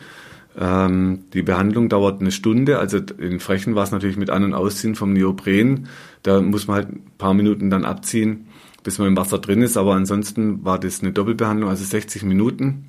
Ähm, 0.58 1.24
die 1.34 1.42
Behandlung 1.42 1.88
dauert 1.88 2.20
eine 2.20 2.30
Stunde. 2.30 2.78
Also 2.78 2.98
in 3.18 3.40
Frechen 3.40 3.74
war 3.74 3.84
es 3.84 3.90
natürlich 3.90 4.16
mit 4.16 4.30
An- 4.30 4.44
und 4.44 4.54
Ausziehen 4.54 4.94
vom 4.94 5.12
Neopren. 5.12 5.88
Da 6.22 6.40
muss 6.40 6.66
man 6.66 6.76
halt 6.76 6.88
ein 6.88 7.02
paar 7.18 7.34
Minuten 7.34 7.68
dann 7.68 7.84
abziehen, 7.84 8.46
bis 8.82 8.98
man 8.98 9.08
im 9.08 9.16
Wasser 9.16 9.38
drin 9.38 9.60
ist. 9.62 9.76
Aber 9.76 9.94
ansonsten 9.94 10.64
war 10.64 10.80
das 10.80 11.02
eine 11.02 11.12
Doppelbehandlung, 11.12 11.68
also 11.68 11.84
60 11.84 12.22
Minuten. 12.22 12.86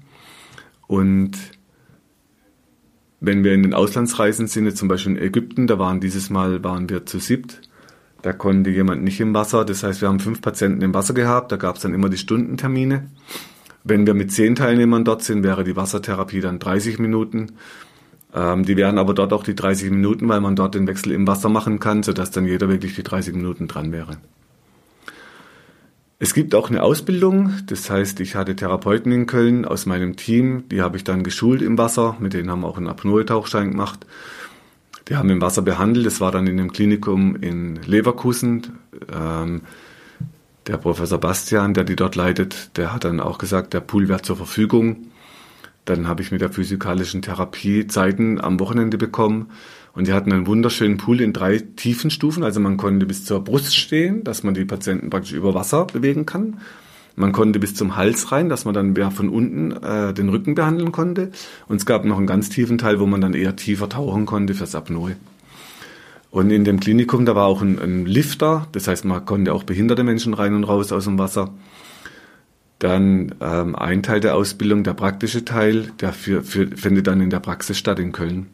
Und 0.87 1.37
wenn 3.19 3.43
wir 3.43 3.53
in 3.53 3.63
den 3.63 3.73
Auslandsreisen 3.73 4.47
sind, 4.47 4.77
zum 4.77 4.87
Beispiel 4.87 5.13
in 5.17 5.21
Ägypten, 5.21 5.67
da 5.67 5.79
waren 5.79 5.99
dieses 5.99 6.29
Mal 6.29 6.63
waren 6.63 6.89
wir 6.89 7.05
zu 7.05 7.19
siebt. 7.19 7.61
Da 8.21 8.33
konnte 8.33 8.69
jemand 8.69 9.03
nicht 9.03 9.19
im 9.19 9.33
Wasser. 9.33 9.65
Das 9.65 9.83
heißt, 9.83 10.01
wir 10.01 10.07
haben 10.07 10.19
fünf 10.19 10.41
Patienten 10.41 10.81
im 10.81 10.93
Wasser 10.93 11.13
gehabt. 11.13 11.51
Da 11.51 11.57
gab 11.57 11.75
es 11.75 11.83
dann 11.83 11.93
immer 11.93 12.09
die 12.09 12.17
Stundentermine. 12.17 13.09
Wenn 13.83 14.05
wir 14.05 14.13
mit 14.13 14.31
zehn 14.31 14.55
Teilnehmern 14.55 15.05
dort 15.05 15.23
sind, 15.23 15.43
wäre 15.43 15.63
die 15.63 15.75
Wassertherapie 15.75 16.41
dann 16.41 16.59
30 16.59 16.99
Minuten. 16.99 17.53
Ähm, 18.33 18.65
die 18.65 18.75
wären 18.75 18.97
aber 18.97 19.13
dort 19.13 19.33
auch 19.33 19.43
die 19.43 19.55
30 19.55 19.91
Minuten, 19.91 20.27
weil 20.27 20.41
man 20.41 20.55
dort 20.55 20.75
den 20.75 20.87
Wechsel 20.87 21.11
im 21.11 21.25
Wasser 21.25 21.49
machen 21.49 21.79
kann, 21.79 22.03
sodass 22.03 22.31
dann 22.31 22.45
jeder 22.45 22.69
wirklich 22.69 22.95
die 22.95 23.03
30 23.03 23.35
Minuten 23.35 23.67
dran 23.67 23.91
wäre. 23.91 24.17
Es 26.19 26.33
gibt 26.33 26.55
auch 26.55 26.71
eine 26.71 26.81
Ausbildung, 26.81 27.53
das 27.67 27.91
heißt, 27.91 28.19
ich 28.21 28.33
hatte 28.33 28.55
Therapeuten 28.55 29.11
in 29.11 29.27
Köln 29.27 29.65
aus 29.65 29.85
meinem 29.85 30.15
Team, 30.15 30.63
die 30.69 30.81
habe 30.81 30.97
ich 30.97 31.03
dann 31.03 31.21
geschult 31.23 31.61
im 31.61 31.77
Wasser, 31.77 32.17
mit 32.19 32.33
denen 32.33 32.49
haben 32.49 32.61
wir 32.61 32.67
auch 32.67 32.77
einen 32.77 32.87
Apnoe-Tauchschein 32.87 33.69
gemacht. 33.69 34.07
Die 35.07 35.15
haben 35.15 35.29
im 35.29 35.41
Wasser 35.41 35.61
behandelt, 35.61 36.07
das 36.07 36.19
war 36.19 36.31
dann 36.31 36.47
in 36.47 36.59
einem 36.59 36.73
Klinikum 36.73 37.35
in 37.35 37.75
Leverkusen. 37.83 38.79
Ähm, 39.13 39.61
der 40.65 40.77
Professor 40.77 41.19
Bastian, 41.19 41.75
der 41.75 41.83
die 41.83 41.95
dort 41.95 42.15
leitet, 42.15 42.75
der 42.77 42.93
hat 42.93 43.03
dann 43.03 43.19
auch 43.19 43.37
gesagt, 43.37 43.75
der 43.75 43.81
Pool 43.81 44.09
wäre 44.09 44.23
zur 44.23 44.37
Verfügung. 44.37 45.11
Dann 45.85 46.07
habe 46.07 46.23
ich 46.23 46.31
mit 46.31 46.41
der 46.41 46.49
physikalischen 46.49 47.21
Therapie 47.21 47.85
Zeiten 47.85 48.41
am 48.41 48.59
Wochenende 48.59 48.97
bekommen 48.97 49.51
und 49.97 50.05
die 50.05 50.13
hatten 50.13 50.31
einen 50.31 50.45
wunderschönen 50.45 50.97
Pool 50.97 51.21
in 51.21 51.33
drei 51.33 51.57
Tiefenstufen. 51.57 52.43
Also 52.43 52.59
man 52.59 52.77
konnte 52.77 53.07
bis 53.07 53.25
zur 53.25 53.43
Brust 53.43 53.75
stehen, 53.75 54.23
dass 54.23 54.43
man 54.43 54.53
die 54.53 54.63
Patienten 54.63 55.09
praktisch 55.09 55.33
über 55.33 55.55
Wasser 55.55 55.85
bewegen 55.85 56.27
kann. 56.27 56.59
Man 57.15 57.31
konnte 57.31 57.57
bis 57.57 57.73
zum 57.73 57.95
Hals 57.95 58.31
rein, 58.31 58.47
dass 58.47 58.63
man 58.63 58.75
dann 58.75 58.93
mehr 58.93 59.09
von 59.09 59.27
unten 59.27 59.71
äh, 59.71 60.13
den 60.13 60.29
Rücken 60.29 60.53
behandeln 60.53 60.91
konnte. 60.91 61.31
Und 61.67 61.77
es 61.77 61.87
gab 61.87 62.05
noch 62.05 62.19
einen 62.19 62.27
ganz 62.27 62.49
tiefen 62.49 62.77
Teil, 62.77 62.99
wo 62.99 63.07
man 63.07 63.21
dann 63.21 63.33
eher 63.33 63.55
tiefer 63.55 63.89
tauchen 63.89 64.27
konnte 64.27 64.53
fürs 64.53 64.75
Apnoe. 64.75 65.15
Und 66.29 66.51
in 66.51 66.63
dem 66.63 66.79
Klinikum, 66.79 67.25
da 67.25 67.33
war 67.33 67.47
auch 67.47 67.63
ein, 67.63 67.79
ein 67.79 68.05
Lifter, 68.05 68.67
das 68.73 68.87
heißt, 68.87 69.03
man 69.03 69.25
konnte 69.25 69.51
auch 69.51 69.63
behinderte 69.63 70.03
Menschen 70.03 70.35
rein 70.35 70.53
und 70.53 70.65
raus 70.65 70.91
aus 70.91 71.05
dem 71.05 71.17
Wasser. 71.17 71.55
Dann 72.77 73.33
ähm, 73.41 73.75
ein 73.75 74.03
Teil 74.03 74.19
der 74.19 74.35
Ausbildung, 74.35 74.83
der 74.83 74.93
praktische 74.93 75.43
Teil, 75.43 75.91
der 76.01 76.13
für, 76.13 76.43
für, 76.43 76.67
findet 76.67 77.07
dann 77.07 77.19
in 77.19 77.31
der 77.31 77.39
Praxis 77.39 77.79
statt 77.79 77.97
in 77.97 78.11
Köln. 78.11 78.45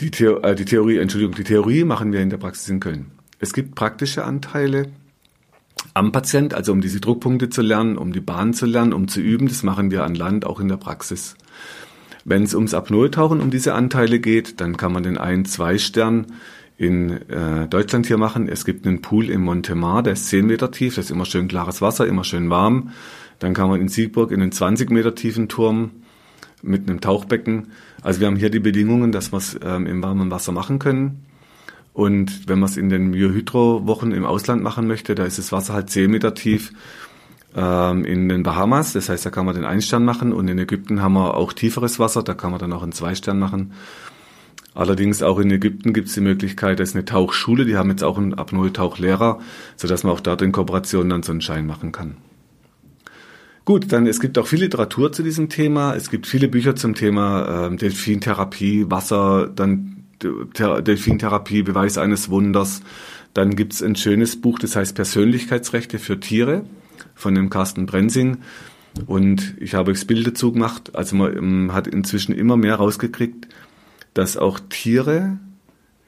Die, 0.00 0.10
Theo 0.10 0.38
äh, 0.40 0.54
die 0.54 0.64
Theorie, 0.64 0.98
Entschuldigung, 0.98 1.34
die 1.34 1.44
Theorie 1.44 1.84
machen 1.84 2.12
wir 2.12 2.20
in 2.20 2.30
der 2.30 2.36
Praxis 2.36 2.68
in 2.68 2.80
Köln. 2.80 3.12
Es 3.38 3.52
gibt 3.52 3.74
praktische 3.74 4.24
Anteile, 4.24 4.88
am 5.94 6.12
Patient, 6.12 6.52
also 6.52 6.72
um 6.72 6.80
diese 6.80 7.00
Druckpunkte 7.00 7.48
zu 7.48 7.62
lernen, 7.62 7.96
um 7.96 8.12
die 8.12 8.20
Bahn 8.20 8.52
zu 8.52 8.66
lernen, 8.66 8.92
um 8.92 9.08
zu 9.08 9.20
üben. 9.20 9.48
Das 9.48 9.62
machen 9.62 9.90
wir 9.90 10.04
an 10.04 10.14
Land, 10.14 10.44
auch 10.44 10.60
in 10.60 10.68
der 10.68 10.76
Praxis. 10.76 11.36
Wenn 12.24 12.42
es 12.42 12.54
ums 12.54 12.74
Apnoe-Tauchen, 12.74 13.40
um 13.40 13.50
diese 13.50 13.72
Anteile 13.74 14.18
geht, 14.18 14.60
dann 14.60 14.76
kann 14.76 14.92
man 14.92 15.04
den 15.04 15.16
ein 15.16 15.44
zwei 15.44 15.78
Stern 15.78 16.26
in 16.76 17.10
äh, 17.30 17.68
Deutschland 17.68 18.06
hier 18.06 18.18
machen. 18.18 18.48
Es 18.48 18.64
gibt 18.64 18.86
einen 18.86 19.00
Pool 19.00 19.30
im 19.30 19.42
Montemar, 19.42 20.02
der 20.02 20.14
ist 20.14 20.28
10 20.28 20.46
Meter 20.46 20.70
tief, 20.70 20.96
das 20.96 21.06
ist 21.06 21.10
immer 21.10 21.24
schön 21.24 21.48
klares 21.48 21.80
Wasser, 21.80 22.06
immer 22.06 22.24
schön 22.24 22.50
warm. 22.50 22.90
Dann 23.38 23.54
kann 23.54 23.68
man 23.68 23.80
in 23.80 23.88
Siegburg 23.88 24.32
in 24.32 24.42
einen 24.42 24.52
20 24.52 24.90
Meter 24.90 25.14
tiefen 25.14 25.48
Turm 25.48 25.90
mit 26.62 26.88
einem 26.88 27.00
Tauchbecken. 27.00 27.68
Also 28.02 28.20
wir 28.20 28.26
haben 28.26 28.36
hier 28.36 28.50
die 28.50 28.60
Bedingungen, 28.60 29.12
dass 29.12 29.32
wir 29.32 29.38
es 29.38 29.58
ähm, 29.64 29.86
im 29.86 30.02
warmen 30.02 30.30
Wasser 30.30 30.52
machen 30.52 30.78
können. 30.78 31.26
Und 31.92 32.48
wenn 32.48 32.58
man 32.58 32.68
es 32.68 32.76
in 32.76 32.90
den 32.90 33.10
Myohydro-Wochen 33.10 34.12
im 34.12 34.26
Ausland 34.26 34.62
machen 34.62 34.86
möchte, 34.86 35.14
da 35.14 35.24
ist 35.24 35.38
das 35.38 35.50
Wasser 35.50 35.72
halt 35.72 35.88
10 35.88 36.10
Meter 36.10 36.34
tief 36.34 36.72
ähm, 37.56 38.04
in 38.04 38.28
den 38.28 38.42
Bahamas. 38.42 38.92
Das 38.92 39.08
heißt, 39.08 39.24
da 39.24 39.30
kann 39.30 39.46
man 39.46 39.54
den 39.54 39.64
Einstern 39.64 40.04
machen. 40.04 40.32
Und 40.32 40.46
in 40.48 40.58
Ägypten 40.58 41.00
haben 41.00 41.14
wir 41.14 41.34
auch 41.34 41.52
tieferes 41.52 41.98
Wasser, 41.98 42.22
da 42.22 42.34
kann 42.34 42.50
man 42.50 42.60
dann 42.60 42.72
auch 42.72 42.82
einen 42.82 42.92
Zweistern 42.92 43.38
machen. 43.38 43.72
Allerdings 44.74 45.22
auch 45.22 45.38
in 45.38 45.50
Ägypten 45.50 45.94
gibt 45.94 46.08
es 46.08 46.14
die 46.14 46.20
Möglichkeit, 46.20 46.80
da 46.80 46.82
ist 46.82 46.94
eine 46.94 47.06
Tauchschule, 47.06 47.64
die 47.64 47.78
haben 47.78 47.88
jetzt 47.88 48.04
auch 48.04 48.18
einen 48.18 48.34
Apnoe-Tauchlehrer, 48.34 49.40
sodass 49.76 50.04
man 50.04 50.12
auch 50.12 50.20
dort 50.20 50.42
in 50.42 50.52
Kooperation 50.52 51.08
dann 51.08 51.22
so 51.22 51.32
einen 51.32 51.40
Schein 51.40 51.66
machen 51.66 51.92
kann. 51.92 52.18
Gut, 53.66 53.90
dann 53.90 54.06
es 54.06 54.20
gibt 54.20 54.38
auch 54.38 54.46
viel 54.46 54.60
Literatur 54.60 55.10
zu 55.10 55.24
diesem 55.24 55.48
Thema. 55.48 55.96
Es 55.96 56.08
gibt 56.08 56.28
viele 56.28 56.46
Bücher 56.46 56.76
zum 56.76 56.94
Thema 56.94 57.66
äh, 57.66 57.76
Delfintherapie, 57.76 58.88
Wasser, 58.88 59.48
dann 59.48 60.04
Delfintherapie, 60.22 61.64
Beweis 61.64 61.98
eines 61.98 62.30
Wunders. 62.30 62.80
Dann 63.34 63.56
gibt's 63.56 63.82
ein 63.82 63.96
schönes 63.96 64.40
Buch, 64.40 64.60
das 64.60 64.76
heißt 64.76 64.94
Persönlichkeitsrechte 64.94 65.98
für 65.98 66.20
Tiere 66.20 66.64
von 67.16 67.34
dem 67.34 67.50
Carsten 67.50 67.86
Brensing. 67.86 68.38
Und 69.06 69.56
ich 69.58 69.74
habe 69.74 69.92
das 69.92 70.04
Bild 70.04 70.28
dazu 70.28 70.52
gemacht. 70.52 70.94
Also 70.94 71.16
man 71.16 71.72
hat 71.72 71.88
inzwischen 71.88 72.36
immer 72.36 72.56
mehr 72.56 72.76
rausgekriegt, 72.76 73.48
dass 74.14 74.36
auch 74.36 74.60
Tiere 74.70 75.38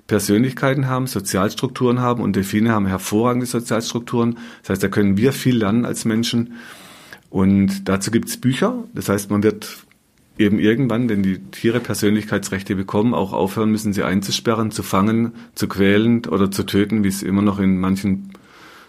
Persönlichkeiten 0.06 0.86
haben, 0.86 1.09
Sozialstrukturen 1.09 1.98
haben 1.98 2.22
und 2.22 2.36
Delfine 2.36 2.70
haben 2.70 2.86
hervorragende 2.86 3.46
Sozialstrukturen. 3.46 4.38
Das 4.62 4.70
heißt, 4.70 4.82
da 4.84 4.88
können 4.88 5.16
wir 5.16 5.32
viel 5.32 5.59
lernen 5.59 5.84
als 5.84 6.04
Menschen. 6.04 6.54
Und 7.31 7.89
dazu 7.89 8.11
gibt's 8.11 8.37
Bücher. 8.37 8.85
Das 8.95 9.09
heißt, 9.09 9.31
man 9.31 9.43
wird 9.43 9.85
eben 10.39 10.59
irgendwann, 10.59 11.09
wenn 11.09 11.22
die 11.22 11.39
Tiere 11.39 11.81
Persönlichkeitsrechte 11.81 12.76
bekommen, 12.76 13.12
auch 13.12 13.33
aufhören 13.33 13.70
müssen, 13.70 13.93
sie 13.93 14.05
einzusperren, 14.05 14.70
zu 14.70 14.83
fangen, 14.83 15.33
zu 15.55 15.68
quälen 15.68 16.24
oder 16.26 16.51
zu 16.51 16.64
töten, 16.64 17.05
wie 17.05 17.09
es 17.09 17.22
immer 17.22 17.43
noch 17.43 17.59
in 17.59 17.79
manchen, 17.79 18.31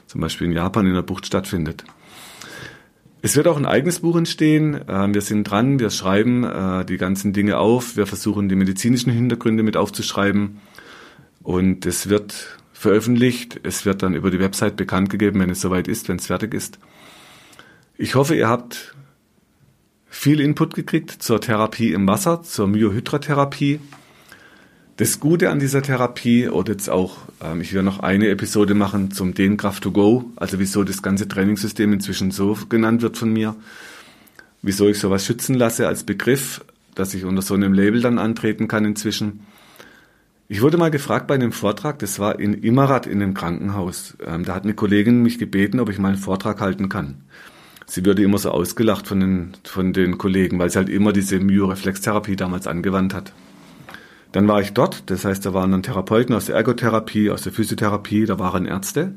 zum 0.06 0.22
Beispiel 0.22 0.48
in 0.48 0.54
Japan 0.54 0.86
in 0.86 0.94
der 0.94 1.02
Bucht 1.02 1.26
stattfindet. 1.26 1.84
Es 3.22 3.36
wird 3.36 3.48
auch 3.48 3.58
ein 3.58 3.66
eigenes 3.66 4.00
Buch 4.00 4.16
entstehen. 4.16 4.80
Ähm, 4.88 5.14
wir 5.14 5.22
sind 5.22 5.44
dran, 5.44 5.80
wir 5.80 5.90
schreiben 5.90 6.44
äh, 6.46 6.86
die 6.86 6.98
ganzen 6.98 7.34
Dinge 7.34 7.58
auf, 7.58 7.98
wir 7.98 8.06
versuchen 8.06 8.48
die 8.48 8.56
medizinischen 8.56 9.12
Hintergründe 9.12 9.64
mit 9.64 9.76
aufzuschreiben 9.76 10.60
und 11.44 11.86
es 11.86 12.08
wird 12.08 12.58
veröffentlicht. 12.72 13.60
Es 13.64 13.86
wird 13.86 14.04
dann 14.04 14.14
über 14.14 14.32
die 14.32 14.40
Website 14.40 14.78
bekannt 14.78 15.10
gegeben, 15.10 15.42
wenn 15.42 15.50
es 15.50 15.60
soweit 15.60 15.90
ist, 15.90 16.08
wenn 16.08 16.16
es 16.16 16.28
fertig 16.28 16.54
ist. 16.54 16.80
Ich 18.02 18.16
hoffe, 18.16 18.34
ihr 18.34 18.48
habt 18.48 18.96
viel 20.10 20.40
Input 20.40 20.74
gekriegt 20.74 21.12
zur 21.22 21.42
Therapie 21.42 21.92
im 21.92 22.08
Wasser, 22.08 22.42
zur 22.44 22.66
Myohydratherapie. 22.66 23.82
Das 24.96 25.20
Gute 25.20 25.50
an 25.50 25.60
dieser 25.60 25.82
Therapie, 25.82 26.48
oder 26.48 26.72
jetzt 26.72 26.90
auch, 26.90 27.18
ähm, 27.44 27.60
ich 27.60 27.74
werde 27.74 27.84
noch 27.84 28.00
eine 28.00 28.30
Episode 28.30 28.74
machen 28.74 29.12
zum 29.12 29.34
Dehnkraft 29.34 29.84
to 29.84 29.92
go, 29.92 30.32
also 30.38 30.60
wieso 30.60 30.86
das 30.86 31.02
ganze 31.02 31.28
Trainingssystem 31.28 31.92
inzwischen 31.92 32.32
so 32.32 32.58
genannt 32.70 33.02
wird 33.02 33.18
von 33.18 33.34
mir, 33.34 33.58
wieso 34.62 34.88
ich 34.88 34.98
sowas 34.98 35.26
schützen 35.26 35.56
lasse 35.56 35.86
als 35.86 36.06
Begriff, 36.06 36.64
dass 36.96 37.14
ich 37.14 37.26
unter 37.26 37.42
so 37.42 37.54
einem 37.54 37.74
Label 37.74 38.02
dann 38.02 38.18
antreten 38.18 38.70
kann 38.70 38.86
inzwischen. 38.86 39.42
Ich 40.48 40.62
wurde 40.62 40.78
mal 40.78 40.90
gefragt 40.90 41.28
bei 41.28 41.36
einem 41.36 41.52
Vortrag, 41.52 42.00
das 42.00 42.18
war 42.18 42.40
in 42.40 42.54
Immerat 42.54 43.08
in 43.08 43.22
einem 43.22 43.34
Krankenhaus. 43.34 44.16
Ähm, 44.26 44.46
da 44.46 44.56
hat 44.56 44.64
eine 44.64 44.74
Kollegin 44.74 45.22
mich 45.22 45.38
gebeten, 45.38 45.82
ob 45.82 45.90
ich 45.90 46.00
mal 46.00 46.14
einen 46.14 46.18
Vortrag 46.18 46.62
halten 46.62 46.88
kann 46.88 47.26
sie 47.90 48.06
würde 48.06 48.24
immer 48.24 48.38
so 48.38 48.52
ausgelacht 48.52 49.08
von 49.08 49.20
den, 49.20 49.52
von 49.64 49.94
den 49.94 50.18
Kollegen, 50.18 50.60
weil 50.60 50.70
sie 50.70 50.78
halt 50.78 50.90
immer 50.90 51.12
diese 51.12 51.40
Myoreflextherapie 51.40 52.36
damals 52.36 52.68
angewandt 52.68 53.14
hat. 53.14 53.34
Dann 54.32 54.48
war 54.48 54.62
ich 54.62 54.74
dort, 54.74 55.10
das 55.10 55.26
heißt, 55.26 55.46
da 55.46 55.54
waren 55.54 55.72
dann 55.72 55.84
Therapeuten 55.84 56.36
aus 56.36 56.46
der 56.46 56.56
Ergotherapie, 56.56 57.32
aus 57.32 57.42
der 57.42 57.52
Physiotherapie, 57.52 58.26
da 58.26 58.38
waren 58.38 58.68
Ärzte. 58.68 59.16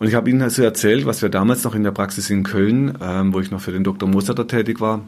Und 0.00 0.08
ich 0.08 0.14
habe 0.14 0.28
ihnen 0.28 0.42
also 0.42 0.62
erzählt, 0.62 1.06
was 1.06 1.22
wir 1.22 1.28
damals 1.28 1.62
noch 1.62 1.74
in 1.74 1.84
der 1.84 1.92
Praxis 1.92 2.28
in 2.30 2.42
Köln, 2.42 2.98
ähm, 3.00 3.32
wo 3.32 3.40
ich 3.40 3.50
noch 3.50 3.60
für 3.60 3.72
den 3.72 3.84
Dr. 3.84 4.08
Mosatter 4.08 4.46
tätig 4.46 4.80
war, 4.80 5.02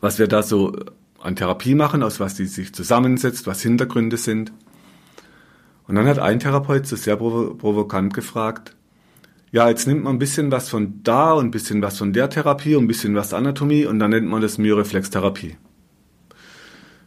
was 0.00 0.20
wir 0.20 0.28
da 0.28 0.42
so 0.42 0.76
an 1.20 1.34
Therapie 1.34 1.74
machen, 1.74 2.04
aus 2.04 2.20
was 2.20 2.34
die 2.34 2.46
sich 2.46 2.72
zusammensetzt, 2.72 3.48
was 3.48 3.62
Hintergründe 3.62 4.16
sind. 4.16 4.52
Und 5.88 5.96
dann 5.96 6.06
hat 6.06 6.20
ein 6.20 6.38
Therapeut 6.38 6.86
so 6.86 6.94
sehr 6.94 7.16
provokant 7.16 8.14
gefragt, 8.14 8.76
ja, 9.50 9.68
jetzt 9.68 9.86
nimmt 9.86 10.04
man 10.04 10.16
ein 10.16 10.18
bisschen 10.18 10.50
was 10.50 10.68
von 10.68 11.00
da 11.02 11.32
und 11.32 11.46
ein 11.46 11.50
bisschen 11.50 11.80
was 11.80 11.98
von 11.98 12.12
der 12.12 12.28
Therapie 12.28 12.74
und 12.74 12.84
ein 12.84 12.88
bisschen 12.88 13.14
was 13.14 13.32
Anatomie 13.32 13.86
und 13.86 13.98
dann 13.98 14.10
nennt 14.10 14.28
man 14.28 14.42
das 14.42 14.58
Myoreflextherapie. 14.58 15.56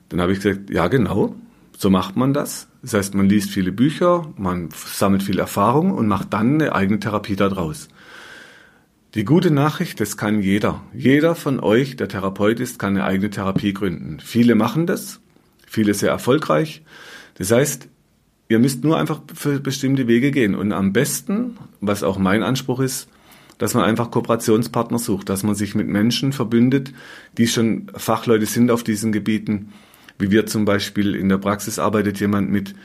Dann 0.10 0.22
habe 0.22 0.34
ich 0.34 0.42
gesagt, 0.42 0.70
ja 0.70 0.88
genau, 0.88 1.36
so 1.78 1.89
macht 1.89 2.16
man 2.16 2.34
das. 2.34 2.68
Das 2.82 2.94
heißt, 2.94 3.16
man 3.16 3.30
liest 3.30 3.52
viele 3.52 3.72
Bücher, 3.72 4.32
man 4.38 4.70
sammelt 4.72 5.24
viel 5.24 5.39
Erfahrung 5.39 5.92
und 5.92 6.08
macht 6.08 6.34
dann 6.34 6.56
eine 6.56 6.74
eigene 6.74 7.00
Therapie 7.00 7.36
daraus. 7.36 7.88
Die 9.14 9.26
gute 9.26 9.52
Nachricht, 9.52 10.00
das 10.00 10.18
kann 10.18 10.42
jeder. 10.42 10.82
Jeder 10.94 11.36
von 11.36 11.60
euch, 11.60 11.96
der 11.96 12.08
Therapeut 12.08 12.60
ist, 12.60 12.80
kann 12.80 12.96
eine 12.96 13.04
eigene 13.04 13.30
Therapie 13.30 13.74
gründen. 13.74 14.20
Viele 14.20 14.56
machen 14.56 14.88
das, 14.88 15.20
viele 15.68 15.94
sehr 15.94 16.10
erfolgreich. 16.10 16.84
Das 17.36 17.52
heißt, 17.52 17.89
Ihr 18.52 18.60
müsst 18.60 18.84
nur 18.84 18.99
einfach 18.99 19.22
für 19.34 19.62
bestimmte 19.62 20.10
Wege 20.10 20.30
gehen. 20.30 20.56
Und 20.56 20.74
am 20.74 20.91
besten, 20.91 21.56
was 21.80 22.04
auch 22.04 22.18
mein 22.18 22.43
Anspruch 22.43 22.82
ist, 22.82 23.08
dass 23.58 23.76
man 23.76 23.86
einfach 23.86 24.12
Kooperationspartner 24.12 24.99
sucht, 24.99 25.30
dass 25.30 25.43
man 25.43 25.56
sich 25.56 25.74
mit 25.74 25.88
Menschen 25.88 26.34
verbündet, 26.34 26.91
die 27.38 27.47
schon 27.47 27.88
Fachleute 27.95 28.45
sind 28.45 28.70
auf 28.70 28.84
diesen 28.84 29.14
Gebieten. 29.14 29.72
Wie 30.20 30.32
wir 30.32 30.47
zum 30.47 30.66
Beispiel 30.66 31.16
in 31.16 31.30
der 31.30 31.38
Praxis 31.38 31.80
arbeitet 31.80 32.20
jemand 32.20 32.52
mit, 32.52 32.76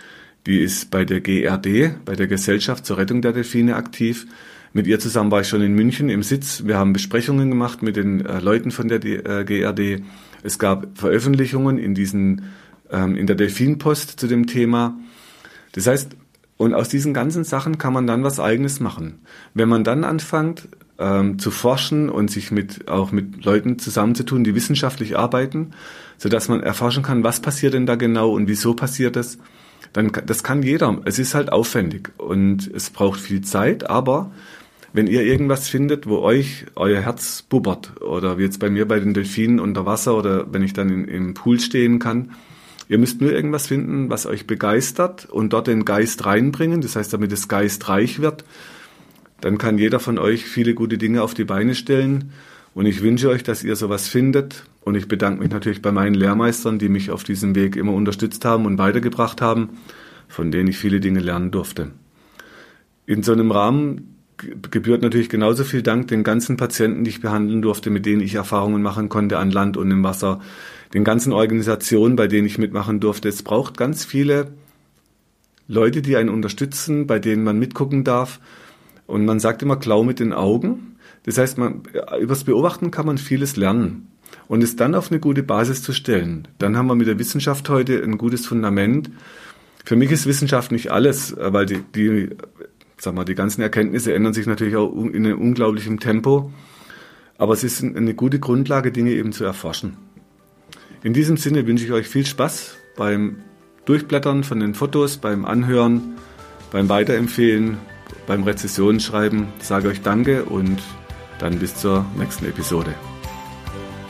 die 0.47 0.61
ist 0.61 0.93
bei 0.93 1.05
der 1.05 1.21
GRD, 1.21 1.97
bei 2.05 2.15
der 2.15 2.29
Gesellschaft 2.29 2.87
zur 2.87 2.99
Rettung 2.99 3.21
der 3.21 3.33
Delfine 3.33 3.75
aktiv. 3.75 4.29
Mit 4.73 4.87
ihr 4.87 5.01
zusammen 5.01 5.33
war 5.33 5.41
ich 5.41 5.49
schon 5.49 5.63
in 5.63 5.75
München 5.75 6.09
im 6.11 6.23
Sitz. 6.23 6.63
Wir 6.65 6.77
haben 6.77 6.93
Besprechungen 6.93 7.51
gemacht 7.51 7.83
mit 7.83 7.97
den 7.97 8.25
äh, 8.25 8.39
Leuten 8.39 8.71
von 8.71 8.87
der 8.87 9.05
äh, 9.05 9.45
GRD. 9.45 10.05
Es 10.45 10.61
gab 10.61 10.97
Veröffentlichungen 10.97 11.77
in 11.77 11.97
diesen, 11.97 12.43
ähm, 12.89 13.17
in 13.17 13.27
der 13.27 13.35
Delfinpost 13.35 14.21
zu 14.21 14.29
dem 14.29 14.47
Thema. 14.47 14.97
Das 15.77 15.87
heißt, 15.87 16.17
und 16.57 16.75
aus 16.75 16.89
diesen 16.89 17.15
ganzen 17.15 17.45
Sachen 17.45 17.79
kann 17.79 17.93
man 17.93 18.07
dann 18.07 18.25
was 18.25 18.41
Eigenes 18.41 18.81
machen. 18.81 19.21
Wenn 19.55 19.69
man 19.69 19.85
dann 19.85 20.05
anfängt 20.05 20.69
ähm, 20.99 21.39
zu 21.39 21.51
forschen 21.51 22.09
und 22.09 22.31
sich 22.31 22.51
mit 22.51 22.89
auch 22.89 23.13
mit 23.13 23.45
Leuten 23.45 23.79
zusammenzutun, 23.79 24.43
die 24.43 24.55
wissenschaftlich 24.55 25.19
arbeiten, 25.19 25.73
so 26.17 26.31
dass 26.31 26.49
man 26.49 26.63
erforschen 26.63 27.03
kann, 27.03 27.23
was 27.23 27.41
passiert 27.41 27.75
denn 27.75 27.85
da 27.85 27.97
genau 27.97 28.33
und 28.33 28.49
wieso 28.49 28.75
passiert 28.75 29.17
das, 29.17 29.39
dann 29.93 30.11
das 30.25 30.43
kann 30.43 30.63
jeder. 30.63 31.03
Es 31.05 31.19
ist 31.19 31.35
halt 31.35 31.53
aufwendig 31.53 32.11
und 32.17 32.71
es 32.75 32.89
braucht 32.89 33.21
viel 33.21 33.43
Zeit, 33.43 33.89
aber 33.91 34.31
wenn 34.95 35.09
ihr 35.09 35.25
irgendwas 35.25 35.69
findet, 35.69 36.07
wo 36.07 36.21
euch 36.21 36.65
euer 36.75 37.03
Herz 37.03 37.43
bubbert 37.43 38.01
oder 38.01 38.39
wie 38.39 38.45
jetzt 38.45 38.61
bei 38.61 38.71
mir 38.71 38.89
bei 38.89 38.99
den 38.99 39.13
Delfinen 39.13 39.61
unter 39.61 39.85
Wasser 39.85 40.17
oder 40.17 40.51
wenn 40.51 40.63
ich 40.63 40.73
dann 40.73 40.89
in, 40.89 41.05
im 41.07 41.35
Pool 41.35 41.61
stehen 41.61 41.99
kann, 41.99 42.31
Ihr 42.89 42.99
müsst 42.99 43.21
nur 43.21 43.33
irgendwas 43.33 43.67
finden, 43.67 44.11
was 44.11 44.27
euch 44.27 44.47
begeistert 44.47 45.27
und 45.27 45.53
dort 45.53 45.67
den 45.67 45.85
Geist 45.85 46.25
reinbringen. 46.25 46.81
Das 46.81 46.97
heißt, 46.97 47.13
damit 47.13 47.33
es 47.33 47.49
geistreich 47.49 48.21
wird, 48.21 48.45
dann 49.41 49.59
kann 49.59 49.79
jeder 49.79 50.01
von 50.01 50.19
euch 50.19 50.45
viele 50.45 50.75
gute 50.75 50.99
Dinge 50.99 51.23
auf 51.23 51.35
die 51.35 51.45
Beine 51.45 51.75
stellen. 51.75 52.33
Und 52.75 52.87
ich 52.87 53.03
wünsche 53.03 53.29
euch, 53.29 53.43
dass 53.43 53.65
ihr 53.65 53.75
sowas 53.75 54.07
findet. 54.07 54.65
Und 54.83 54.95
ich 54.95 55.09
bedanke 55.09 55.41
mich 55.41 55.51
natürlich 55.51 55.83
bei 55.83 55.91
meinen 55.91 56.15
Lehrmeistern, 56.15 56.79
die 56.79 56.89
mich 56.89 57.11
auf 57.11 57.25
diesem 57.25 57.55
Weg 57.55 57.75
immer 57.75 57.93
unterstützt 57.93 58.45
haben 58.45 58.67
und 58.67 58.79
weitergebracht 58.79 59.41
haben, 59.41 59.71
von 60.29 60.53
denen 60.53 60.69
ich 60.69 60.79
viele 60.79 61.01
Dinge 61.01 61.21
lernen 61.21 61.51
durfte. 61.51 61.91
In 63.07 63.23
so 63.23 63.33
einem 63.33 63.51
Rahmen 63.51 64.17
gebührt 64.71 65.03
natürlich 65.03 65.29
genauso 65.29 65.65
viel 65.65 65.83
Dank 65.83 66.09
den 66.09 66.23
ganzen 66.23 66.57
Patienten, 66.57 67.05
die 67.05 67.11
ich 67.11 67.21
behandeln 67.21 67.63
durfte, 67.63 67.91
mit 67.91 68.07
denen 68.07 68.21
ich 68.21 68.35
Erfahrungen 68.35 68.83
machen 68.83 69.09
konnte 69.09 69.39
an 69.39 69.51
Land 69.51 69.77
und 69.77 69.91
im 69.91 70.03
Wasser, 70.03 70.41
den 70.97 71.05
ganzen 71.05 71.35
Organisationen, 71.35 72.17
bei 72.17 72.27
denen 72.27 72.47
ich 72.47 72.57
mitmachen 72.57 73.01
durfte. 73.01 73.29
Es 73.29 73.43
braucht 73.43 73.77
ganz 73.77 74.07
viele 74.07 74.53
Leute, 75.69 76.01
die 76.01 76.17
einen 76.17 76.31
unterstützen, 76.31 77.07
bei 77.07 77.19
denen 77.19 77.45
man 77.45 77.59
mitgucken 77.59 78.03
darf. 78.03 78.41
Und 79.07 79.27
man 79.27 79.39
sagt 79.39 79.63
immer, 79.63 79.77
klau 79.77 80.05
mit 80.05 80.21
den 80.21 80.33
Augen. 80.33 80.97
Das 81.25 81.37
heißt, 81.37 81.59
man, 81.59 81.83
übers 82.19 82.45
Beobachten 82.45 82.91
kann 82.91 83.05
man 83.05 83.19
vieles 83.19 83.57
lernen. 83.57 84.09
Und 84.49 84.63
es 84.63 84.77
dann 84.77 84.95
auf 84.95 85.11
eine 85.11 85.21
gute 85.21 85.43
Basis 85.43 85.83
zu 85.83 85.93
stellen. 85.93 86.49
Dann 86.57 86.79
haben 86.79 86.87
wir 86.87 86.95
mit 86.95 87.09
der 87.09 87.19
Wissenschaft 87.19 87.69
heute 87.69 88.03
ein 88.03 88.17
gutes 88.17 88.47
Fundament. 88.47 89.11
Für 89.85 89.97
mich 89.97 90.11
ist 90.11 90.25
Wissenschaft 90.25 90.73
nicht 90.73 90.93
alles, 90.93 91.37
weil 91.39 91.67
die, 91.67 91.83
die, 91.95 92.31
sag 92.97 93.15
mal, 93.15 93.27
die 93.27 93.35
ganzen 93.35 93.61
Erkenntnisse 93.61 94.15
ändern 94.15 94.33
sich 94.33 94.47
natürlich 94.47 94.77
auch 94.77 94.91
in 94.95 95.27
einem 95.27 95.43
unglaublichen 95.43 96.01
Tempo. 96.01 96.55
Aber 97.37 97.53
es 97.53 97.65
ist 97.65 97.85
eine 97.85 98.15
gute 98.15 98.41
Grundlage, 98.41 98.93
Dinge 98.93 99.11
eben 99.11 99.33
zu 99.33 99.45
erforschen. 99.45 100.06
In 101.07 101.13
diesem 101.13 101.37
Sinne 101.37 101.67
wünsche 101.69 101.85
ich 101.85 101.93
euch 101.93 102.09
viel 102.09 102.27
Spaß 102.27 102.79
beim 102.97 103.37
Durchblättern 103.85 104.43
von 104.43 104.59
den 104.59 104.75
Fotos, 104.75 105.19
beim 105.19 105.45
Anhören, 105.45 106.17
beim 106.73 106.89
Weiterempfehlen, 106.89 107.79
beim 108.27 108.43
Rezessionenschreiben. 108.43 109.47
Sage 109.61 109.87
euch 109.87 110.03
Danke 110.03 110.43
und 110.43 110.83
dann 111.39 111.61
bis 111.61 111.77
zur 111.77 112.05
nächsten 112.19 112.47
Episode. 112.47 112.93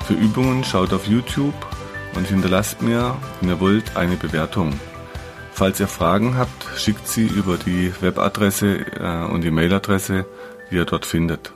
Für 0.07 0.15
Übungen 0.15 0.63
schaut 0.63 0.93
auf 0.93 1.09
YouTube 1.09 1.57
und 2.15 2.27
hinterlasst 2.27 2.83
mir, 2.83 3.17
wenn 3.41 3.51
ihr 3.51 3.61
wollt, 3.61 3.97
eine 3.97 4.17
Bewertung. 4.17 4.79
Falls 5.53 5.79
ihr 5.79 5.89
Fragen 5.89 6.37
habt, 6.37 6.67
schickt 6.77 7.07
sie 7.07 7.27
über 7.27 7.57
die 7.57 7.93
Webadresse 8.01 8.79
äh, 8.99 9.25
und 9.31 9.43
die 9.43 9.51
Mailadresse, 9.51 10.27
die 10.71 10.77
ihr 10.77 10.85
dort 10.85 11.07
findet. 11.07 11.53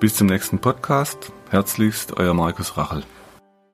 Bis 0.00 0.16
zum 0.16 0.26
nächsten 0.26 0.58
Podcast. 0.58 1.32
Herzlichst, 1.50 2.16
euer 2.16 2.34
Markus 2.34 2.76
Rachel. 2.76 3.04